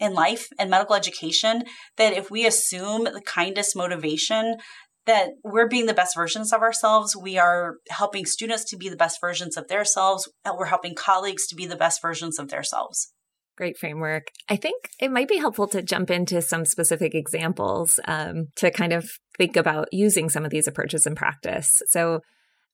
in 0.00 0.12
life 0.12 0.48
and 0.58 0.70
medical 0.70 0.96
education 0.96 1.62
that 1.96 2.12
if 2.12 2.30
we 2.30 2.46
assume 2.46 3.04
the 3.04 3.22
kindest 3.24 3.76
motivation 3.76 4.56
that 5.06 5.30
we're 5.42 5.68
being 5.68 5.86
the 5.86 5.94
best 5.94 6.16
versions 6.16 6.52
of 6.52 6.62
ourselves. 6.62 7.16
We 7.16 7.38
are 7.38 7.76
helping 7.90 8.24
students 8.24 8.64
to 8.70 8.76
be 8.76 8.88
the 8.88 8.96
best 8.96 9.20
versions 9.20 9.56
of 9.56 9.68
themselves. 9.68 10.28
We're 10.46 10.66
helping 10.66 10.94
colleagues 10.94 11.46
to 11.48 11.54
be 11.54 11.66
the 11.66 11.76
best 11.76 12.00
versions 12.00 12.38
of 12.38 12.48
themselves. 12.48 13.12
Great 13.56 13.78
framework. 13.78 14.28
I 14.48 14.56
think 14.56 14.88
it 14.98 15.12
might 15.12 15.28
be 15.28 15.36
helpful 15.36 15.68
to 15.68 15.82
jump 15.82 16.10
into 16.10 16.42
some 16.42 16.64
specific 16.64 17.14
examples 17.14 18.00
um, 18.06 18.48
to 18.56 18.70
kind 18.70 18.92
of 18.92 19.08
think 19.38 19.56
about 19.56 19.88
using 19.92 20.28
some 20.28 20.44
of 20.44 20.50
these 20.50 20.66
approaches 20.66 21.06
in 21.06 21.14
practice. 21.14 21.80
So, 21.86 22.20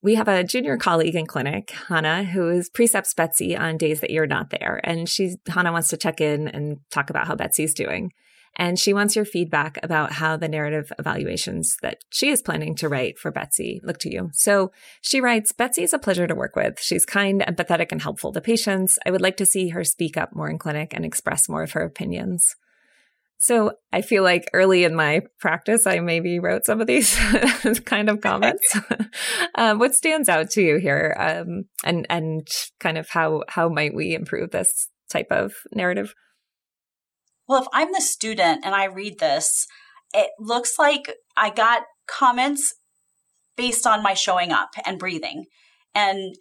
we 0.03 0.15
have 0.15 0.27
a 0.27 0.43
junior 0.43 0.77
colleague 0.77 1.15
in 1.15 1.27
clinic, 1.27 1.69
Hannah, 1.87 2.23
who 2.23 2.49
is 2.49 2.71
precepts 2.71 3.13
Betsy 3.13 3.55
on 3.55 3.77
days 3.77 4.01
that 4.01 4.09
you're 4.09 4.25
not 4.25 4.49
there. 4.49 4.81
And 4.83 5.07
she, 5.07 5.35
Hannah 5.47 5.71
wants 5.71 5.89
to 5.89 5.97
check 5.97 6.19
in 6.19 6.47
and 6.47 6.79
talk 6.89 7.11
about 7.11 7.27
how 7.27 7.35
Betsy's 7.35 7.75
doing. 7.75 8.11
And 8.57 8.77
she 8.77 8.93
wants 8.93 9.15
your 9.15 9.25
feedback 9.25 9.79
about 9.81 10.13
how 10.13 10.35
the 10.35 10.47
narrative 10.47 10.91
evaluations 10.99 11.77
that 11.81 12.03
she 12.09 12.29
is 12.29 12.41
planning 12.41 12.75
to 12.75 12.89
write 12.89 13.17
for 13.17 13.31
Betsy 13.31 13.79
look 13.83 13.97
to 13.99 14.11
you. 14.11 14.29
So 14.33 14.71
she 15.01 15.21
writes 15.21 15.51
Betsy 15.51 15.83
is 15.83 15.93
a 15.93 15.99
pleasure 15.99 16.27
to 16.27 16.35
work 16.35 16.55
with. 16.55 16.79
She's 16.79 17.05
kind, 17.05 17.41
empathetic, 17.41 17.91
and 17.91 18.01
helpful 18.01 18.33
to 18.33 18.41
patients. 18.41 18.99
I 19.05 19.11
would 19.11 19.21
like 19.21 19.37
to 19.37 19.45
see 19.45 19.69
her 19.69 19.83
speak 19.83 20.17
up 20.17 20.35
more 20.35 20.49
in 20.49 20.59
clinic 20.59 20.93
and 20.93 21.05
express 21.05 21.47
more 21.47 21.63
of 21.63 21.71
her 21.71 21.81
opinions. 21.81 22.55
So 23.41 23.71
I 23.91 24.03
feel 24.03 24.21
like 24.21 24.47
early 24.53 24.83
in 24.83 24.93
my 24.93 25.21
practice, 25.39 25.87
I 25.87 25.99
maybe 25.99 26.37
wrote 26.37 26.63
some 26.63 26.79
of 26.79 26.85
these 26.85 27.15
kind 27.85 28.07
of 28.07 28.21
comments. 28.21 28.77
um, 29.55 29.79
what 29.79 29.95
stands 29.95 30.29
out 30.29 30.51
to 30.51 30.61
you 30.61 30.77
here, 30.77 31.15
um, 31.17 31.63
and 31.83 32.05
and 32.07 32.47
kind 32.79 32.99
of 32.99 33.09
how 33.09 33.41
how 33.47 33.67
might 33.67 33.95
we 33.95 34.13
improve 34.13 34.51
this 34.51 34.89
type 35.09 35.31
of 35.31 35.55
narrative? 35.73 36.13
Well, 37.51 37.61
if 37.63 37.67
I'm 37.73 37.91
the 37.91 37.99
student 37.99 38.63
and 38.63 38.73
I 38.73 38.85
read 38.85 39.19
this, 39.19 39.67
it 40.13 40.29
looks 40.39 40.79
like 40.79 41.11
I 41.35 41.49
got 41.49 41.83
comments 42.07 42.75
based 43.57 43.85
on 43.85 44.01
my 44.01 44.13
showing 44.13 44.53
up 44.53 44.69
and 44.85 44.97
breathing. 44.97 45.43
And 45.93 46.33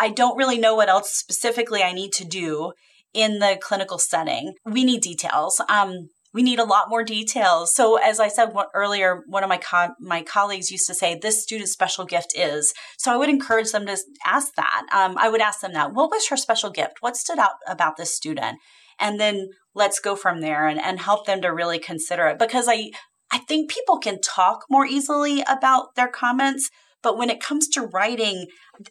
I 0.00 0.08
don't 0.08 0.36
really 0.36 0.58
know 0.58 0.74
what 0.74 0.88
else 0.88 1.10
specifically 1.10 1.84
I 1.84 1.92
need 1.92 2.12
to 2.14 2.24
do 2.24 2.72
in 3.14 3.38
the 3.38 3.56
clinical 3.62 4.00
setting. 4.00 4.54
We 4.64 4.82
need 4.82 5.00
details. 5.00 5.60
Um, 5.68 6.08
we 6.34 6.42
need 6.42 6.58
a 6.58 6.64
lot 6.64 6.90
more 6.90 7.04
details. 7.04 7.74
So, 7.76 7.96
as 7.96 8.18
I 8.18 8.26
said 8.26 8.52
earlier, 8.74 9.22
one 9.28 9.44
of 9.44 9.48
my 9.48 9.58
co- 9.58 9.94
my 10.00 10.22
colleagues 10.22 10.72
used 10.72 10.88
to 10.88 10.94
say, 10.94 11.14
"This 11.14 11.42
student's 11.42 11.72
special 11.72 12.04
gift 12.04 12.32
is." 12.36 12.74
So, 12.98 13.12
I 13.12 13.16
would 13.16 13.30
encourage 13.30 13.70
them 13.70 13.86
to 13.86 13.96
ask 14.26 14.54
that. 14.56 14.86
Um, 14.92 15.16
I 15.18 15.30
would 15.30 15.40
ask 15.40 15.60
them 15.60 15.72
that. 15.72 15.94
What 15.94 16.10
was 16.10 16.28
her 16.28 16.36
special 16.36 16.70
gift? 16.70 16.98
What 17.00 17.16
stood 17.16 17.38
out 17.38 17.56
about 17.66 17.96
this 17.96 18.14
student? 18.14 18.58
and 18.98 19.20
then 19.20 19.48
let's 19.78 20.00
go 20.00 20.14
from 20.16 20.40
there 20.40 20.66
and, 20.66 20.80
and 20.80 21.00
help 21.00 21.24
them 21.26 21.40
to 21.42 21.48
really 21.48 21.78
consider 21.78 22.26
it 22.26 22.38
because 22.38 22.66
I 22.68 22.90
I 23.30 23.38
think 23.38 23.70
people 23.70 23.98
can 23.98 24.20
talk 24.20 24.64
more 24.70 24.86
easily 24.86 25.42
about 25.42 25.94
their 25.96 26.08
comments, 26.08 26.70
But 27.02 27.16
when 27.16 27.30
it 27.30 27.40
comes 27.40 27.68
to 27.68 27.82
writing, 27.82 28.46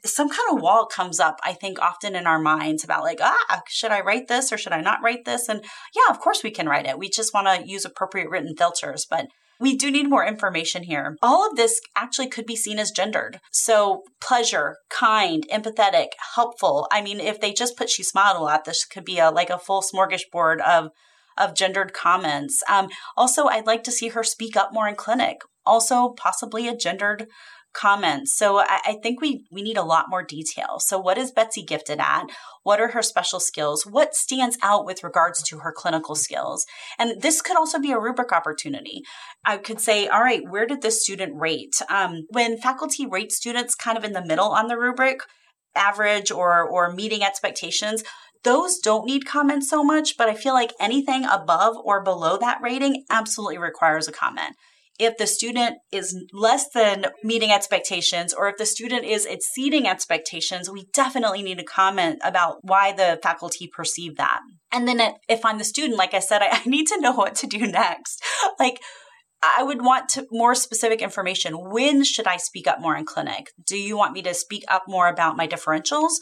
some 0.06 0.30
kind 0.30 0.50
of 0.52 0.62
wall 0.62 0.86
comes 0.86 1.20
up, 1.20 1.40
I 1.44 1.54
think, 1.54 1.80
often 1.80 2.16
in 2.16 2.26
our 2.26 2.40
minds 2.40 2.84
about 2.84 3.04
like, 3.04 3.20
ah, 3.22 3.62
should 3.68 3.92
I 3.92 4.02
write 4.02 4.28
this 4.28 4.52
or 4.52 4.58
should 4.58 4.72
I 4.72 4.82
not 4.82 5.02
write 5.04 5.26
this? 5.26 5.50
And 5.50 5.64
yeah, 5.96 6.10
of 6.10 6.20
course 6.20 6.44
we 6.44 6.52
can 6.52 6.68
write 6.68 6.86
it. 6.86 6.98
We 6.98 7.10
just 7.10 7.34
want 7.34 7.48
to 7.48 7.70
use 7.70 7.84
appropriate 7.84 8.30
written 8.30 8.56
filters. 8.58 9.06
But 9.10 9.28
we 9.60 9.76
do 9.76 9.92
need 9.92 10.10
more 10.10 10.26
information 10.26 10.84
here. 10.84 11.18
All 11.22 11.50
of 11.50 11.56
this 11.56 11.80
actually 11.96 12.30
could 12.30 12.46
be 12.46 12.56
seen 12.56 12.80
as 12.80 12.92
gendered. 12.92 13.40
So, 13.52 14.04
pleasure, 14.22 14.78
kind, 14.90 15.46
empathetic, 15.52 16.08
helpful. 16.36 16.88
I 16.92 17.02
mean, 17.02 17.20
if 17.20 17.40
they 17.40 17.54
just 17.54 17.78
put 17.78 17.90
she 17.90 18.04
smiled 18.04 18.38
a 18.38 18.44
lot, 18.44 18.66
this 18.66 18.86
could 18.86 19.06
be 19.06 19.20
a 19.20 19.32
like 19.32 19.50
a 19.50 19.60
full 19.60 19.82
smorgasbord 19.82 20.62
of 20.62 20.92
of 21.38 21.56
gendered 21.56 21.94
comments. 21.94 22.64
Um, 22.68 22.90
also, 23.16 23.46
I'd 23.46 23.68
like 23.68 23.84
to 23.84 23.92
see 23.92 24.10
her 24.10 24.24
speak 24.24 24.56
up 24.56 24.74
more 24.74 24.88
in 24.88 24.96
clinic. 24.96 25.42
Also, 25.66 26.10
possibly 26.10 26.68
a 26.68 26.76
gendered 26.76 27.28
comments. 27.78 28.36
So 28.36 28.60
I, 28.60 28.80
I, 28.86 28.98
think 29.04 29.22
we 29.22 29.46
we 29.52 29.62
need 29.62 29.78
a 29.78 29.84
lot 29.84 30.06
more 30.10 30.24
detail. 30.24 30.80
So 30.80 30.98
what 30.98 31.18
is 31.18 31.32
Betsy 31.32 31.62
gifted 31.62 32.00
at? 32.00 32.26
What 32.64 32.82
are 32.82 32.90
her 32.90 33.04
special 33.04 33.40
skills? 33.40 33.86
What 33.86 34.16
stands 34.16 34.58
out 34.64 34.86
with 34.86 35.04
regards 35.04 35.44
to 35.44 35.60
her 35.60 35.72
clinical 35.76 36.16
skills? 36.16 36.66
And 36.98 37.22
this 37.22 37.42
could 37.42 37.56
also 37.56 37.80
be 37.80 37.92
a 37.92 38.00
rubric 38.00 38.32
opportunity. 38.32 39.02
I 39.46 39.58
could 39.58 39.80
say, 39.80 40.08
all 40.08 40.22
right, 40.22 40.42
where 40.50 40.66
did 40.66 40.82
this 40.82 41.04
student 41.04 41.40
rate? 41.40 41.76
Um, 41.90 42.26
when 42.32 42.58
faculty 42.58 43.06
rate 43.06 43.32
students 43.32 43.76
kind 43.76 43.98
of 43.98 44.04
in 44.04 44.14
the 44.14 44.26
middle 44.26 44.50
on 44.50 44.68
the 44.68 44.78
rubric, 44.78 45.20
average 45.76 46.32
or 46.32 46.64
or 46.68 46.92
meeting 46.92 47.24
expectations, 47.24 48.04
those 48.44 48.80
don't 48.80 49.06
need 49.06 49.26
comments 49.26 49.70
so 49.70 49.84
much, 49.84 50.18
but 50.18 50.30
I 50.30 50.34
feel 50.34 50.54
like 50.54 50.74
anything 50.80 51.26
above 51.26 51.76
or 51.84 52.04
below 52.04 52.38
that 52.38 52.60
rating 52.62 53.06
absolutely 53.10 53.58
requires 53.58 54.08
a 54.08 54.12
comment 54.12 54.56
if 55.00 55.18
the 55.18 55.28
student 55.28 55.78
is 55.92 56.26
less 56.34 56.70
than 56.74 57.06
meeting 57.24 57.52
expectations 57.52 58.34
or 58.34 58.50
if 58.50 58.58
the 58.58 58.66
student 58.66 59.06
is 59.06 59.26
exceeding 59.26 59.88
expectations, 59.88 60.70
we 60.70 60.88
definitely 60.94 61.44
need 61.44 61.60
to 61.60 61.64
comment 61.64 62.20
about 62.24 62.58
why 62.62 62.92
the 62.92 63.20
faculty 63.22 63.70
perceive 63.72 64.18
that. 64.18 64.40
And 64.72 64.88
then 64.88 65.00
if 65.30 65.46
I'm 65.46 65.60
the 65.60 65.64
student, 65.64 65.98
like 65.98 66.14
I 66.14 66.20
said, 66.20 66.42
I, 66.52 66.62
need 66.66 66.88
to 66.88 67.00
know 67.00 67.14
what 67.14 67.36
to 67.36 67.48
do 67.48 67.60
next. 67.60 68.24
Like, 68.60 68.82
I 69.44 69.64
would 69.64 69.84
want 69.84 70.10
to, 70.10 70.26
more 70.32 70.56
specific 70.56 71.02
information. 71.02 71.54
When 71.54 72.04
should 72.04 72.26
I 72.26 72.38
speak 72.38 72.68
up 72.68 72.82
more 72.82 72.98
in 72.98 73.06
clinic? 73.06 73.52
Do 73.66 73.78
you 73.78 73.96
want 73.96 74.14
me 74.14 74.24
to 74.24 74.34
speak 74.34 74.64
up 74.68 74.84
more 74.88 75.08
about 75.08 75.38
my 75.38 75.48
differentials? 75.48 76.14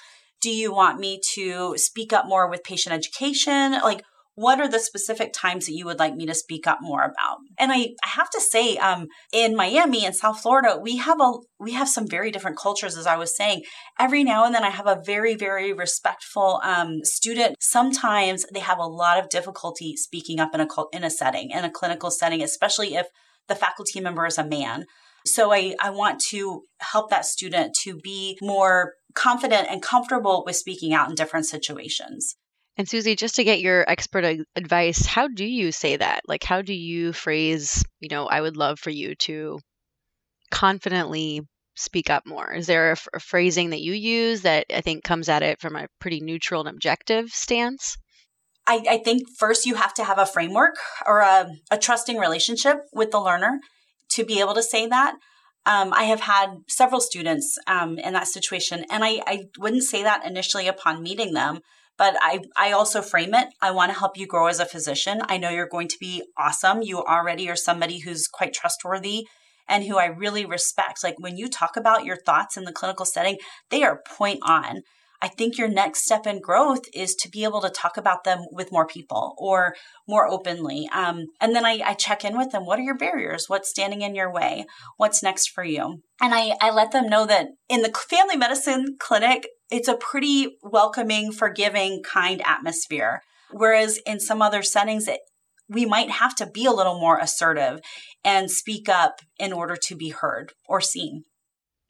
Do 0.42 0.50
you 0.50 0.74
want 0.74 1.00
me 1.00 1.22
to 1.34 1.78
speak 1.78 2.12
up 2.12 2.28
more 2.28 2.50
with 2.50 2.64
patient 2.64 2.94
education? 2.94 3.72
Like, 3.72 4.04
what 4.36 4.60
are 4.60 4.70
the 4.70 4.80
specific 4.80 5.32
times 5.34 5.66
that 5.66 5.74
you 5.74 5.86
would 5.86 6.00
like 6.00 6.16
me 6.16 6.26
to 6.26 6.34
speak 6.34 6.68
up 6.68 6.80
more 6.82 7.04
about? 7.04 7.38
And 7.58 7.72
i, 7.72 7.90
I 8.04 8.10
have 8.10 8.30
to 8.32 8.42
say 8.42 8.78
um, 8.78 9.08
in 9.32 9.56
miami 9.56 10.06
and 10.06 10.16
south 10.16 10.42
florida 10.42 10.78
we 10.82 10.98
have 10.98 11.20
a 11.20 11.34
we 11.60 11.74
have 11.74 11.90
some 11.90 12.08
very 12.08 12.32
different 12.32 12.58
cultures 12.58 12.98
as 12.98 13.08
i 13.08 13.18
was 13.18 13.36
saying. 13.36 13.64
Every 14.00 14.24
now 14.24 14.46
and 14.46 14.54
then 14.54 14.64
i 14.64 14.70
have 14.70 14.88
a 14.88 15.02
very 15.06 15.36
very 15.36 15.74
respectful 15.74 16.60
um, 16.64 17.04
student. 17.04 17.56
Sometimes 17.60 18.46
they 18.54 18.60
have 18.60 18.80
a 18.80 18.88
lot 18.88 19.20
of 19.20 19.30
difficulty 19.30 19.96
speaking 19.96 20.40
up 20.40 20.54
in 20.54 20.62
a 20.62 20.68
in 20.92 21.04
a 21.04 21.10
setting 21.10 21.52
in 21.52 21.64
a 21.64 21.72
clinical 21.72 22.12
setting 22.12 22.42
especially 22.42 22.96
if 22.96 23.08
the 23.48 23.56
faculty 23.56 24.00
member 24.00 24.26
is 24.26 24.38
a 24.38 24.46
man. 24.46 24.86
So 25.26 25.52
I, 25.52 25.76
I 25.82 25.90
want 25.90 26.20
to 26.30 26.62
help 26.80 27.10
that 27.10 27.26
student 27.26 27.76
to 27.84 27.98
be 27.98 28.38
more 28.42 28.94
confident 29.16 29.68
and 29.70 29.82
comfortable 29.82 30.44
with 30.46 30.56
speaking 30.56 30.94
out 30.94 31.10
in 31.10 31.16
different 31.16 31.48
situations. 31.48 32.36
And 32.78 32.90
Susie, 32.90 33.16
just 33.16 33.36
to 33.36 33.44
get 33.44 33.62
your 33.62 33.90
expert 33.90 34.46
advice, 34.56 35.06
how 35.06 35.28
do 35.30 35.46
you 35.46 35.72
say 35.72 35.96
that? 35.96 36.22
Like, 36.28 36.44
how 36.44 36.62
do 36.62 36.74
you 36.74 37.14
phrase, 37.14 37.84
you 38.00 38.10
know, 38.10 38.28
I 38.28 38.42
would 38.42 38.58
love 38.58 38.80
for 38.80 38.90
you 38.90 39.16
to 39.16 39.60
confidently 40.52 41.42
speak 41.76 42.10
up 42.10 42.26
more? 42.26 42.54
Is 42.54 42.68
there 42.68 42.92
a, 42.92 42.98
a 43.14 43.20
phrasing 43.20 43.70
that 43.70 43.82
you 43.82 43.94
use 43.94 44.42
that 44.42 44.66
I 44.74 44.82
think 44.82 45.04
comes 45.04 45.30
at 45.30 45.44
it 45.44 45.62
from 45.62 45.76
a 45.76 45.88
pretty 46.00 46.20
neutral 46.20 46.62
and 46.62 46.70
objective 46.70 47.30
stance? 47.30 47.98
I, 48.68 48.84
I 48.90 48.98
think 48.98 49.24
first 49.38 49.66
you 49.66 49.76
have 49.76 49.94
to 49.96 50.04
have 50.04 50.18
a 50.18 50.26
framework 50.26 50.76
or 51.06 51.20
a, 51.20 51.50
a 51.72 51.78
trusting 51.78 52.18
relationship 52.18 52.78
with 52.94 53.12
the 53.12 53.20
learner 53.20 53.60
to 54.10 54.26
be 54.26 54.40
able 54.40 54.54
to 54.56 54.64
say 54.64 54.88
that. 54.88 55.16
Um, 55.68 55.94
I 55.94 56.04
have 56.04 56.22
had 56.22 56.58
several 56.68 57.02
students 57.02 57.58
um, 57.68 57.98
in 57.98 58.14
that 58.14 58.28
situation, 58.28 58.86
and 58.92 59.04
I, 59.04 59.22
I 59.26 59.46
wouldn't 59.58 59.84
say 59.84 60.04
that 60.04 60.26
initially 60.26 60.68
upon 60.68 61.02
meeting 61.02 61.34
them, 61.34 61.60
but 61.98 62.16
I, 62.22 62.40
I 62.58 62.72
also 62.72 63.02
frame 63.02 63.34
it. 63.34 63.48
I 63.62 63.72
want 63.72 63.92
to 63.92 64.00
help 64.00 64.18
you 64.18 64.28
grow 64.28 64.48
as 64.48 64.60
a 64.60 64.66
physician. 64.66 65.22
I 65.28 65.38
know 65.38 65.50
you're 65.50 65.68
going 65.68 65.88
to 65.90 65.98
be 66.00 66.24
awesome. 66.38 66.82
You 66.82 67.00
already 67.04 67.50
are 67.50 67.56
somebody 67.56 68.00
who's 68.00 68.28
quite 68.28 68.54
trustworthy 68.54 69.28
and 69.68 69.84
who 69.84 69.98
I 69.98 70.06
really 70.06 70.46
respect. 70.46 71.04
Like 71.04 71.16
when 71.20 71.38
you 71.38 71.50
talk 71.50 71.78
about 71.78 72.06
your 72.06 72.18
thoughts 72.18 72.58
in 72.58 72.66
the 72.66 72.74
clinical 72.74 73.06
setting, 73.06 73.38
they 73.70 73.84
are 73.84 74.02
point 74.08 74.40
on. 74.44 74.82
I 75.22 75.28
think 75.28 75.58
your 75.58 75.68
next 75.68 76.04
step 76.04 76.28
in 76.28 76.42
growth 76.42 76.84
is 76.94 77.16
to 77.16 77.30
be 77.30 77.44
able 77.44 77.62
to 77.62 77.70
talk 77.70 77.98
about 77.98 78.24
them 78.24 78.46
with 78.52 78.72
more 78.72 78.86
people 78.86 79.36
or 79.38 79.76
more 80.08 80.28
openly. 80.28 80.90
Um, 80.94 81.26
and 81.40 81.56
then 81.56 81.66
I, 81.66 81.82
I, 81.86 81.94
check 81.94 82.24
in 82.26 82.38
with 82.38 82.52
them. 82.52 82.66
What 82.66 82.80
are 82.80 82.84
your 82.84 82.98
barriers? 82.98 83.46
What's 83.48 83.70
standing 83.70 84.02
in 84.02 84.16
your 84.16 84.32
way? 84.32 84.66
What's 84.98 85.24
next 85.24 85.50
for 85.50 85.64
you? 85.64 86.02
And 86.22 86.34
I, 86.34 86.56
I 86.62 86.72
let 86.72 86.92
them 86.92 87.08
know 87.08 87.26
that 87.26 87.48
in 87.70 87.82
the 87.82 87.94
family 88.10 88.38
medicine 88.38 88.98
clinic, 89.00 89.48
it's 89.72 89.88
a 89.88 89.98
pretty 89.98 90.58
welcoming, 90.62 91.32
forgiving, 91.32 92.04
kind 92.04 92.42
atmosphere. 92.46 93.22
Whereas 93.52 94.00
in 94.06 94.20
some 94.20 94.42
other 94.42 94.64
settings, 94.64 95.08
it, 95.08 95.22
we 95.68 95.86
might 95.86 96.12
have 96.12 96.36
to 96.36 96.46
be 96.46 96.66
a 96.66 96.72
little 96.72 97.00
more 97.00 97.18
assertive 97.20 97.80
and 98.24 98.52
speak 98.52 98.88
up 98.90 99.22
in 99.40 99.54
order 99.54 99.76
to 99.76 99.96
be 99.96 100.10
heard 100.10 100.54
or 100.68 100.82
seen. 100.82 101.24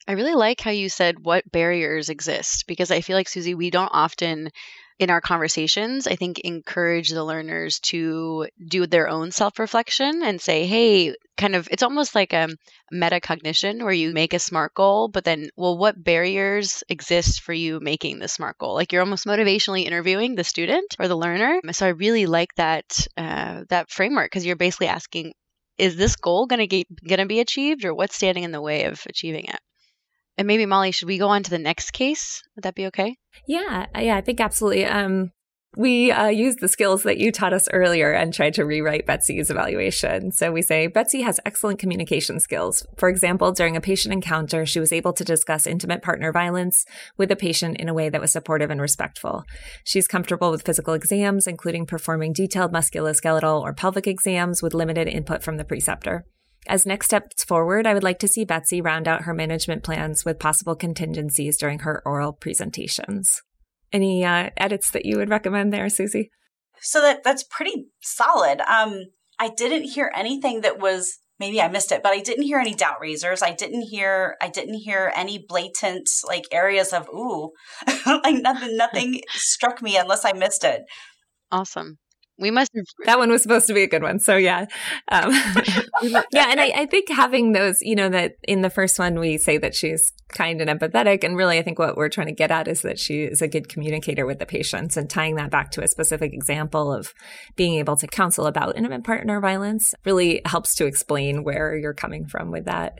I 0.07 0.13
really 0.13 0.35
like 0.35 0.61
how 0.61 0.71
you 0.71 0.89
said 0.89 1.25
what 1.25 1.51
barriers 1.51 2.09
exist 2.09 2.65
because 2.67 2.91
I 2.91 3.01
feel 3.01 3.15
like, 3.15 3.29
Susie, 3.29 3.55
we 3.55 3.69
don't 3.71 3.89
often 3.91 4.49
in 4.97 5.09
our 5.09 5.19
conversations, 5.19 6.07
I 6.07 6.15
think 6.15 6.39
encourage 6.39 7.09
the 7.09 7.23
learners 7.23 7.79
to 7.81 8.47
do 8.65 8.87
their 8.87 9.09
own 9.09 9.31
self 9.31 9.59
reflection 9.59 10.21
and 10.23 10.39
say, 10.39 10.65
hey, 10.65 11.15
kind 11.35 11.55
of, 11.55 11.67
it's 11.69 11.83
almost 11.83 12.15
like 12.15 12.31
a 12.31 12.47
metacognition 12.93 13.83
where 13.83 13.91
you 13.91 14.13
make 14.13 14.33
a 14.33 14.39
SMART 14.39 14.73
goal, 14.73 15.09
but 15.09 15.25
then, 15.25 15.49
well, 15.57 15.77
what 15.77 16.01
barriers 16.01 16.81
exist 16.87 17.41
for 17.41 17.51
you 17.51 17.79
making 17.81 18.19
the 18.19 18.29
SMART 18.29 18.57
goal? 18.57 18.73
Like 18.73 18.93
you're 18.93 19.01
almost 19.01 19.25
motivationally 19.25 19.85
interviewing 19.85 20.35
the 20.35 20.45
student 20.45 20.95
or 20.97 21.09
the 21.09 21.17
learner. 21.17 21.59
So 21.73 21.87
I 21.87 21.89
really 21.89 22.25
like 22.25 22.55
that 22.55 23.07
uh, 23.17 23.63
that 23.69 23.89
framework 23.89 24.27
because 24.27 24.45
you're 24.45 24.55
basically 24.55 24.87
asking, 24.87 25.33
is 25.77 25.97
this 25.97 26.15
goal 26.15 26.45
going 26.45 26.59
to 26.59 26.67
get 26.67 26.87
going 27.05 27.19
to 27.19 27.25
be 27.25 27.41
achieved 27.41 27.83
or 27.83 27.93
what's 27.93 28.15
standing 28.15 28.45
in 28.45 28.51
the 28.51 28.61
way 28.61 28.85
of 28.85 29.01
achieving 29.09 29.45
it? 29.45 29.59
And 30.37 30.47
maybe 30.47 30.65
Molly, 30.65 30.91
should 30.91 31.07
we 31.07 31.17
go 31.17 31.29
on 31.29 31.43
to 31.43 31.49
the 31.49 31.59
next 31.59 31.91
case? 31.91 32.43
Would 32.55 32.63
that 32.63 32.75
be 32.75 32.87
okay? 32.87 33.17
Yeah, 33.47 33.85
yeah, 33.97 34.17
I 34.17 34.21
think 34.21 34.41
absolutely. 34.41 34.85
Um, 34.85 35.31
we 35.77 36.11
uh, 36.11 36.27
used 36.27 36.61
the 36.61 36.67
skills 36.67 37.03
that 37.03 37.17
you 37.17 37.31
taught 37.31 37.53
us 37.53 37.67
earlier 37.73 38.11
and 38.11 38.33
tried 38.33 38.53
to 38.53 38.63
rewrite 38.63 39.05
Betsy's 39.05 39.49
evaluation. 39.49 40.31
So 40.31 40.51
we 40.51 40.61
say 40.61 40.87
Betsy 40.87 41.21
has 41.21 41.39
excellent 41.45 41.79
communication 41.79 42.39
skills. 42.39 42.85
For 42.97 43.09
example, 43.09 43.51
during 43.51 43.75
a 43.75 43.81
patient 43.81 44.13
encounter, 44.13 44.65
she 44.65 44.79
was 44.79 44.93
able 44.93 45.13
to 45.13 45.25
discuss 45.25 45.67
intimate 45.67 46.01
partner 46.01 46.31
violence 46.31 46.85
with 47.17 47.29
the 47.29 47.35
patient 47.35 47.77
in 47.77 47.89
a 47.89 47.93
way 47.93 48.09
that 48.09 48.21
was 48.21 48.31
supportive 48.31 48.69
and 48.69 48.79
respectful. 48.79 49.43
She's 49.83 50.07
comfortable 50.07 50.51
with 50.51 50.65
physical 50.65 50.93
exams, 50.93 51.47
including 51.47 51.85
performing 51.85 52.31
detailed 52.31 52.71
musculoskeletal 52.71 53.61
or 53.61 53.73
pelvic 53.73 54.07
exams 54.07 54.63
with 54.63 54.73
limited 54.73 55.07
input 55.07 55.43
from 55.43 55.57
the 55.57 55.65
preceptor. 55.65 56.25
As 56.67 56.85
next 56.85 57.07
steps 57.07 57.43
forward, 57.43 57.85
I 57.85 57.93
would 57.93 58.03
like 58.03 58.19
to 58.19 58.27
see 58.27 58.43
Betsy 58.43 58.81
round 58.81 59.07
out 59.07 59.23
her 59.23 59.33
management 59.33 59.83
plans 59.83 60.25
with 60.25 60.39
possible 60.39 60.75
contingencies 60.75 61.57
during 61.57 61.79
her 61.79 62.01
oral 62.05 62.33
presentations. 62.33 63.41
Any 63.93 64.25
uh, 64.25 64.49
edits 64.57 64.89
that 64.91 65.05
you 65.05 65.17
would 65.17 65.29
recommend 65.29 65.71
there, 65.71 65.89
Susie? 65.89 66.31
So 66.81 67.01
that 67.01 67.23
that's 67.23 67.43
pretty 67.43 67.85
solid. 68.01 68.61
Um, 68.61 69.05
I 69.39 69.49
didn't 69.49 69.83
hear 69.83 70.11
anything 70.15 70.61
that 70.61 70.79
was 70.79 71.19
maybe 71.39 71.61
I 71.61 71.67
missed 71.67 71.91
it, 71.91 72.01
but 72.01 72.13
I 72.13 72.19
didn't 72.19 72.43
hear 72.43 72.59
any 72.59 72.73
doubt 72.73 72.97
raisers. 72.99 73.43
I 73.43 73.53
didn't 73.53 73.83
hear 73.83 74.35
I 74.41 74.49
didn't 74.49 74.79
hear 74.79 75.13
any 75.15 75.43
blatant 75.47 76.09
like 76.27 76.45
areas 76.51 76.93
of 76.93 77.07
ooh, 77.09 77.51
like 78.05 78.41
nothing 78.41 78.75
nothing 78.75 79.21
struck 79.29 79.81
me 79.81 79.97
unless 79.97 80.25
I 80.25 80.33
missed 80.33 80.63
it. 80.63 80.81
Awesome 81.51 81.99
we 82.37 82.51
must 82.51 82.71
have 82.75 82.85
that 83.05 83.17
one 83.17 83.29
was 83.29 83.41
supposed 83.41 83.67
to 83.67 83.73
be 83.73 83.83
a 83.83 83.87
good 83.87 84.03
one 84.03 84.19
so 84.19 84.35
yeah. 84.35 84.65
Um, 85.09 85.31
yeah 86.01 86.47
and 86.49 86.59
I, 86.59 86.71
I, 86.75 86.85
think 86.85 87.09
having 87.09 87.53
those 87.53 87.81
you 87.81 87.95
know 87.95 88.09
that 88.09 88.33
in 88.43 88.61
the 88.61 88.69
first 88.69 88.99
one 88.99 89.19
we 89.19 89.37
say 89.37 89.57
that 89.57 89.75
she's 89.75 90.11
kind 90.29 90.61
and 90.61 90.79
empathetic 90.79 91.23
and 91.23 91.37
really 91.37 91.57
i 91.57 91.61
think 91.61 91.79
what 91.79 91.95
we're 91.95 92.09
trying 92.09 92.27
to 92.27 92.33
get 92.33 92.51
at 92.51 92.67
is 92.67 92.81
that 92.81 92.99
she 92.99 93.23
is 93.23 93.41
a 93.41 93.47
good 93.47 93.69
communicator 93.69 94.25
with 94.25 94.39
the 94.39 94.45
patients 94.45 94.97
and 94.97 95.09
tying 95.09 95.35
that 95.35 95.51
back 95.51 95.71
to 95.71 95.83
a 95.83 95.87
specific 95.87 96.33
example 96.33 96.91
of 96.91 97.13
being 97.55 97.75
able 97.75 97.95
to 97.95 98.07
counsel 98.07 98.45
about 98.45 98.77
intimate 98.77 99.03
partner 99.03 99.39
violence 99.39 99.93
really 100.05 100.41
helps 100.45 100.75
to 100.75 100.85
explain 100.85 101.43
where 101.43 101.75
you're 101.75 101.93
coming 101.93 102.25
from 102.25 102.51
with 102.51 102.65
that. 102.65 102.99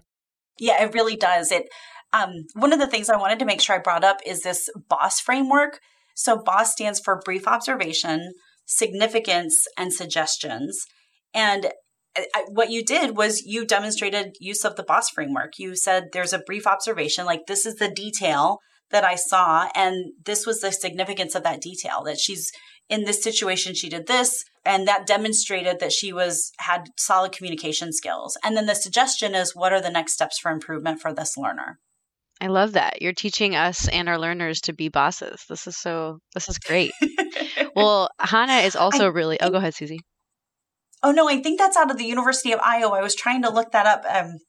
Yeah 0.60 0.84
it 0.84 0.94
really 0.94 1.16
does. 1.16 1.52
It 1.52 1.68
um, 2.14 2.46
one 2.54 2.72
of 2.72 2.80
the 2.80 2.88
things 2.88 3.10
i 3.10 3.18
wanted 3.18 3.40
to 3.40 3.46
make 3.46 3.60
sure 3.60 3.76
i 3.76 3.80
brought 3.80 4.04
up 4.04 4.20
is 4.26 4.42
this 4.42 4.70
boss 4.90 5.20
framework. 5.20 5.80
So 6.16 6.38
boss 6.38 6.72
stands 6.72 7.00
for 7.00 7.22
brief 7.26 7.48
observation 7.48 8.34
significance 8.66 9.66
and 9.78 9.94
suggestions. 9.94 10.86
And 11.34 11.68
uh, 12.18 12.22
what 12.50 12.72
you 12.72 12.84
did 12.84 13.18
was 13.18 13.44
you 13.46 13.66
demonstrated 13.66 14.36
use 14.40 14.64
of 14.64 14.76
the 14.76 14.84
boss 14.84 15.10
framework. 15.10 15.54
You 15.58 15.76
said 15.76 16.10
there's 16.12 16.34
a 16.34 16.40
brief 16.40 16.66
observation, 16.66 17.26
like 17.26 17.48
this 17.48 17.66
is 17.66 17.76
the 17.76 17.90
detail 17.90 18.60
that 18.92 19.04
I 19.04 19.16
saw, 19.16 19.70
and 19.76 20.14
this 20.24 20.46
was 20.46 20.62
the 20.62 20.72
significance 20.72 21.36
of 21.36 21.44
that 21.44 21.62
detail 21.62 22.04
that 22.06 22.20
she's 22.20 22.52
in 22.90 23.06
this 23.06 23.24
situation 23.24 23.74
she 23.74 23.90
did 23.90 24.08
this 24.08 24.44
and 24.64 24.88
that 24.88 25.08
demonstrated 25.08 25.80
that 25.80 25.92
she 25.92 26.14
was 26.14 26.52
had 26.60 26.90
solid 26.98 27.32
communication 27.32 27.92
skills 27.92 28.38
and 28.44 28.56
then 28.56 28.66
the 28.66 28.76
suggestion 28.76 29.34
is 29.34 29.56
what 29.56 29.74
are 29.74 29.82
the 29.82 29.90
next 29.90 30.14
steps 30.14 30.38
for 30.38 30.52
improvement 30.52 31.02
for 31.02 31.14
this 31.14 31.36
learner 31.38 31.80
I 32.42 32.48
love 32.48 32.74
that. 32.74 33.02
You're 33.02 33.14
teaching 33.14 33.56
us 33.56 33.88
and 33.88 34.10
our 34.10 34.20
learners 34.20 34.62
to 34.62 34.74
be 34.74 34.90
bosses. 34.90 35.46
This 35.48 35.68
is 35.68 35.78
so 35.78 36.20
this 36.34 36.50
is 36.50 36.60
great. 36.60 36.92
well, 37.76 38.10
Hannah 38.20 38.66
is 38.66 38.76
also 38.76 39.06
I, 39.06 39.08
really 39.08 39.38
Oh, 39.42 39.50
go 39.50 39.58
ahead, 39.58 39.74
Susie. 39.74 40.02
Oh 41.02 41.12
no, 41.12 41.30
I 41.30 41.42
think 41.42 41.60
that's 41.60 41.78
out 41.78 41.92
of 41.92 41.98
the 41.98 42.06
University 42.06 42.52
of 42.52 42.60
Iowa. 42.62 42.98
I 42.98 43.02
was 43.02 43.16
trying 43.16 43.44
to 43.44 43.50
look 43.50 43.72
that 43.72 43.86
up 43.86 44.04
um, 44.10 44.40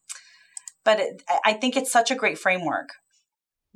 but 0.86 1.00
it, 1.00 1.22
I 1.44 1.52
think 1.52 1.76
it's 1.76 1.92
such 1.92 2.10
a 2.10 2.14
great 2.14 2.38
framework. 2.38 2.90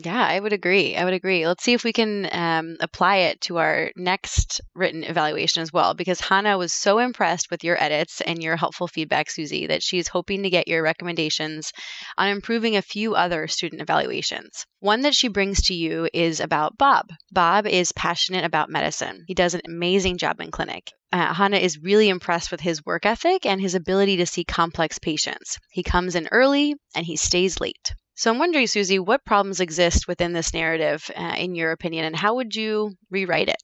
Yeah, 0.03 0.24
I 0.26 0.40
would 0.40 0.55
agree. 0.55 0.96
I 0.96 1.05
would 1.05 1.12
agree. 1.12 1.46
Let's 1.46 1.62
see 1.62 1.74
if 1.74 1.84
we 1.84 1.92
can 1.92 2.26
um, 2.32 2.76
apply 2.80 3.16
it 3.16 3.42
to 3.42 3.59
our 3.59 3.92
next 3.96 4.62
written 4.74 5.05
evaluation 5.05 5.61
as 5.62 5.74
well, 5.74 5.92
because 5.92 6.20
Hannah 6.20 6.57
was 6.57 6.72
so 6.72 7.01
impressed 7.01 7.51
with 7.51 7.64
your 7.64 7.78
edits 7.78 8.22
and 8.22 8.42
your 8.42 8.57
helpful 8.57 8.88
feedback, 8.88 9.28
Susie, 9.30 9.66
that 9.66 9.82
she's 9.82 10.09
hoping 10.09 10.42
to 10.42 10.48
get 10.48 10.68
your 10.68 10.82
recommendations 10.82 11.70
on 12.16 12.28
improving 12.28 12.76
a 12.76 12.82
few 12.82 13.14
other 13.14 13.46
student 13.46 13.82
evaluations. 13.82 14.64
One 14.78 15.03
that 15.03 15.14
she 15.14 15.28
brings 15.28 15.64
to 15.64 15.74
you 15.74 16.09
is 16.14 16.40
about 16.40 16.78
Bob. 16.78 17.11
Bob 17.30 17.66
is 17.66 17.92
passionate 17.92 18.46
about 18.46 18.70
medicine. 18.70 19.24
He 19.26 19.34
does 19.34 19.53
an 19.53 19.61
amazing 19.66 20.16
job 20.16 20.40
in 20.40 20.51
clinic. 20.51 20.92
Uh, 21.12 21.34
Hannah 21.34 21.59
is 21.59 21.78
really 21.78 22.09
impressed 22.09 22.51
with 22.51 22.61
his 22.61 22.86
work 22.86 23.05
ethic 23.05 23.44
and 23.44 23.61
his 23.61 23.74
ability 23.74 24.16
to 24.18 24.26
see 24.26 24.44
complex 24.44 24.98
patients. 24.98 25.59
He 25.70 25.82
comes 25.82 26.14
in 26.14 26.26
early 26.32 26.74
and 26.94 27.05
he 27.05 27.16
stays 27.16 27.61
late. 27.61 27.92
So 28.20 28.30
I'm 28.30 28.38
wondering, 28.38 28.66
Susie, 28.66 28.98
what 28.98 29.24
problems 29.24 29.60
exist 29.60 30.06
within 30.06 30.34
this 30.34 30.52
narrative, 30.52 31.10
uh, 31.16 31.36
in 31.38 31.54
your 31.54 31.72
opinion, 31.72 32.04
and 32.04 32.14
how 32.14 32.34
would 32.34 32.54
you 32.54 32.92
rewrite 33.10 33.48
it? 33.48 33.56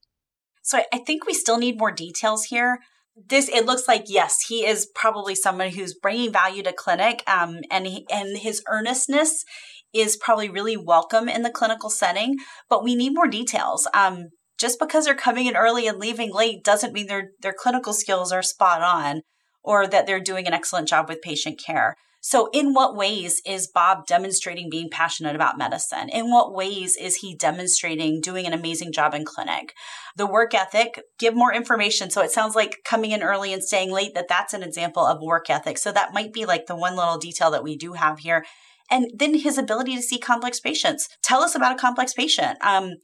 So 0.63 0.81
I 0.91 0.97
think 0.97 1.27
we 1.27 1.35
still 1.35 1.59
need 1.59 1.79
more 1.79 1.93
details 1.93 2.45
here. 2.45 2.79
This 3.15 3.51
it 3.51 3.67
looks 3.67 3.87
like 3.87 4.05
yes, 4.07 4.47
he 4.49 4.65
is 4.65 4.89
probably 4.95 5.35
someone 5.35 5.73
who's 5.73 5.93
bringing 5.93 6.33
value 6.33 6.63
to 6.63 6.73
clinic, 6.73 7.23
um, 7.27 7.59
and 7.71 7.87
he, 7.87 8.07
and 8.11 8.39
his 8.39 8.63
earnestness 8.67 9.45
is 9.93 10.17
probably 10.17 10.49
really 10.49 10.79
welcome 10.79 11.29
in 11.29 11.43
the 11.43 11.51
clinical 11.51 11.91
setting. 11.91 12.37
But 12.71 12.83
we 12.83 12.95
need 12.95 13.13
more 13.15 13.29
details. 13.29 13.87
Um, 13.93 14.29
just 14.59 14.79
because 14.79 15.05
they're 15.05 15.15
coming 15.15 15.45
in 15.45 15.55
early 15.55 15.87
and 15.87 15.99
leaving 15.99 16.33
late 16.33 16.65
doesn't 16.65 16.95
mean 16.95 17.09
their 17.09 17.33
their 17.43 17.53
clinical 17.55 17.93
skills 17.93 18.33
are 18.33 18.43
spot 18.43 18.81
on 18.81 19.21
or 19.63 19.87
that 19.87 20.07
they're 20.07 20.19
doing 20.19 20.47
an 20.47 20.55
excellent 20.55 20.89
job 20.89 21.11
with 21.11 21.21
patient 21.21 21.61
care. 21.63 21.95
So, 22.29 22.49
in 22.53 22.73
what 22.73 22.97
ways 22.97 23.41
is 23.47 23.69
Bob 23.69 24.05
demonstrating 24.05 24.69
being 24.69 24.89
passionate 24.91 25.37
about 25.37 25.57
medicine? 25.57 26.09
In 26.09 26.29
what 26.29 26.53
ways 26.53 26.97
is 26.97 27.15
he 27.19 27.37
demonstrating 27.37 28.21
doing 28.21 28.47
an 28.47 28.53
amazing 28.53 28.91
job 28.91 29.15
in 29.15 29.25
clinic? 29.25 29.75
The 30.17 30.27
work 30.27 30.53
ethic, 30.53 31.01
give 31.21 31.37
more 31.37 31.55
information. 31.55 32.11
So, 32.11 32.23
it 32.23 32.33
sounds 32.33 32.57
like 32.57 32.79
coming 32.85 33.13
in 33.13 33.23
early 33.23 33.53
and 33.53 33.63
staying 33.63 33.93
late, 33.93 34.15
that 34.17 34.27
that's 34.29 34.55
an 34.55 34.65
example 34.65 35.07
of 35.07 35.23
work 35.23 35.49
ethic. 35.49 35.79
So, 35.79 35.93
that 35.93 36.13
might 36.13 36.33
be 36.33 36.45
like 36.45 36.67
the 36.67 36.75
one 36.75 36.97
little 36.97 37.17
detail 37.17 37.53
that 37.53 37.63
we 37.63 37.77
do 37.77 37.93
have 37.93 38.19
here. 38.19 38.45
And 38.91 39.09
then 39.15 39.39
his 39.39 39.57
ability 39.57 39.95
to 39.95 40.03
see 40.03 40.19
complex 40.19 40.59
patients. 40.59 41.09
Tell 41.23 41.43
us 41.43 41.55
about 41.55 41.77
a 41.77 41.79
complex 41.79 42.13
patient. 42.13 42.59
Um, 42.61 42.95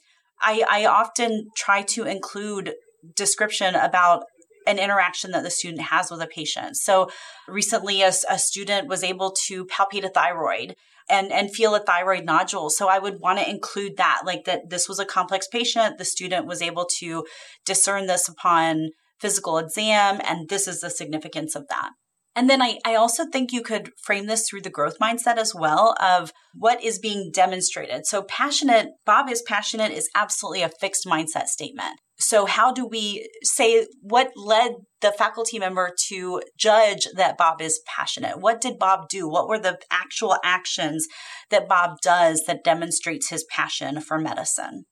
I, 0.41 0.65
I 0.69 0.87
often 0.87 1.51
try 1.57 1.83
to 1.83 2.03
include 2.07 2.75
description 3.15 3.77
about 3.77 4.25
an 4.67 4.79
interaction 4.79 5.31
that 5.33 5.43
the 5.43 5.51
student 5.51 5.83
has 5.83 6.11
with 6.11 6.21
a 6.21 6.27
patient. 6.27 6.77
So 6.77 7.11
recently, 7.49 8.03
a, 8.03 8.13
a 8.31 8.39
student 8.39 8.89
was 8.89 9.03
able 9.03 9.35
to 9.47 9.67
palpate 9.67 10.05
a 10.05 10.09
thyroid 10.09 10.77
and 11.09 11.33
and 11.33 11.55
feel 11.55 11.75
a 11.75 11.81
thyroid 11.81 12.25
nodule. 12.25 12.71
So 12.71 12.89
i 12.89 12.99
would 12.99 13.21
want 13.21 13.39
to 13.39 13.49
include 13.49 13.97
that 13.97 14.23
like 14.25 14.45
that 14.45 14.71
this 14.71 14.89
was 14.89 14.99
a 14.99 15.05
complex 15.05 15.47
patient. 15.49 15.99
The 15.99 16.05
student 16.05 16.47
was 16.47 16.63
able 16.63 16.87
to 16.99 17.25
discern 17.65 18.07
this 18.07 18.29
upon 18.29 18.91
physical 19.21 19.59
exam 19.59 20.21
and 20.25 20.49
this 20.49 20.67
is 20.67 20.81
the 20.81 20.91
significance 20.91 21.55
of 21.55 21.69
that 21.69 21.91
and 22.35 22.49
then 22.49 22.63
I, 22.63 22.79
I 22.85 22.95
also 22.95 23.27
think 23.27 23.53
you 23.53 23.63
could 23.63 23.91
frame 24.03 24.27
this 24.27 24.49
through 24.49 24.63
the 24.63 24.71
growth 24.71 24.99
mindset 24.99 25.37
as 25.37 25.55
well 25.55 25.95
of 26.01 26.33
what 26.55 26.83
is 26.83 26.99
being 26.99 27.31
demonstrated. 27.33 28.07
So 28.07 28.23
passionate, 28.23 28.89
Bob 29.05 29.29
is 29.31 29.43
passionate 29.43 29.93
is 29.93 30.09
absolutely 30.15 30.63
a 30.63 30.71
fixed 30.81 31.07
mindset 31.07 31.47
statement. 31.47 31.99
So 32.19 32.47
how 32.47 32.73
do 32.73 32.87
we 32.87 33.29
say 33.43 33.87
what 34.01 34.31
led 34.37 34.77
the 35.01 35.13
faculty 35.13 35.59
member 35.59 35.91
to 36.09 36.41
judge 36.57 37.09
that 37.17 37.37
Bob 37.37 37.61
is 37.61 37.81
passionate? 37.87 38.39
What 38.39 38.61
did 38.61 38.79
Bob 38.79 39.09
do? 39.09 39.29
What 39.29 39.49
were 39.49 39.59
the 39.59 39.79
actual 39.91 40.37
actions 40.45 41.07
that 41.51 41.69
Bob 41.69 41.99
does 42.01 42.45
that 42.47 42.65
demonstrates 42.65 43.29
his 43.29 43.45
passion 43.51 44.01
for 44.01 44.19
medicine? 44.19 44.85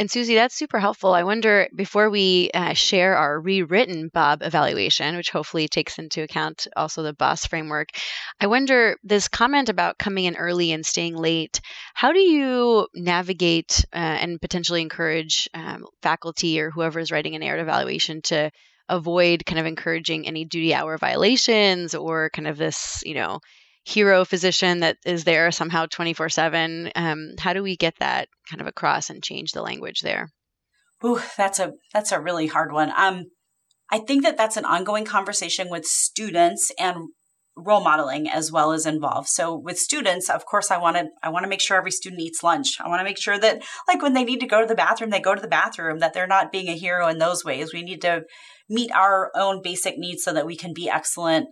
And 0.00 0.10
Susie, 0.10 0.34
that's 0.34 0.54
super 0.54 0.78
helpful. 0.78 1.12
I 1.12 1.24
wonder 1.24 1.68
before 1.76 2.08
we 2.08 2.50
uh, 2.54 2.72
share 2.72 3.18
our 3.18 3.38
rewritten 3.38 4.08
Bob 4.08 4.40
evaluation, 4.42 5.14
which 5.14 5.28
hopefully 5.28 5.68
takes 5.68 5.98
into 5.98 6.22
account 6.22 6.66
also 6.74 7.02
the 7.02 7.12
BOSS 7.12 7.44
framework, 7.44 7.90
I 8.40 8.46
wonder 8.46 8.96
this 9.04 9.28
comment 9.28 9.68
about 9.68 9.98
coming 9.98 10.24
in 10.24 10.36
early 10.36 10.72
and 10.72 10.86
staying 10.86 11.18
late. 11.18 11.60
How 11.92 12.14
do 12.14 12.18
you 12.18 12.88
navigate 12.94 13.84
uh, 13.92 13.98
and 13.98 14.40
potentially 14.40 14.80
encourage 14.80 15.50
um, 15.52 15.84
faculty 16.00 16.62
or 16.62 16.70
whoever 16.70 16.98
is 16.98 17.12
writing 17.12 17.34
a 17.34 17.38
narrative 17.38 17.68
evaluation 17.68 18.22
to 18.22 18.50
avoid 18.88 19.44
kind 19.44 19.58
of 19.58 19.66
encouraging 19.66 20.26
any 20.26 20.46
duty 20.46 20.72
hour 20.72 20.96
violations 20.96 21.94
or 21.94 22.30
kind 22.30 22.48
of 22.48 22.56
this, 22.56 23.02
you 23.04 23.16
know, 23.16 23.40
hero 23.84 24.24
physician 24.24 24.80
that 24.80 24.98
is 25.04 25.24
there 25.24 25.50
somehow 25.50 25.86
24 25.86 26.26
um, 26.26 26.30
7 26.30 26.90
how 27.38 27.52
do 27.52 27.62
we 27.62 27.76
get 27.76 27.94
that 27.98 28.28
kind 28.48 28.60
of 28.60 28.66
across 28.66 29.10
and 29.10 29.22
change 29.22 29.52
the 29.52 29.62
language 29.62 30.00
there? 30.00 30.30
Ooh, 31.04 31.20
that's 31.36 31.58
a 31.58 31.72
that's 31.92 32.12
a 32.12 32.20
really 32.20 32.46
hard 32.46 32.72
one. 32.72 32.92
Um 32.96 33.26
i 33.92 33.98
think 33.98 34.22
that 34.22 34.36
that's 34.36 34.56
an 34.56 34.64
ongoing 34.64 35.04
conversation 35.04 35.68
with 35.68 35.84
students 35.84 36.70
and 36.78 37.08
role 37.56 37.82
modeling 37.82 38.30
as 38.30 38.52
well 38.52 38.72
as 38.72 38.86
involved. 38.86 39.28
So 39.28 39.56
with 39.56 39.78
students 39.78 40.28
of 40.28 40.44
course 40.44 40.70
i 40.70 40.76
want 40.76 40.96
to 40.96 41.08
i 41.22 41.30
want 41.30 41.44
to 41.44 41.48
make 41.48 41.60
sure 41.60 41.78
every 41.78 41.90
student 41.90 42.20
eats 42.20 42.42
lunch. 42.42 42.76
I 42.80 42.88
want 42.88 43.00
to 43.00 43.04
make 43.04 43.20
sure 43.20 43.38
that 43.38 43.62
like 43.88 44.02
when 44.02 44.12
they 44.12 44.24
need 44.24 44.40
to 44.40 44.46
go 44.46 44.60
to 44.60 44.66
the 44.66 44.74
bathroom 44.74 45.10
they 45.10 45.20
go 45.20 45.34
to 45.34 45.42
the 45.42 45.48
bathroom 45.48 46.00
that 46.00 46.12
they're 46.12 46.26
not 46.26 46.52
being 46.52 46.68
a 46.68 46.76
hero 46.76 47.08
in 47.08 47.18
those 47.18 47.44
ways. 47.44 47.72
We 47.72 47.82
need 47.82 48.02
to 48.02 48.24
meet 48.68 48.92
our 48.92 49.32
own 49.34 49.62
basic 49.62 49.98
needs 49.98 50.22
so 50.22 50.32
that 50.34 50.46
we 50.46 50.56
can 50.56 50.74
be 50.74 50.88
excellent 50.88 51.48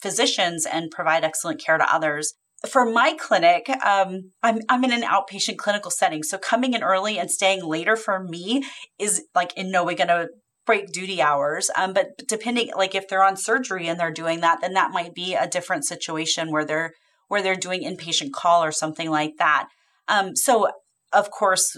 physicians 0.00 0.66
and 0.66 0.90
provide 0.90 1.24
excellent 1.24 1.60
care 1.60 1.78
to 1.78 1.94
others. 1.94 2.34
For 2.68 2.84
my 2.84 3.14
clinic, 3.18 3.70
um, 3.84 4.32
I'm, 4.42 4.58
I'm 4.68 4.84
in 4.84 4.92
an 4.92 5.02
outpatient 5.02 5.56
clinical 5.56 5.90
setting. 5.90 6.22
So 6.22 6.36
coming 6.36 6.74
in 6.74 6.82
early 6.82 7.18
and 7.18 7.30
staying 7.30 7.64
later 7.64 7.96
for 7.96 8.22
me 8.22 8.64
is 8.98 9.24
like 9.34 9.56
in 9.56 9.70
no 9.70 9.84
way 9.84 9.94
going 9.94 10.08
to 10.08 10.28
break 10.66 10.92
duty 10.92 11.22
hours. 11.22 11.70
Um, 11.76 11.94
but 11.94 12.08
depending, 12.28 12.70
like 12.76 12.94
if 12.94 13.08
they're 13.08 13.24
on 13.24 13.36
surgery 13.36 13.88
and 13.88 13.98
they're 13.98 14.12
doing 14.12 14.40
that, 14.40 14.60
then 14.60 14.74
that 14.74 14.92
might 14.92 15.14
be 15.14 15.34
a 15.34 15.48
different 15.48 15.86
situation 15.86 16.50
where 16.50 16.64
they're 16.64 16.92
where 17.28 17.42
they're 17.42 17.56
doing 17.56 17.82
inpatient 17.82 18.32
call 18.32 18.62
or 18.62 18.72
something 18.72 19.08
like 19.08 19.34
that. 19.38 19.68
Um, 20.08 20.34
so 20.34 20.68
of 21.12 21.30
course, 21.30 21.76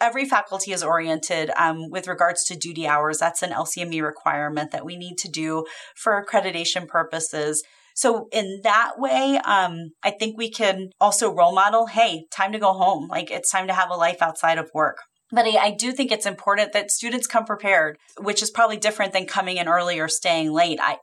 every 0.00 0.24
faculty 0.24 0.72
is 0.72 0.82
oriented 0.82 1.50
um, 1.56 1.90
with 1.90 2.08
regards 2.08 2.44
to 2.44 2.56
duty 2.56 2.86
hours. 2.86 3.18
That's 3.18 3.42
an 3.42 3.50
LCME 3.50 4.02
requirement 4.02 4.70
that 4.72 4.84
we 4.84 4.96
need 4.96 5.18
to 5.18 5.28
do 5.28 5.66
for 5.94 6.24
accreditation 6.24 6.88
purposes. 6.88 7.62
So 7.94 8.28
in 8.32 8.60
that 8.62 8.92
way, 8.98 9.38
um, 9.44 9.90
I 10.02 10.10
think 10.10 10.38
we 10.38 10.50
can 10.50 10.90
also 11.00 11.34
role 11.34 11.54
model, 11.54 11.86
hey, 11.86 12.26
time 12.30 12.52
to 12.52 12.58
go 12.58 12.72
home. 12.72 13.08
Like 13.08 13.30
it's 13.30 13.50
time 13.50 13.66
to 13.66 13.74
have 13.74 13.90
a 13.90 13.96
life 13.96 14.22
outside 14.22 14.58
of 14.58 14.70
work. 14.72 14.98
But 15.32 15.44
I, 15.44 15.56
I 15.56 15.70
do 15.70 15.92
think 15.92 16.10
it's 16.10 16.26
important 16.26 16.72
that 16.72 16.90
students 16.90 17.26
come 17.26 17.44
prepared, 17.44 17.98
which 18.18 18.42
is 18.42 18.50
probably 18.50 18.78
different 18.78 19.12
than 19.12 19.26
coming 19.26 19.58
in 19.58 19.68
early 19.68 20.00
or 20.00 20.08
staying 20.08 20.52
late. 20.52 20.78
I, 20.82 20.98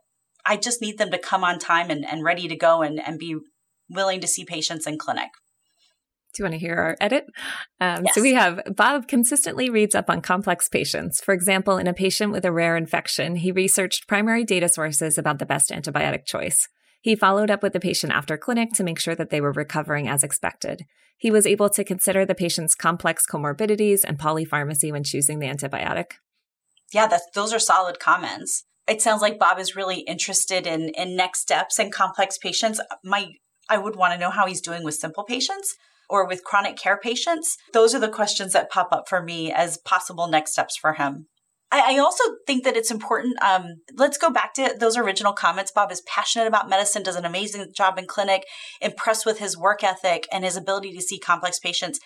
I 0.45 0.58
just 0.58 0.82
need 0.82 0.98
them 0.98 1.12
to 1.12 1.18
come 1.18 1.43
on 1.43 1.60
time 1.60 1.89
and, 1.89 2.06
and 2.06 2.24
ready 2.24 2.48
to 2.48 2.56
go 2.56 2.82
and, 2.82 3.00
and 3.00 3.20
be 3.20 3.38
willing 3.89 4.20
to 4.22 4.28
see 4.28 4.43
patients 4.43 4.88
in 4.88 4.98
clinic. 4.98 5.30
Do 6.38 6.44
you 6.44 6.46
want 6.52 6.54
to 6.54 6.60
hear 6.60 6.76
our 6.76 6.98
edit? 7.02 7.26
Um, 7.82 8.06
yes. 8.06 8.14
So 8.14 8.22
we 8.22 8.36
have 8.36 8.62
Bob 8.76 9.08
consistently 9.08 9.72
reads 9.72 9.96
up 9.96 10.08
on 10.08 10.22
complex 10.22 10.70
patients. 10.70 11.20
For 11.20 11.34
example, 11.34 11.80
in 11.80 11.88
a 11.88 11.96
patient 11.96 12.32
with 12.32 12.46
a 12.46 12.52
rare 12.52 12.78
infection, 12.78 13.38
he 13.38 13.52
researched 13.52 14.08
primary 14.08 14.44
data 14.44 14.70
sources 14.70 15.18
about 15.18 15.40
the 15.40 15.48
best 15.48 15.72
antibiotic 15.72 16.26
choice. 16.26 16.68
He 17.02 17.16
followed 17.16 17.50
up 17.50 17.64
with 17.64 17.74
the 17.74 17.80
patient 17.80 18.14
after 18.14 18.38
clinic 18.38 18.74
to 18.74 18.84
make 18.84 19.00
sure 19.00 19.16
that 19.16 19.32
they 19.32 19.42
were 19.42 19.52
recovering 19.52 20.08
as 20.08 20.24
expected. 20.24 20.86
He 21.18 21.32
was 21.32 21.48
able 21.48 21.72
to 21.72 21.84
consider 21.84 22.24
the 22.24 22.36
patient's 22.36 22.76
complex 22.76 23.26
comorbidities 23.26 24.04
and 24.04 24.20
polypharmacy 24.20 24.92
when 24.92 25.04
choosing 25.04 25.40
the 25.40 25.48
antibiotic. 25.48 26.18
Yeah, 26.94 27.08
that's, 27.08 27.26
those 27.34 27.52
are 27.52 27.60
solid 27.60 28.00
comments. 28.00 28.66
It 28.88 29.02
sounds 29.02 29.24
like 29.24 29.40
Bob 29.40 29.58
is 29.58 29.76
really 29.76 30.02
interested 30.02 30.68
in, 30.68 30.90
in 30.90 31.16
next 31.16 31.40
steps 31.40 31.80
and 31.80 31.92
complex 31.92 32.38
patients. 32.38 32.80
My, 33.04 33.32
I 33.68 33.80
would 33.80 33.96
want 33.96 34.14
to 34.14 34.20
know 34.20 34.30
how 34.30 34.46
he's 34.46 34.62
doing 34.62 34.84
with 34.84 34.94
simple 34.94 35.24
patients 35.24 35.76
or 36.10 36.28
with 36.28 36.43
chronic 36.43 36.78
care 36.78 36.97
patients? 36.97 37.58
Those 37.74 37.93
are 37.93 37.99
the 37.99 38.10
questions 38.10 38.53
that 38.53 38.70
pop 38.70 38.89
up 38.91 39.08
for 39.08 39.22
me 39.22 39.51
as 39.51 39.78
possible 39.78 40.28
next 40.28 40.51
steps 40.51 40.78
for 40.78 40.93
him. 40.93 41.28
I, 41.70 41.97
also 41.97 42.24
think 42.45 42.64
that 42.64 42.78
it's 42.78 42.91
important. 42.91 43.41
Um, 43.43 43.82
let's 43.93 44.18
go 44.18 44.30
back 44.30 44.53
to 44.53 44.76
those 44.80 44.95
original 44.95 45.34
comments. 45.34 45.72
Bob 45.72 45.91
is 45.91 46.01
passionate 46.08 46.47
about 46.47 46.70
medicine, 46.70 47.03
does 47.03 47.18
an 47.18 47.26
amazing 47.26 47.74
job 47.76 47.97
in 47.97 48.05
clinic, 48.05 48.43
impressed 48.82 49.26
with 49.26 49.39
his 49.39 49.58
work 49.58 49.84
ethic 49.84 50.28
and 50.32 50.45
his 50.45 50.55
ability 50.55 50.93
to 50.93 51.01
see 51.01 51.20
complex 51.20 51.60
patients. 51.60 51.99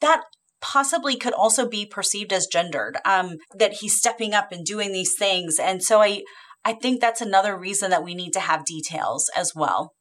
That 0.00 0.22
possibly 0.62 1.16
could 1.16 1.34
also 1.34 1.68
be 1.68 1.84
perceived 1.84 2.32
as 2.32 2.46
gendered, 2.46 2.96
um, 3.04 3.36
that 3.54 3.74
he's 3.74 3.98
stepping 3.98 4.32
up 4.32 4.50
and 4.50 4.64
doing 4.64 4.92
these 4.92 5.14
things. 5.18 5.58
And 5.58 5.82
so 5.82 6.00
I, 6.00 6.22
I 6.64 6.72
think 6.72 7.00
that's 7.00 7.20
another 7.20 7.58
reason 7.58 7.90
that 7.90 8.04
we 8.04 8.14
need 8.14 8.32
to 8.32 8.40
have 8.40 8.64
details 8.64 9.30
as 9.36 9.52
well. 9.54 9.92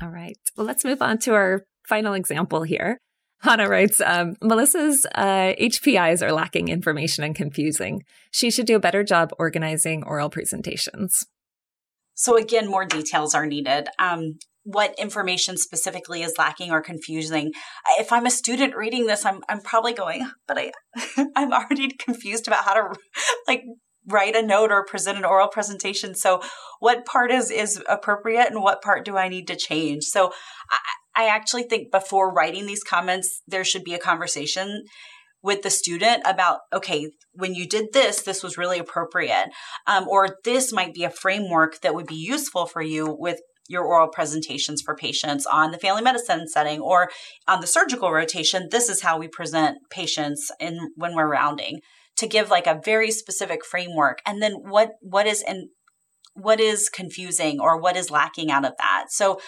All 0.00 0.08
right. 0.08 0.38
Well, 0.56 0.66
let's 0.66 0.84
move 0.84 1.02
on 1.02 1.18
to 1.18 1.34
our 1.34 1.62
final 1.88 2.14
example 2.14 2.62
here. 2.62 2.98
Hannah 3.40 3.68
writes, 3.68 4.00
um, 4.00 4.34
Melissa's 4.42 5.06
uh, 5.14 5.52
HPIs 5.60 6.22
are 6.22 6.32
lacking 6.32 6.68
information 6.68 7.22
and 7.22 7.34
confusing. 7.34 8.02
She 8.30 8.50
should 8.50 8.66
do 8.66 8.76
a 8.76 8.80
better 8.80 9.04
job 9.04 9.30
organizing 9.38 10.02
oral 10.04 10.30
presentations. 10.30 11.26
So, 12.14 12.36
again, 12.36 12.68
more 12.68 12.86
details 12.86 13.34
are 13.34 13.44
needed. 13.44 13.88
Um, 13.98 14.38
what 14.66 14.98
information 14.98 15.56
specifically 15.56 16.22
is 16.22 16.34
lacking 16.38 16.72
or 16.72 16.82
confusing. 16.82 17.52
If 18.00 18.10
I'm 18.10 18.26
a 18.26 18.30
student 18.30 18.74
reading 18.74 19.06
this, 19.06 19.24
I'm 19.24 19.40
I'm 19.48 19.60
probably 19.60 19.92
going, 19.92 20.28
but 20.48 20.58
I 20.58 20.72
I'm 21.36 21.52
already 21.52 21.88
confused 21.90 22.48
about 22.48 22.64
how 22.64 22.74
to 22.74 22.94
like 23.46 23.62
write 24.08 24.34
a 24.34 24.42
note 24.42 24.72
or 24.72 24.84
present 24.84 25.18
an 25.18 25.24
oral 25.24 25.46
presentation. 25.46 26.16
So 26.16 26.42
what 26.80 27.06
part 27.06 27.30
is 27.30 27.52
is 27.52 27.80
appropriate 27.88 28.48
and 28.48 28.60
what 28.60 28.82
part 28.82 29.04
do 29.04 29.16
I 29.16 29.28
need 29.28 29.46
to 29.46 29.56
change? 29.56 30.02
So 30.04 30.32
I, 30.70 30.78
I 31.16 31.28
actually 31.28 31.64
think 31.64 31.90
before 31.90 32.32
writing 32.32 32.66
these 32.66 32.84
comments, 32.84 33.42
there 33.46 33.64
should 33.64 33.84
be 33.84 33.94
a 33.94 33.98
conversation 33.98 34.84
with 35.42 35.62
the 35.62 35.70
student 35.70 36.22
about 36.26 36.60
okay 36.72 37.10
when 37.32 37.54
you 37.54 37.68
did 37.68 37.92
this 37.92 38.22
this 38.22 38.42
was 38.42 38.58
really 38.58 38.80
appropriate 38.80 39.50
um, 39.86 40.08
or 40.08 40.38
this 40.44 40.72
might 40.72 40.92
be 40.92 41.04
a 41.04 41.10
framework 41.10 41.80
that 41.82 41.94
would 41.94 42.06
be 42.06 42.16
useful 42.16 42.66
for 42.66 42.82
you 42.82 43.14
with 43.16 43.38
your 43.68 43.84
oral 43.84 44.08
presentations 44.08 44.82
for 44.82 44.94
patients 44.96 45.46
on 45.46 45.70
the 45.70 45.78
family 45.78 46.02
medicine 46.02 46.48
setting 46.48 46.80
or 46.80 47.10
on 47.48 47.60
the 47.60 47.66
surgical 47.66 48.12
rotation. 48.12 48.68
This 48.70 48.88
is 48.88 49.02
how 49.02 49.18
we 49.18 49.28
present 49.28 49.78
patients 49.90 50.50
in 50.60 50.92
when 50.96 51.14
we're 51.14 51.30
rounding 51.30 51.80
to 52.16 52.26
give 52.26 52.50
like 52.50 52.66
a 52.66 52.80
very 52.84 53.10
specific 53.10 53.64
framework. 53.64 54.20
And 54.26 54.42
then 54.42 54.54
what 54.54 54.92
what 55.00 55.26
is 55.26 55.42
and 55.42 55.68
what 56.34 56.60
is 56.60 56.88
confusing 56.88 57.60
or 57.60 57.80
what 57.80 57.96
is 57.96 58.10
lacking 58.10 58.50
out 58.50 58.64
of 58.64 58.72
that? 58.78 59.06
So 59.10 59.40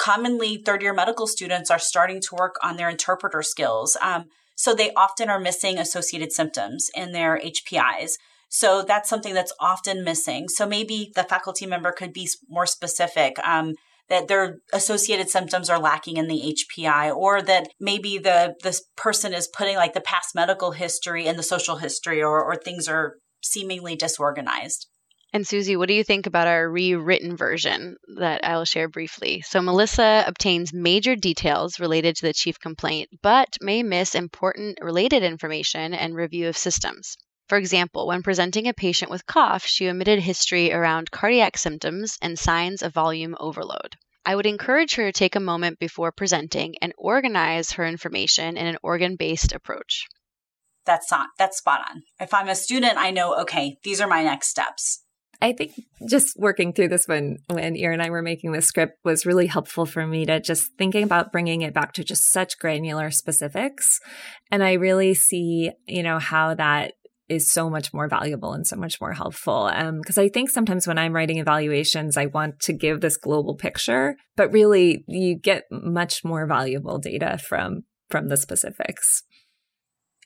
commonly 0.00 0.56
third 0.56 0.82
year 0.82 0.94
medical 0.94 1.26
students 1.26 1.70
are 1.70 1.78
starting 1.78 2.20
to 2.20 2.34
work 2.34 2.56
on 2.62 2.76
their 2.76 2.88
interpreter 2.88 3.42
skills 3.42 3.96
um, 4.02 4.24
so 4.56 4.74
they 4.74 4.92
often 4.94 5.28
are 5.28 5.40
missing 5.40 5.78
associated 5.78 6.32
symptoms 6.32 6.90
in 6.94 7.12
their 7.12 7.38
hpis 7.38 8.12
so 8.48 8.82
that's 8.82 9.10
something 9.10 9.34
that's 9.34 9.52
often 9.60 10.02
missing 10.02 10.48
so 10.48 10.66
maybe 10.66 11.12
the 11.14 11.22
faculty 11.24 11.66
member 11.66 11.92
could 11.92 12.14
be 12.14 12.26
more 12.48 12.66
specific 12.66 13.38
um, 13.46 13.74
that 14.08 14.26
their 14.26 14.58
associated 14.72 15.30
symptoms 15.30 15.70
are 15.70 15.78
lacking 15.78 16.16
in 16.16 16.26
the 16.26 16.56
HPI, 16.56 17.14
or 17.14 17.40
that 17.42 17.68
maybe 17.78 18.18
the 18.18 18.56
this 18.62 18.82
person 18.96 19.32
is 19.32 19.48
putting 19.48 19.76
like 19.76 19.94
the 19.94 20.00
past 20.00 20.34
medical 20.34 20.72
history 20.72 21.26
and 21.26 21.38
the 21.38 21.44
social 21.44 21.76
history, 21.76 22.20
or, 22.20 22.42
or 22.42 22.56
things 22.56 22.88
are 22.88 23.14
seemingly 23.40 23.94
disorganized. 23.94 24.88
And 25.32 25.46
Susie, 25.46 25.76
what 25.76 25.86
do 25.86 25.94
you 25.94 26.02
think 26.02 26.26
about 26.26 26.48
our 26.48 26.68
rewritten 26.68 27.36
version 27.36 27.96
that 28.16 28.44
I'll 28.44 28.64
share 28.64 28.88
briefly? 28.88 29.42
So, 29.42 29.62
Melissa 29.62 30.24
obtains 30.26 30.72
major 30.72 31.14
details 31.14 31.78
related 31.78 32.16
to 32.16 32.26
the 32.26 32.32
chief 32.32 32.58
complaint, 32.58 33.10
but 33.22 33.56
may 33.60 33.84
miss 33.84 34.16
important 34.16 34.78
related 34.82 35.22
information 35.22 35.94
and 35.94 36.16
review 36.16 36.48
of 36.48 36.56
systems. 36.56 37.16
For 37.48 37.58
example, 37.58 38.08
when 38.08 38.24
presenting 38.24 38.66
a 38.66 38.74
patient 38.74 39.10
with 39.10 39.26
cough, 39.26 39.66
she 39.66 39.88
omitted 39.88 40.20
history 40.20 40.72
around 40.72 41.12
cardiac 41.12 41.56
symptoms 41.56 42.18
and 42.20 42.36
signs 42.36 42.82
of 42.82 42.92
volume 42.92 43.36
overload. 43.38 43.96
I 44.24 44.34
would 44.34 44.46
encourage 44.46 44.96
her 44.96 45.06
to 45.06 45.12
take 45.12 45.36
a 45.36 45.40
moment 45.40 45.78
before 45.78 46.12
presenting 46.12 46.74
and 46.82 46.92
organize 46.98 47.72
her 47.72 47.86
information 47.86 48.56
in 48.56 48.66
an 48.66 48.78
organ 48.82 49.16
based 49.16 49.52
approach. 49.52 50.06
That's 50.84 51.10
not, 51.10 51.28
that's 51.38 51.58
spot 51.58 51.80
on. 51.88 52.02
If 52.18 52.34
I'm 52.34 52.48
a 52.48 52.54
student, 52.54 52.96
I 52.96 53.10
know, 53.10 53.34
okay, 53.42 53.78
these 53.84 54.00
are 54.00 54.08
my 54.08 54.22
next 54.22 54.48
steps. 54.48 55.04
I 55.42 55.52
think 55.52 55.72
just 56.06 56.38
working 56.38 56.72
through 56.72 56.88
this 56.88 57.06
when 57.06 57.38
when 57.48 57.76
Era 57.76 57.94
and 57.94 58.02
I 58.02 58.10
were 58.10 58.22
making 58.22 58.52
the 58.52 58.60
script 58.60 58.98
was 59.04 59.24
really 59.24 59.46
helpful 59.46 59.86
for 59.86 60.06
me 60.06 60.26
to 60.26 60.40
just 60.40 60.72
thinking 60.76 61.02
about 61.02 61.32
bringing 61.32 61.62
it 61.62 61.72
back 61.72 61.92
to 61.94 62.04
just 62.04 62.30
such 62.30 62.58
granular 62.58 63.10
specifics. 63.10 64.00
And 64.50 64.62
I 64.62 64.74
really 64.74 65.14
see, 65.14 65.70
you 65.86 66.02
know, 66.02 66.18
how 66.18 66.54
that 66.54 66.92
is 67.30 67.50
so 67.50 67.70
much 67.70 67.94
more 67.94 68.08
valuable 68.08 68.52
and 68.52 68.66
so 68.66 68.76
much 68.76 69.00
more 69.00 69.12
helpful. 69.12 69.70
Because 69.98 70.18
um, 70.18 70.24
I 70.24 70.28
think 70.28 70.50
sometimes 70.50 70.86
when 70.86 70.98
I'm 70.98 71.14
writing 71.14 71.38
evaluations, 71.38 72.16
I 72.16 72.26
want 72.26 72.58
to 72.60 72.72
give 72.72 73.00
this 73.00 73.16
global 73.16 73.54
picture, 73.54 74.16
but 74.36 74.52
really 74.52 75.04
you 75.06 75.36
get 75.36 75.64
much 75.70 76.24
more 76.24 76.46
valuable 76.46 76.98
data 76.98 77.38
from 77.38 77.84
from 78.10 78.28
the 78.28 78.36
specifics. 78.36 79.22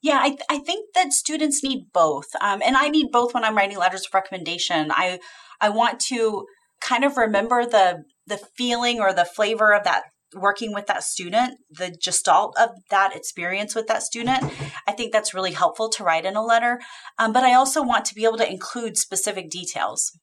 Yeah, 0.05 0.19
I, 0.21 0.29
th- 0.29 0.43
I 0.51 0.59
think 0.59 0.93
that 0.95 1.15
students 1.15 1.65
need 1.65 1.87
both, 1.95 2.27
um, 2.43 2.61
and 2.63 2.77
I 2.77 2.89
need 2.89 3.07
both 3.11 3.33
when 3.33 3.43
I'm 3.43 3.57
writing 3.57 3.79
letters 3.79 4.05
of 4.05 4.13
recommendation. 4.13 4.91
I 4.91 5.19
I 5.63 5.71
want 5.71 5.99
to 6.11 6.45
kind 6.83 7.05
of 7.05 7.17
remember 7.17 7.65
the 7.65 8.05
the 8.27 8.37
feeling 8.37 9.01
or 9.01 9.15
the 9.15 9.25
flavor 9.25 9.73
of 9.73 9.85
that 9.85 10.03
working 10.35 10.75
with 10.75 10.87
that 10.89 11.05
student, 11.05 11.55
the 11.71 11.91
gestalt 11.91 12.55
of 12.59 12.69
that 12.91 13.17
experience 13.17 13.75
with 13.75 13.87
that 13.87 14.03
student, 14.03 14.45
I 14.87 14.93
think 14.93 15.11
that's 15.11 15.33
really 15.33 15.53
helpful 15.53 15.89
to 15.91 16.05
write 16.05 16.27
in 16.27 16.37
a 16.37 16.45
letter. 16.45 16.81
Um, 17.19 17.33
but 17.33 17.45
I 17.45 17.55
also 17.55 17.83
want 17.83 18.05
to 18.07 18.15
be 18.15 18.25
able 18.25 18.37
to 18.39 18.51
include 18.51 18.99
specific 18.99 19.49
details. 19.49 20.19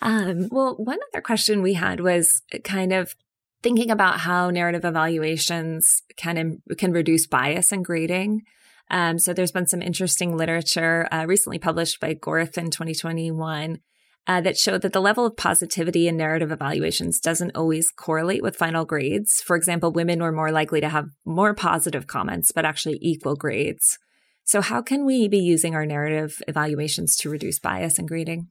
Um, 0.00 0.48
well, 0.52 0.76
one 0.76 0.98
other 1.10 1.20
question 1.20 1.62
we 1.62 1.74
had 1.74 1.98
was 1.98 2.42
kind 2.62 2.92
of 2.92 3.16
thinking 3.60 3.90
about 3.90 4.20
how 4.20 4.50
narrative 4.50 4.84
evaluations 4.84 6.02
can 6.16 6.62
can 6.78 6.92
reduce 6.92 7.26
bias 7.26 7.72
in 7.72 7.82
grading. 7.82 8.42
Um, 8.90 9.18
so 9.18 9.32
there's 9.32 9.52
been 9.52 9.66
some 9.66 9.82
interesting 9.82 10.36
literature 10.36 11.08
uh, 11.12 11.24
recently 11.26 11.58
published 11.58 12.00
by 12.00 12.14
Gorth 12.14 12.56
in 12.56 12.70
2021 12.70 13.80
uh, 14.28 14.40
that 14.40 14.56
showed 14.56 14.82
that 14.82 14.92
the 14.92 15.00
level 15.00 15.26
of 15.26 15.36
positivity 15.36 16.08
in 16.08 16.16
narrative 16.16 16.50
evaluations 16.50 17.20
doesn't 17.20 17.56
always 17.56 17.90
correlate 17.90 18.42
with 18.42 18.56
final 18.56 18.84
grades. 18.84 19.40
For 19.40 19.56
example, 19.56 19.92
women 19.92 20.20
were 20.20 20.32
more 20.32 20.50
likely 20.50 20.80
to 20.80 20.88
have 20.88 21.10
more 21.24 21.54
positive 21.54 22.06
comments, 22.06 22.52
but 22.52 22.64
actually 22.64 22.98
equal 23.00 23.36
grades. 23.36 23.98
So, 24.44 24.60
how 24.60 24.82
can 24.82 25.04
we 25.04 25.26
be 25.26 25.38
using 25.38 25.74
our 25.74 25.86
narrative 25.86 26.40
evaluations 26.46 27.16
to 27.16 27.30
reduce 27.30 27.58
bias 27.58 27.98
in 27.98 28.06
grading? 28.06 28.48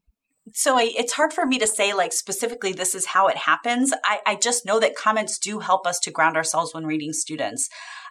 So 0.54 0.78
I, 0.78 0.92
it's 0.96 1.14
hard 1.14 1.34
for 1.34 1.46
me 1.46 1.58
to 1.58 1.66
say 1.66 1.94
like 1.94 2.14
specifically 2.14 2.72
this 2.72 2.94
is 2.94 3.08
how 3.08 3.28
it 3.28 3.38
happens. 3.38 3.92
I, 4.04 4.20
I 4.28 4.36
just 4.36 4.66
know 4.66 4.80
that 4.80 4.96
comments 4.96 5.40
do 5.40 5.60
help 5.60 5.88
us 5.88 6.00
to 6.02 6.12
ground 6.12 6.38
ourselves 6.38 6.74
when 6.74 6.86
reading 6.86 7.14
students 7.14 7.68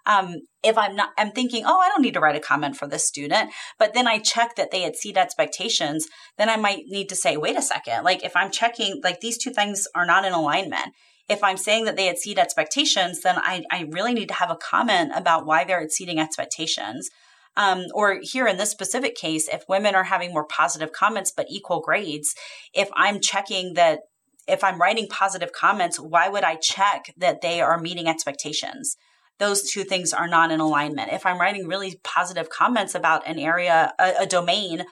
um, 0.07 0.43
if 0.63 0.77
I'm 0.77 0.97
not, 0.97 1.11
I'm 1.19 1.33
thinking, 1.33 1.65
oh, 1.67 1.79
I 1.81 1.89
don't 1.89 2.03
need 2.03 2.15
to 2.15 2.21
write 2.21 2.37
a 2.37 2.41
comment 2.41 2.77
for 2.77 2.87
this 2.87 3.07
student, 3.07 3.51
but 3.79 3.95
then 3.95 4.07
I 4.07 4.19
check 4.19 4.57
that 4.57 4.71
they 4.71 4.85
exceed 4.85 5.17
expectations, 5.17 6.07
then 6.39 6.49
I 6.49 6.57
might 6.57 6.85
need 6.87 7.09
to 7.11 7.17
say, 7.17 7.37
wait 7.37 7.57
a 7.57 7.63
second, 7.63 8.05
like 8.05 8.25
if 8.25 8.37
I'm 8.37 8.51
checking, 8.51 9.01
like 9.03 9.21
these 9.21 9.39
two 9.39 9.51
things 9.51 9.87
are 9.95 10.07
not 10.07 10.25
in 10.25 10.33
alignment. 10.33 10.95
If 11.29 11.43
I'm 11.43 11.57
saying 11.57 11.87
that 11.87 11.97
they 11.97 12.11
exceed 12.11 12.39
expectations, 12.39 13.23
then 13.23 13.37
I, 13.39 13.65
I 13.71 13.87
really 13.91 14.13
need 14.13 14.29
to 14.29 14.35
have 14.35 14.51
a 14.51 14.57
comment 14.57 15.13
about 15.15 15.47
why 15.47 15.65
they're 15.65 15.81
exceeding 15.81 16.19
expectations. 16.19 17.09
Um, 17.57 17.87
or 17.95 18.19
here 18.21 18.47
in 18.47 18.57
this 18.57 18.71
specific 18.71 19.15
case, 19.15 19.49
if 19.49 19.65
women 19.69 19.95
are 19.95 20.05
having 20.05 20.33
more 20.33 20.45
positive 20.45 20.93
comments 20.93 21.33
but 21.35 21.47
equal 21.49 21.81
grades, 21.81 22.35
if 22.75 22.91
I'm 22.95 23.21
checking 23.21 23.75
that 23.75 24.01
if 24.47 24.63
I'm 24.63 24.79
writing 24.79 25.07
positive 25.09 25.53
comments, 25.53 25.99
why 25.99 26.29
would 26.29 26.45
I 26.45 26.57
check 26.57 27.15
that 27.17 27.41
they 27.41 27.63
are 27.63 27.81
meeting 27.81 28.09
expectations? 28.09 28.99
Those 29.39 29.70
two 29.70 29.85
things 29.85 30.12
are 30.12 30.28
not 30.28 30.51
in 30.51 30.61
alignment. 30.61 31.12
If 31.12 31.26
I'm 31.26 31.41
writing 31.41 31.66
really 31.66 31.99
positive 32.05 32.49
comments 32.49 32.95
about 32.95 33.26
an 33.26 33.39
area, 33.39 33.93
a, 33.99 34.12
a 34.20 34.26
domain 34.26 34.85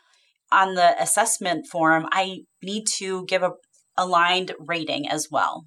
on 0.51 0.75
the 0.75 1.01
assessment 1.01 1.67
form, 1.67 2.07
I 2.13 2.41
need 2.63 2.85
to 2.99 3.25
give 3.27 3.43
a 3.43 3.53
aligned 3.97 4.53
rating 4.59 5.09
as 5.09 5.29
well. 5.31 5.67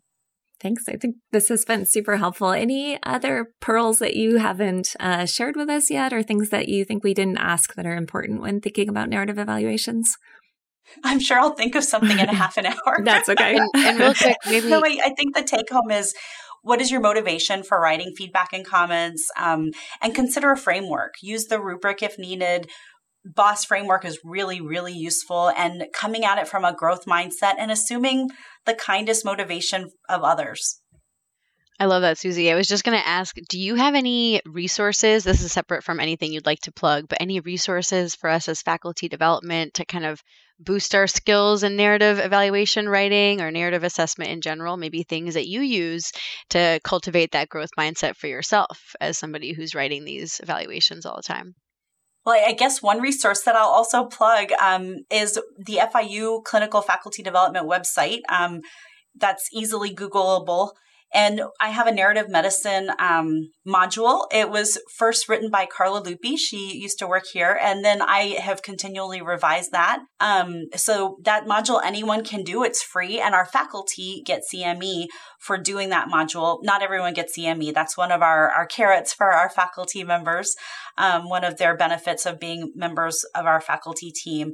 Thanks. 0.59 0.83
I 0.87 0.95
think 0.95 1.17
this 1.31 1.49
has 1.49 1.65
been 1.65 1.85
super 1.85 2.17
helpful. 2.17 2.51
Any 2.51 2.97
other 3.03 3.47
pearls 3.59 3.99
that 3.99 4.15
you 4.15 4.37
haven't 4.37 4.95
uh, 4.99 5.25
shared 5.25 5.55
with 5.55 5.69
us 5.69 5.91
yet, 5.91 6.13
or 6.13 6.23
things 6.23 6.49
that 6.49 6.69
you 6.69 6.85
think 6.85 7.03
we 7.03 7.13
didn't 7.13 7.37
ask 7.37 7.75
that 7.75 7.85
are 7.85 7.95
important 7.95 8.41
when 8.41 8.61
thinking 8.61 8.89
about 8.89 9.09
narrative 9.09 9.37
evaluations? 9.37 10.15
I'm 11.03 11.19
sure 11.19 11.39
I'll 11.39 11.55
think 11.55 11.75
of 11.75 11.83
something 11.83 12.17
in 12.17 12.29
a 12.29 12.33
half 12.33 12.57
an 12.57 12.67
hour. 12.67 13.01
That's 13.03 13.27
okay. 13.29 13.57
and, 13.57 13.69
and, 13.75 13.99
real 13.99 14.13
quick, 14.13 14.37
maybe. 14.45 14.69
No, 14.69 14.79
I, 14.79 14.97
I 15.03 15.09
think 15.15 15.35
the 15.35 15.43
take 15.43 15.69
home 15.69 15.91
is 15.91 16.13
what 16.65 16.81
is 16.81 16.89
your 16.89 16.99
motivation 16.99 17.61
for 17.61 17.79
writing 17.79 18.11
feedback 18.17 18.49
and 18.51 18.65
comments? 18.65 19.29
Um, 19.39 19.69
and 20.01 20.15
consider 20.15 20.51
a 20.51 20.57
framework. 20.57 21.13
Use 21.21 21.45
the 21.45 21.61
rubric 21.61 22.01
if 22.01 22.17
needed. 22.17 22.69
Boss 23.23 23.63
framework 23.63 24.03
is 24.03 24.19
really, 24.23 24.59
really 24.61 24.93
useful 24.93 25.51
and 25.55 25.85
coming 25.93 26.25
at 26.25 26.39
it 26.39 26.47
from 26.47 26.65
a 26.65 26.75
growth 26.75 27.05
mindset 27.05 27.53
and 27.59 27.71
assuming 27.71 28.31
the 28.65 28.73
kindest 28.73 29.23
motivation 29.23 29.91
of 30.09 30.23
others. 30.23 30.81
I 31.77 31.85
love 31.85 32.03
that, 32.03 32.17
Susie. 32.17 32.51
I 32.51 32.55
was 32.55 32.67
just 32.67 32.85
going 32.85 32.97
to 32.97 33.07
ask 33.07 33.35
do 33.49 33.59
you 33.59 33.75
have 33.75 33.95
any 33.95 34.41
resources? 34.45 35.23
This 35.23 35.41
is 35.41 35.51
separate 35.51 35.83
from 35.83 35.99
anything 35.99 36.31
you'd 36.31 36.45
like 36.45 36.61
to 36.61 36.71
plug, 36.71 37.07
but 37.09 37.19
any 37.19 37.41
resources 37.41 38.15
for 38.15 38.29
us 38.29 38.47
as 38.47 38.61
faculty 38.61 39.09
development 39.09 39.73
to 39.75 39.85
kind 39.85 40.05
of 40.05 40.21
boost 40.57 40.95
our 40.95 41.05
skills 41.05 41.63
in 41.63 41.75
narrative 41.75 42.17
evaluation 42.17 42.87
writing 42.87 43.41
or 43.41 43.51
narrative 43.51 43.83
assessment 43.83 44.31
in 44.31 44.39
general? 44.39 44.77
Maybe 44.77 45.03
things 45.03 45.33
that 45.33 45.47
you 45.47 45.61
use 45.61 46.13
to 46.51 46.79
cultivate 46.85 47.33
that 47.33 47.49
growth 47.49 47.71
mindset 47.77 48.15
for 48.15 48.27
yourself 48.27 48.95
as 49.01 49.17
somebody 49.17 49.51
who's 49.51 49.75
writing 49.75 50.05
these 50.05 50.39
evaluations 50.41 51.05
all 51.05 51.17
the 51.17 51.23
time? 51.23 51.55
Well, 52.25 52.41
I 52.43 52.53
guess 52.53 52.81
one 52.81 53.01
resource 53.01 53.41
that 53.43 53.55
I'll 53.55 53.67
also 53.67 54.05
plug 54.05 54.51
um, 54.61 54.99
is 55.11 55.39
the 55.57 55.79
FIU 55.93 56.41
Clinical 56.43 56.81
Faculty 56.81 57.21
Development 57.21 57.69
website. 57.69 58.21
Um, 58.29 58.61
that's 59.13 59.49
easily 59.53 59.93
Googleable. 59.93 60.71
And 61.15 61.43
I 61.61 61.69
have 61.69 61.87
a 61.87 61.93
narrative 61.93 62.29
medicine 62.29 62.91
um, 62.99 63.49
module. 63.65 64.25
It 64.33 64.49
was 64.49 64.77
first 64.97 65.29
written 65.29 65.49
by 65.49 65.65
Carla 65.65 66.03
Lupi. 66.03 66.37
She 66.37 66.77
used 66.77 66.99
to 66.99 67.07
work 67.07 67.23
here. 67.31 67.57
And 67.63 67.85
then 67.85 68.01
I 68.01 68.35
have 68.41 68.61
continually 68.61 69.21
revised 69.21 69.71
that. 69.71 69.99
Um, 70.19 70.65
so 70.75 71.15
that 71.23 71.45
module 71.45 71.79
anyone 71.81 72.25
can 72.25 72.43
do. 72.43 72.65
It's 72.65 72.83
free. 72.83 73.21
And 73.21 73.33
our 73.33 73.45
faculty 73.45 74.23
get 74.25 74.41
CME 74.53 75.05
for 75.39 75.57
doing 75.57 75.87
that 75.91 76.09
module. 76.09 76.59
Not 76.63 76.83
everyone 76.83 77.13
gets 77.13 77.37
CME. 77.37 77.73
That's 77.73 77.95
one 77.95 78.11
of 78.11 78.21
our, 78.21 78.51
our 78.51 78.65
carrots 78.65 79.13
for 79.13 79.31
our 79.31 79.49
faculty 79.49 80.03
members. 80.03 80.53
Um, 80.97 81.29
one 81.29 81.45
of 81.45 81.55
their 81.55 81.77
benefits 81.77 82.25
of 82.25 82.41
being 82.41 82.73
members 82.75 83.23
of 83.33 83.45
our 83.45 83.61
faculty 83.61 84.11
team. 84.11 84.51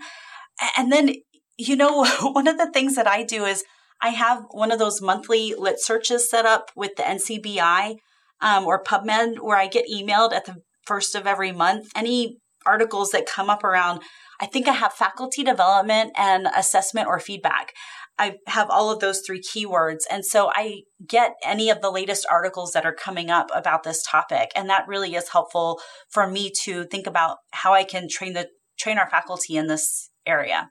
And 0.77 0.91
then, 0.91 1.15
you 1.57 1.75
know, 1.75 2.05
one 2.21 2.47
of 2.47 2.59
the 2.59 2.71
things 2.71 2.93
that 2.97 3.07
I 3.07 3.23
do 3.23 3.45
is 3.45 3.63
I 4.01 4.09
have 4.09 4.43
one 4.51 4.71
of 4.71 4.79
those 4.79 5.01
monthly 5.01 5.53
lit 5.57 5.79
searches 5.79 6.29
set 6.29 6.45
up 6.45 6.71
with 6.75 6.95
the 6.95 7.03
NCBI 7.03 7.97
um, 8.41 8.65
or 8.65 8.83
PubMed 8.83 9.39
where 9.39 9.57
I 9.57 9.67
get 9.67 9.85
emailed 9.91 10.33
at 10.33 10.45
the 10.45 10.57
first 10.85 11.15
of 11.15 11.27
every 11.27 11.51
month 11.51 11.89
any 11.95 12.37
articles 12.65 13.11
that 13.11 13.25
come 13.25 13.49
up 13.49 13.63
around. 13.63 14.01
I 14.39 14.45
think 14.45 14.67
I 14.67 14.73
have 14.73 14.93
faculty 14.93 15.43
development 15.43 16.13
and 16.17 16.47
assessment 16.55 17.07
or 17.07 17.19
feedback. 17.19 17.73
I 18.17 18.35
have 18.47 18.69
all 18.69 18.91
of 18.91 18.99
those 18.99 19.21
three 19.21 19.41
keywords. 19.41 20.01
And 20.09 20.25
so 20.25 20.51
I 20.53 20.81
get 21.07 21.33
any 21.43 21.69
of 21.69 21.81
the 21.81 21.91
latest 21.91 22.25
articles 22.29 22.73
that 22.73 22.85
are 22.85 22.93
coming 22.93 23.31
up 23.31 23.49
about 23.53 23.83
this 23.83 24.03
topic. 24.03 24.51
And 24.55 24.69
that 24.69 24.87
really 24.87 25.15
is 25.15 25.29
helpful 25.29 25.79
for 26.09 26.27
me 26.27 26.51
to 26.63 26.85
think 26.85 27.07
about 27.07 27.37
how 27.51 27.73
I 27.73 27.83
can 27.83 28.07
train 28.07 28.33
the 28.33 28.49
train 28.77 28.97
our 28.97 29.09
faculty 29.09 29.55
in 29.55 29.67
this 29.67 30.09
area. 30.25 30.69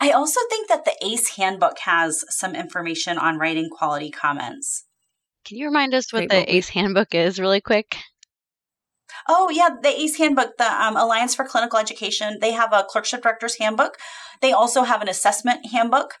I 0.00 0.10
also 0.10 0.40
think 0.50 0.68
that 0.68 0.84
the 0.84 0.96
ACE 1.04 1.36
handbook 1.36 1.78
has 1.80 2.24
some 2.28 2.54
information 2.54 3.18
on 3.18 3.38
writing 3.38 3.68
quality 3.70 4.10
comments. 4.10 4.84
Can 5.44 5.58
you 5.58 5.66
remind 5.66 5.94
us 5.94 6.12
what 6.12 6.28
the 6.28 6.54
ACE 6.54 6.70
handbook 6.70 7.14
is, 7.14 7.38
really 7.38 7.60
quick? 7.60 7.96
Oh, 9.28 9.48
yeah, 9.50 9.70
the 9.82 9.88
ACE 9.88 10.16
handbook, 10.16 10.56
the 10.58 10.70
um, 10.70 10.96
Alliance 10.96 11.34
for 11.34 11.44
Clinical 11.44 11.78
Education, 11.78 12.38
they 12.40 12.52
have 12.52 12.72
a 12.72 12.84
clerkship 12.84 13.22
director's 13.22 13.56
handbook. 13.58 13.96
They 14.40 14.52
also 14.52 14.82
have 14.82 15.02
an 15.02 15.08
assessment 15.08 15.66
handbook 15.70 16.14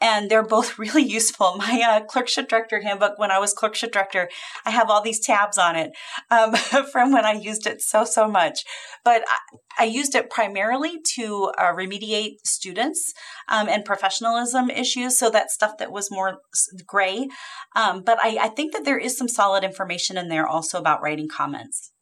and 0.00 0.30
they're 0.30 0.42
both 0.42 0.78
really 0.78 1.02
useful. 1.02 1.56
My 1.56 1.82
uh, 1.86 2.04
clerkship 2.04 2.48
director 2.48 2.80
handbook, 2.80 3.18
when 3.18 3.30
I 3.30 3.38
was 3.38 3.52
clerkship 3.52 3.92
director, 3.92 4.28
I 4.64 4.70
have 4.70 4.90
all 4.90 5.02
these 5.02 5.20
tabs 5.20 5.58
on 5.58 5.76
it 5.76 5.92
um, 6.30 6.54
from 6.92 7.12
when 7.12 7.24
I 7.24 7.32
used 7.32 7.66
it 7.66 7.82
so, 7.82 8.04
so 8.04 8.28
much. 8.28 8.64
But 9.04 9.22
I, 9.28 9.84
I 9.84 9.84
used 9.84 10.14
it 10.14 10.30
primarily 10.30 10.98
to 11.16 11.52
uh, 11.58 11.72
remediate 11.72 12.36
students 12.44 13.12
um, 13.48 13.68
and 13.68 13.84
professionalism 13.84 14.70
issues. 14.70 15.18
So 15.18 15.30
that 15.30 15.50
stuff 15.50 15.78
that 15.78 15.92
was 15.92 16.10
more 16.10 16.38
gray. 16.86 17.28
Um, 17.76 18.02
but 18.02 18.18
I, 18.22 18.36
I, 18.40 18.48
think 18.48 18.72
that 18.72 18.84
there 18.84 18.98
is 18.98 19.16
some 19.16 19.28
solid 19.28 19.62
information 19.62 20.18
in 20.18 20.28
there 20.28 20.46
also 20.46 20.78
about 20.78 21.02
writing 21.02 21.28
comments. 21.28 21.92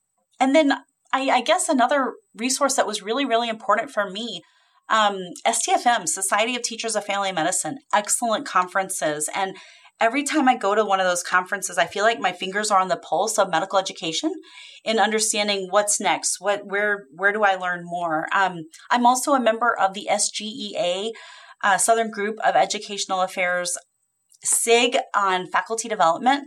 And 0.40 0.54
then 0.54 0.72
I, 1.12 1.28
I 1.30 1.40
guess 1.42 1.68
another 1.68 2.14
resource 2.34 2.74
that 2.76 2.86
was 2.86 3.02
really, 3.02 3.24
really 3.24 3.48
important 3.48 3.90
for 3.90 4.10
me 4.10 4.42
um, 4.88 5.18
STFM, 5.46 6.08
Society 6.08 6.56
of 6.56 6.62
Teachers 6.62 6.96
of 6.96 7.04
Family 7.04 7.32
Medicine, 7.32 7.78
excellent 7.92 8.46
conferences. 8.46 9.28
And 9.34 9.56
every 10.00 10.22
time 10.22 10.48
I 10.48 10.56
go 10.56 10.74
to 10.74 10.84
one 10.84 11.00
of 11.00 11.06
those 11.06 11.22
conferences, 11.22 11.78
I 11.78 11.86
feel 11.86 12.04
like 12.04 12.20
my 12.20 12.32
fingers 12.32 12.70
are 12.70 12.80
on 12.80 12.88
the 12.88 12.96
pulse 12.96 13.38
of 13.38 13.50
medical 13.50 13.78
education 13.78 14.32
in 14.84 14.98
understanding 14.98 15.68
what's 15.70 16.00
next. 16.00 16.40
What, 16.40 16.66
where, 16.66 17.06
where 17.14 17.32
do 17.32 17.42
I 17.42 17.56
learn 17.56 17.82
more? 17.84 18.26
Um, 18.34 18.64
I'm 18.90 19.06
also 19.06 19.32
a 19.32 19.40
member 19.40 19.76
of 19.78 19.94
the 19.94 20.08
SGEA, 20.10 21.10
uh, 21.62 21.78
Southern 21.78 22.10
Group 22.10 22.36
of 22.44 22.54
Educational 22.54 23.20
Affairs 23.20 23.76
SIG 24.44 24.96
on 25.14 25.46
faculty 25.46 25.88
development. 25.88 26.44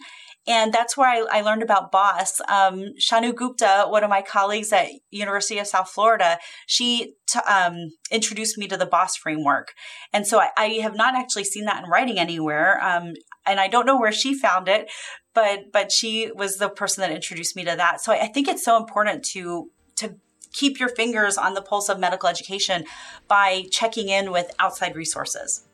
And 0.48 0.74
that's 0.74 0.98
where 0.98 1.08
I, 1.08 1.40
I 1.40 1.42
learned 1.42 1.62
about 1.62 1.92
BOSS. 1.92 2.42
Um, 2.50 2.94
Shanu 3.00 3.36
Gupta, 3.36 3.86
one 3.88 4.04
of 4.04 4.10
my 4.10 4.24
colleagues 4.24 4.74
at 4.74 4.88
University 5.12 5.60
of 5.60 5.68
South 5.68 5.90
Florida, 5.90 6.40
she 6.66 7.14
t- 7.28 7.40
um, 7.48 7.92
introduced 8.10 8.58
me 8.58 8.68
to 8.68 8.78
the 8.78 8.88
BOSS 8.88 9.18
framework. 9.18 9.74
And 10.12 10.26
so 10.26 10.40
I, 10.40 10.50
I, 10.58 10.68
have 10.82 10.96
not 10.96 11.16
actually 11.16 11.44
seen 11.44 11.66
that 11.66 11.84
in 11.84 11.90
writing 11.90 12.18
anywhere. 12.18 12.84
Um, 12.84 13.14
and 13.46 13.60
I 13.60 13.68
don't 13.68 13.86
know 13.86 14.00
where 14.00 14.12
she 14.12 14.34
found 14.34 14.68
it, 14.68 14.90
but 15.36 15.72
but 15.72 15.92
she 15.92 16.32
was 16.32 16.58
the 16.58 16.70
person 16.70 17.02
that 17.02 17.12
introduced 17.12 17.56
me 17.56 17.64
to 17.66 17.76
that. 17.76 18.02
So 18.02 18.12
I, 18.12 18.24
I 18.24 18.28
think 18.28 18.48
it's 18.48 18.66
so 18.66 18.78
important 18.78 19.24
to 19.34 19.70
to 19.98 20.16
keep 20.54 20.80
your 20.80 20.90
fingers 20.90 21.38
on 21.38 21.54
the 21.54 21.62
pulse 21.62 21.88
of 21.88 22.00
medical 22.00 22.28
education 22.28 22.86
by 23.28 23.66
checking 23.72 24.10
in 24.10 24.32
with 24.32 24.52
outside 24.60 24.96
resources. 24.96 25.68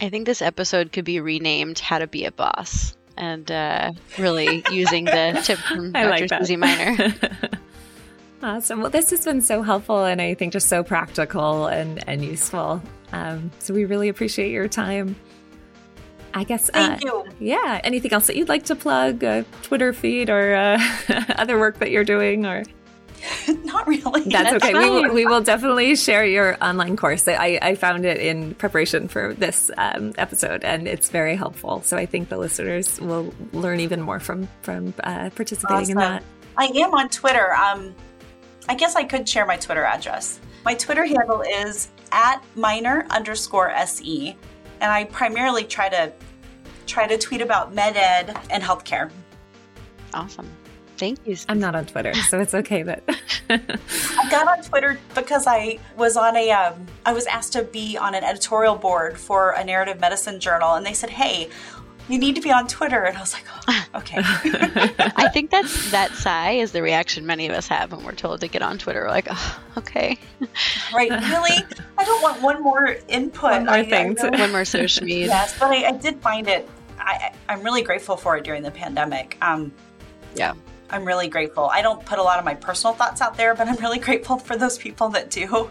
I 0.00 0.08
think 0.08 0.26
this 0.26 0.40
episode 0.40 0.92
could 0.92 1.04
be 1.04 1.20
renamed 1.20 1.80
How 1.80 1.98
to 1.98 2.06
Be 2.06 2.24
a 2.24 2.32
Boss 2.32 2.96
and 3.16 3.50
uh, 3.50 3.92
really 4.18 4.64
using 4.70 5.04
the 5.04 5.40
tip 5.44 5.58
from 5.58 5.92
Dr. 5.92 6.08
Like 6.08 6.28
Susie 6.28 6.56
Minor. 6.56 7.14
awesome. 8.42 8.80
Well, 8.80 8.90
this 8.90 9.10
has 9.10 9.24
been 9.24 9.40
so 9.40 9.62
helpful 9.62 10.04
and 10.04 10.20
I 10.20 10.34
think 10.34 10.52
just 10.52 10.68
so 10.68 10.82
practical 10.82 11.66
and, 11.66 12.02
and 12.08 12.24
useful. 12.24 12.82
Um, 13.12 13.50
so 13.58 13.74
we 13.74 13.84
really 13.84 14.08
appreciate 14.08 14.50
your 14.50 14.68
time. 14.68 15.16
I 16.36 16.42
guess. 16.42 16.68
Thank 16.68 17.04
uh, 17.04 17.06
you. 17.06 17.24
Yeah. 17.38 17.80
Anything 17.84 18.12
else 18.12 18.26
that 18.26 18.36
you'd 18.36 18.48
like 18.48 18.64
to 18.64 18.74
plug? 18.74 19.22
A 19.22 19.44
Twitter 19.62 19.92
feed 19.92 20.28
or 20.30 20.54
uh, 20.54 20.80
other 21.36 21.58
work 21.58 21.78
that 21.78 21.90
you're 21.90 22.04
doing 22.04 22.44
or? 22.44 22.64
Not 23.64 23.86
really. 23.86 24.22
That's, 24.22 24.52
That's 24.52 24.64
okay. 24.64 24.72
We, 24.74 25.10
we, 25.10 25.26
will 25.26 25.40
definitely 25.40 25.96
share 25.96 26.24
your 26.24 26.56
online 26.62 26.96
course. 26.96 27.26
I, 27.28 27.58
I 27.60 27.74
found 27.74 28.04
it 28.04 28.18
in 28.18 28.54
preparation 28.54 29.08
for 29.08 29.34
this 29.34 29.70
um, 29.76 30.12
episode, 30.18 30.64
and 30.64 30.86
it's 30.86 31.10
very 31.10 31.36
helpful. 31.36 31.82
So 31.82 31.96
I 31.96 32.06
think 32.06 32.28
the 32.28 32.38
listeners 32.38 33.00
will 33.00 33.32
learn 33.52 33.80
even 33.80 34.00
more 34.00 34.20
from 34.20 34.48
from 34.62 34.94
uh, 35.02 35.30
participating 35.34 35.76
awesome. 35.76 35.92
in 35.92 35.98
that. 35.98 36.22
I 36.56 36.66
am 36.66 36.94
on 36.94 37.08
Twitter. 37.08 37.52
Um, 37.54 37.94
I 38.68 38.74
guess 38.74 38.96
I 38.96 39.04
could 39.04 39.28
share 39.28 39.46
my 39.46 39.56
Twitter 39.56 39.84
address. 39.84 40.40
My 40.64 40.74
Twitter 40.74 41.04
handle 41.04 41.42
is 41.42 41.90
at 42.12 42.42
Minor 42.54 43.06
underscore 43.10 43.72
se, 43.86 44.36
and 44.80 44.90
I 44.90 45.04
primarily 45.04 45.64
try 45.64 45.88
to 45.88 46.12
try 46.86 47.06
to 47.06 47.18
tweet 47.18 47.40
about 47.40 47.74
med 47.74 47.96
ed 47.96 48.36
and 48.50 48.62
healthcare. 48.62 49.10
Awesome. 50.12 50.48
Thank 51.04 51.26
you. 51.26 51.36
I'm 51.50 51.58
not 51.58 51.74
on 51.74 51.84
Twitter, 51.84 52.14
so 52.14 52.40
it's 52.40 52.54
okay. 52.54 52.82
But 52.82 53.02
I 53.50 54.28
got 54.30 54.48
on 54.48 54.64
Twitter 54.64 54.98
because 55.14 55.46
I 55.46 55.78
was 55.98 56.16
on 56.16 56.34
a, 56.34 56.50
um, 56.50 56.86
I 57.04 57.12
was 57.12 57.26
asked 57.26 57.52
to 57.52 57.62
be 57.62 57.98
on 57.98 58.14
an 58.14 58.24
editorial 58.24 58.74
board 58.74 59.18
for 59.18 59.50
a 59.50 59.62
narrative 59.62 60.00
medicine 60.00 60.40
journal, 60.40 60.76
and 60.76 60.86
they 60.86 60.94
said, 60.94 61.10
"Hey, 61.10 61.50
you 62.08 62.18
need 62.18 62.36
to 62.36 62.40
be 62.40 62.50
on 62.50 62.66
Twitter," 62.68 63.02
and 63.02 63.18
I 63.18 63.20
was 63.20 63.34
like, 63.34 63.44
oh, 63.68 63.84
"Okay." 63.96 64.16
I 64.22 65.28
think 65.28 65.50
that's 65.50 65.90
that 65.90 66.12
sigh 66.12 66.52
is 66.52 66.72
the 66.72 66.80
reaction 66.80 67.26
many 67.26 67.46
of 67.48 67.52
us 67.52 67.68
have 67.68 67.92
when 67.92 68.02
we're 68.02 68.12
told 68.12 68.40
to 68.40 68.48
get 68.48 68.62
on 68.62 68.78
Twitter. 68.78 69.02
We're 69.02 69.10
like, 69.10 69.28
oh, 69.30 69.60
"Okay." 69.76 70.18
Right? 70.94 71.10
Really? 71.10 71.64
I 71.98 72.04
don't 72.06 72.22
want 72.22 72.40
one 72.40 72.62
more 72.62 72.96
input. 73.08 73.42
One 73.42 73.66
more 73.66 73.74
I, 73.74 73.84
thing. 73.84 74.18
I 74.18 74.40
one 74.40 74.52
more 74.52 74.64
social 74.64 75.04
media. 75.04 75.26
Yes, 75.26 75.58
but 75.58 75.70
I, 75.70 75.88
I 75.88 75.92
did 75.92 76.18
find 76.20 76.48
it. 76.48 76.66
I, 76.98 77.34
I'm 77.50 77.62
really 77.62 77.82
grateful 77.82 78.16
for 78.16 78.38
it 78.38 78.44
during 78.44 78.62
the 78.62 78.70
pandemic. 78.70 79.36
Um, 79.42 79.70
yeah. 80.34 80.54
I'm 80.90 81.04
really 81.04 81.28
grateful. 81.28 81.64
I 81.64 81.82
don't 81.82 82.04
put 82.04 82.18
a 82.18 82.22
lot 82.22 82.38
of 82.38 82.44
my 82.44 82.54
personal 82.54 82.94
thoughts 82.94 83.20
out 83.20 83.36
there, 83.36 83.54
but 83.54 83.68
I'm 83.68 83.76
really 83.76 83.98
grateful 83.98 84.38
for 84.38 84.56
those 84.56 84.78
people 84.78 85.08
that 85.10 85.30
do. 85.30 85.70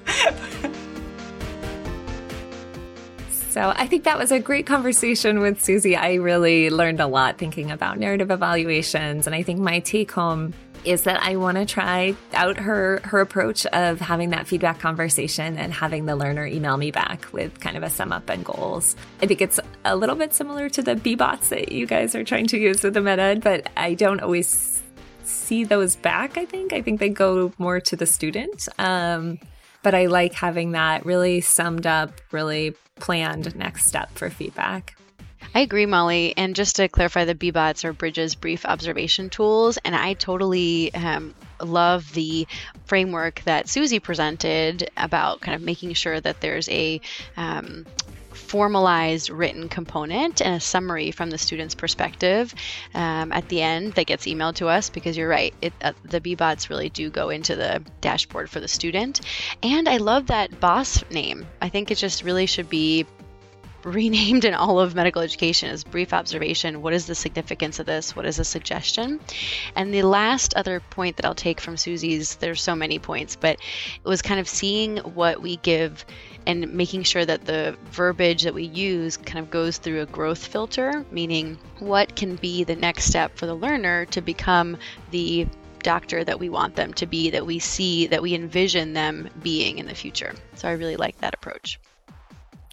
So 3.54 3.72
I 3.76 3.86
think 3.86 4.06
that 4.06 4.18
was 4.18 4.32
a 4.32 4.40
great 4.40 4.66
conversation 4.66 5.40
with 5.40 5.62
Susie. 5.62 5.96
I 5.96 6.16
really 6.16 6.72
learned 6.72 7.00
a 7.00 7.06
lot 7.06 7.38
thinking 7.38 7.70
about 7.70 8.00
narrative 8.00 8.32
evaluations. 8.32 9.28
And 9.28 9.36
I 9.36 9.44
think 9.44 9.60
my 9.60 9.80
take 9.80 10.12
home 10.12 10.56
is 10.86 11.04
that 11.04 11.22
I 11.22 11.36
want 11.36 11.58
to 11.58 11.66
try 11.66 12.16
out 12.34 12.58
her 12.58 13.00
her 13.04 13.22
approach 13.22 13.68
of 13.68 14.00
having 14.00 14.32
that 14.32 14.48
feedback 14.48 14.80
conversation 14.80 15.58
and 15.58 15.72
having 15.72 16.08
the 16.08 16.16
learner 16.16 16.48
email 16.48 16.78
me 16.78 16.90
back 16.90 17.32
with 17.32 17.60
kind 17.60 17.78
of 17.78 17.84
a 17.84 17.92
sum 17.92 18.12
up 18.12 18.28
and 18.28 18.44
goals. 18.44 18.96
I 19.22 19.28
think 19.28 19.40
it's 19.40 19.60
a 19.86 19.96
little 19.96 20.16
bit 20.16 20.34
similar 20.34 20.68
to 20.70 20.82
the 20.82 20.96
BBOTs 20.96 21.50
that 21.50 21.72
you 21.72 21.86
guys 21.86 22.16
are 22.16 22.24
trying 22.24 22.48
to 22.48 22.58
use 22.58 22.84
with 22.84 22.96
the 22.96 23.02
MedEd, 23.02 23.44
but 23.44 23.70
I 23.78 23.94
don't 23.94 24.20
always 24.20 24.73
see 25.24 25.64
those 25.64 25.96
back, 25.96 26.38
I 26.38 26.46
think. 26.46 26.74
I 26.74 26.82
think 26.82 27.00
they 27.00 27.10
go 27.10 27.54
more 27.58 27.80
to 27.82 27.96
the 27.96 28.06
student. 28.06 28.68
Um, 28.78 29.40
but 29.82 29.94
I 29.94 30.06
like 30.06 30.34
having 30.34 30.72
that 30.72 31.06
really 31.06 31.42
summed 31.42 31.86
up, 31.86 32.22
really 32.32 32.76
planned 32.96 33.56
next 33.56 33.86
step 33.86 34.12
for 34.16 34.30
feedback. 34.30 34.96
I 35.56 35.60
agree, 35.60 35.86
Molly. 35.86 36.34
And 36.36 36.56
just 36.56 36.78
to 36.78 36.88
clarify, 36.88 37.26
the 37.26 37.36
BBOTs 37.36 37.86
are 37.86 37.94
Bridges 37.94 38.34
Brief 38.34 38.66
Observation 38.66 39.30
Tools. 39.30 39.78
And 39.86 39.96
I 39.96 40.14
totally 40.14 40.92
um, 40.96 41.36
love 41.62 42.12
the 42.14 42.48
framework 42.86 43.42
that 43.46 43.70
Susie 43.70 44.00
presented 44.00 44.90
about 44.98 45.42
kind 45.42 45.54
of 45.54 45.62
making 45.62 45.94
sure 45.94 46.20
that 46.20 46.42
there's 46.42 46.70
a 46.70 47.00
um, 47.38 47.86
formalized 48.44 49.30
written 49.30 49.70
component 49.70 50.42
and 50.42 50.56
a 50.56 50.60
summary 50.60 51.12
from 51.12 51.30
the 51.30 51.38
student's 51.38 51.76
perspective 51.76 52.54
um, 52.94 53.32
at 53.32 53.48
the 53.50 53.62
end 53.62 53.94
that 53.94 54.06
gets 54.06 54.26
emailed 54.26 54.56
to 54.56 54.68
us 54.68 54.90
because 54.90 55.18
you're 55.18 55.30
right 55.30 55.54
it, 55.62 55.74
uh, 55.82 55.94
the 56.04 56.22
bbots 56.22 56.70
really 56.70 56.90
do 56.90 57.10
go 57.10 57.30
into 57.30 57.56
the 57.56 57.82
dashboard 58.02 58.50
for 58.50 58.60
the 58.60 58.68
student 58.68 59.22
and 59.64 59.88
i 59.88 59.98
love 59.98 60.28
that 60.28 60.60
boss 60.60 61.04
name 61.10 61.46
i 61.62 61.70
think 61.70 61.90
it 61.90 61.96
just 61.96 62.24
really 62.24 62.46
should 62.46 62.70
be 62.70 63.06
renamed 63.84 64.46
in 64.46 64.54
all 64.54 64.80
of 64.80 64.96
medical 64.96 65.22
education 65.22 65.70
as 65.70 65.84
brief 65.84 66.14
observation. 66.14 66.82
What 66.82 66.94
is 66.94 67.06
the 67.06 67.16
significance 67.16 67.80
of 67.80 67.86
this? 67.86 68.16
What 68.16 68.26
is 68.26 68.40
a 68.40 68.44
suggestion? 68.44 69.20
And 69.76 69.94
the 69.94 70.04
last 70.04 70.54
other 70.56 70.80
point 70.80 71.18
that 71.18 71.26
I'll 71.26 71.36
take 71.36 71.60
from 71.60 71.78
Susie's, 71.78 72.36
there's 72.36 72.62
so 72.62 72.76
many 72.76 73.00
points, 73.00 73.36
but 73.36 73.58
it 74.04 74.08
was 74.08 74.22
kind 74.22 74.40
of 74.40 74.48
seeing 74.48 74.98
what 74.98 75.42
we 75.42 75.58
give 75.58 76.06
and 76.46 76.74
making 76.74 77.04
sure 77.04 77.26
that 77.26 77.46
the 77.46 77.78
verbiage 77.92 78.44
that 78.44 78.54
we 78.54 78.64
use 78.64 79.18
kind 79.18 79.40
of 79.40 79.50
goes 79.50 79.78
through 79.78 80.02
a 80.02 80.06
growth 80.06 80.46
filter, 80.46 81.06
meaning 81.12 81.58
what 81.80 82.16
can 82.16 82.36
be 82.36 82.64
the 82.64 82.76
next 82.76 83.06
step 83.06 83.38
for 83.38 83.46
the 83.46 83.56
learner 83.56 84.06
to 84.06 84.22
become 84.22 84.78
the 85.12 85.48
doctor 85.82 86.24
that 86.24 86.40
we 86.40 86.50
want 86.50 86.76
them 86.76 86.94
to 86.94 87.06
be, 87.06 87.30
that 87.30 87.46
we 87.46 87.60
see, 87.60 88.08
that 88.08 88.22
we 88.22 88.34
envision 88.34 88.94
them 88.94 89.30
being 89.42 89.78
in 89.78 89.86
the 89.86 89.96
future. 89.96 90.34
So 90.56 90.68
I 90.68 90.72
really 90.72 90.96
like 90.96 91.20
that 91.20 91.34
approach. 91.34 91.80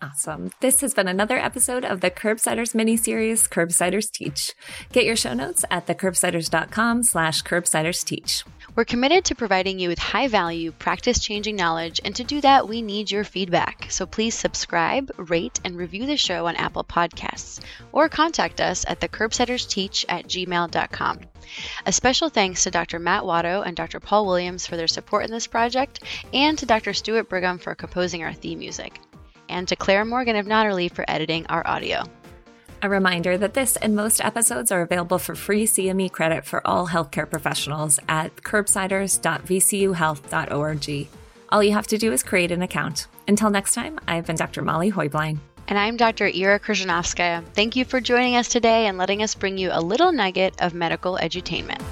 Awesome. 0.02 0.50
This 0.60 0.80
has 0.80 0.94
been 0.94 1.08
another 1.08 1.36
episode 1.36 1.84
of 1.84 2.00
the 2.00 2.10
Curbsiders 2.10 2.74
mini-series, 2.74 3.46
Curbsiders 3.48 4.10
Teach. 4.10 4.54
Get 4.92 5.04
your 5.04 5.16
show 5.16 5.34
notes 5.34 5.62
at 5.70 5.86
thecurbsiders.com 5.86 7.02
slash 7.02 7.42
curbsiders 7.42 8.02
teach. 8.02 8.44
We're 8.74 8.84
committed 8.84 9.26
to 9.26 9.34
providing 9.34 9.78
you 9.78 9.90
with 9.90 9.98
high 9.98 10.28
value, 10.28 10.72
practice 10.72 11.18
changing 11.18 11.56
knowledge, 11.56 12.00
and 12.02 12.16
to 12.16 12.24
do 12.24 12.40
that, 12.40 12.66
we 12.66 12.80
need 12.80 13.10
your 13.10 13.24
feedback. 13.24 13.88
So 13.90 14.06
please 14.06 14.34
subscribe, 14.34 15.10
rate, 15.18 15.60
and 15.64 15.76
review 15.76 16.06
the 16.06 16.16
show 16.16 16.46
on 16.46 16.56
Apple 16.56 16.84
Podcasts, 16.84 17.60
or 17.92 18.08
contact 18.08 18.62
us 18.62 18.86
at 18.88 19.00
thecurbsidersteach 19.00 20.06
at 20.08 20.26
gmail.com. 20.26 21.20
A 21.84 21.92
special 21.92 22.30
thanks 22.30 22.64
to 22.64 22.70
Dr. 22.70 22.98
Matt 22.98 23.24
Watto 23.24 23.66
and 23.66 23.76
Dr. 23.76 24.00
Paul 24.00 24.24
Williams 24.24 24.66
for 24.66 24.78
their 24.78 24.88
support 24.88 25.26
in 25.26 25.30
this 25.30 25.46
project, 25.46 26.02
and 26.32 26.56
to 26.56 26.64
Dr. 26.64 26.94
Stuart 26.94 27.28
Brigham 27.28 27.58
for 27.58 27.74
composing 27.74 28.22
our 28.22 28.32
theme 28.32 28.60
music 28.60 28.98
and 29.50 29.68
to 29.68 29.76
Clair 29.76 30.04
Morgan 30.04 30.36
of 30.36 30.46
Nodderly 30.46 30.90
for 30.90 31.04
editing 31.08 31.46
our 31.48 31.66
audio. 31.66 32.04
A 32.82 32.88
reminder 32.88 33.36
that 33.36 33.52
this 33.52 33.76
and 33.76 33.94
most 33.94 34.24
episodes 34.24 34.72
are 34.72 34.80
available 34.80 35.18
for 35.18 35.34
free 35.34 35.66
CME 35.66 36.10
credit 36.12 36.46
for 36.46 36.66
all 36.66 36.88
healthcare 36.88 37.28
professionals 37.28 38.00
at 38.08 38.34
curbsiders.vcuhealth.org. 38.36 41.08
All 41.50 41.62
you 41.62 41.72
have 41.72 41.86
to 41.88 41.98
do 41.98 42.12
is 42.12 42.22
create 42.22 42.52
an 42.52 42.62
account. 42.62 43.08
Until 43.28 43.50
next 43.50 43.74
time, 43.74 43.98
I've 44.08 44.24
been 44.24 44.36
Dr. 44.36 44.62
Molly 44.62 44.90
Heublein. 44.90 45.38
And 45.68 45.78
I'm 45.78 45.96
Dr. 45.96 46.28
Era 46.28 46.58
Kryzhanovskaya. 46.58 47.44
Thank 47.54 47.76
you 47.76 47.84
for 47.84 48.00
joining 48.00 48.36
us 48.36 48.48
today 48.48 48.86
and 48.86 48.96
letting 48.96 49.22
us 49.22 49.34
bring 49.34 49.58
you 49.58 49.68
a 49.72 49.80
little 49.80 50.10
nugget 50.10 50.54
of 50.60 50.72
medical 50.74 51.18
edutainment. 51.20 51.82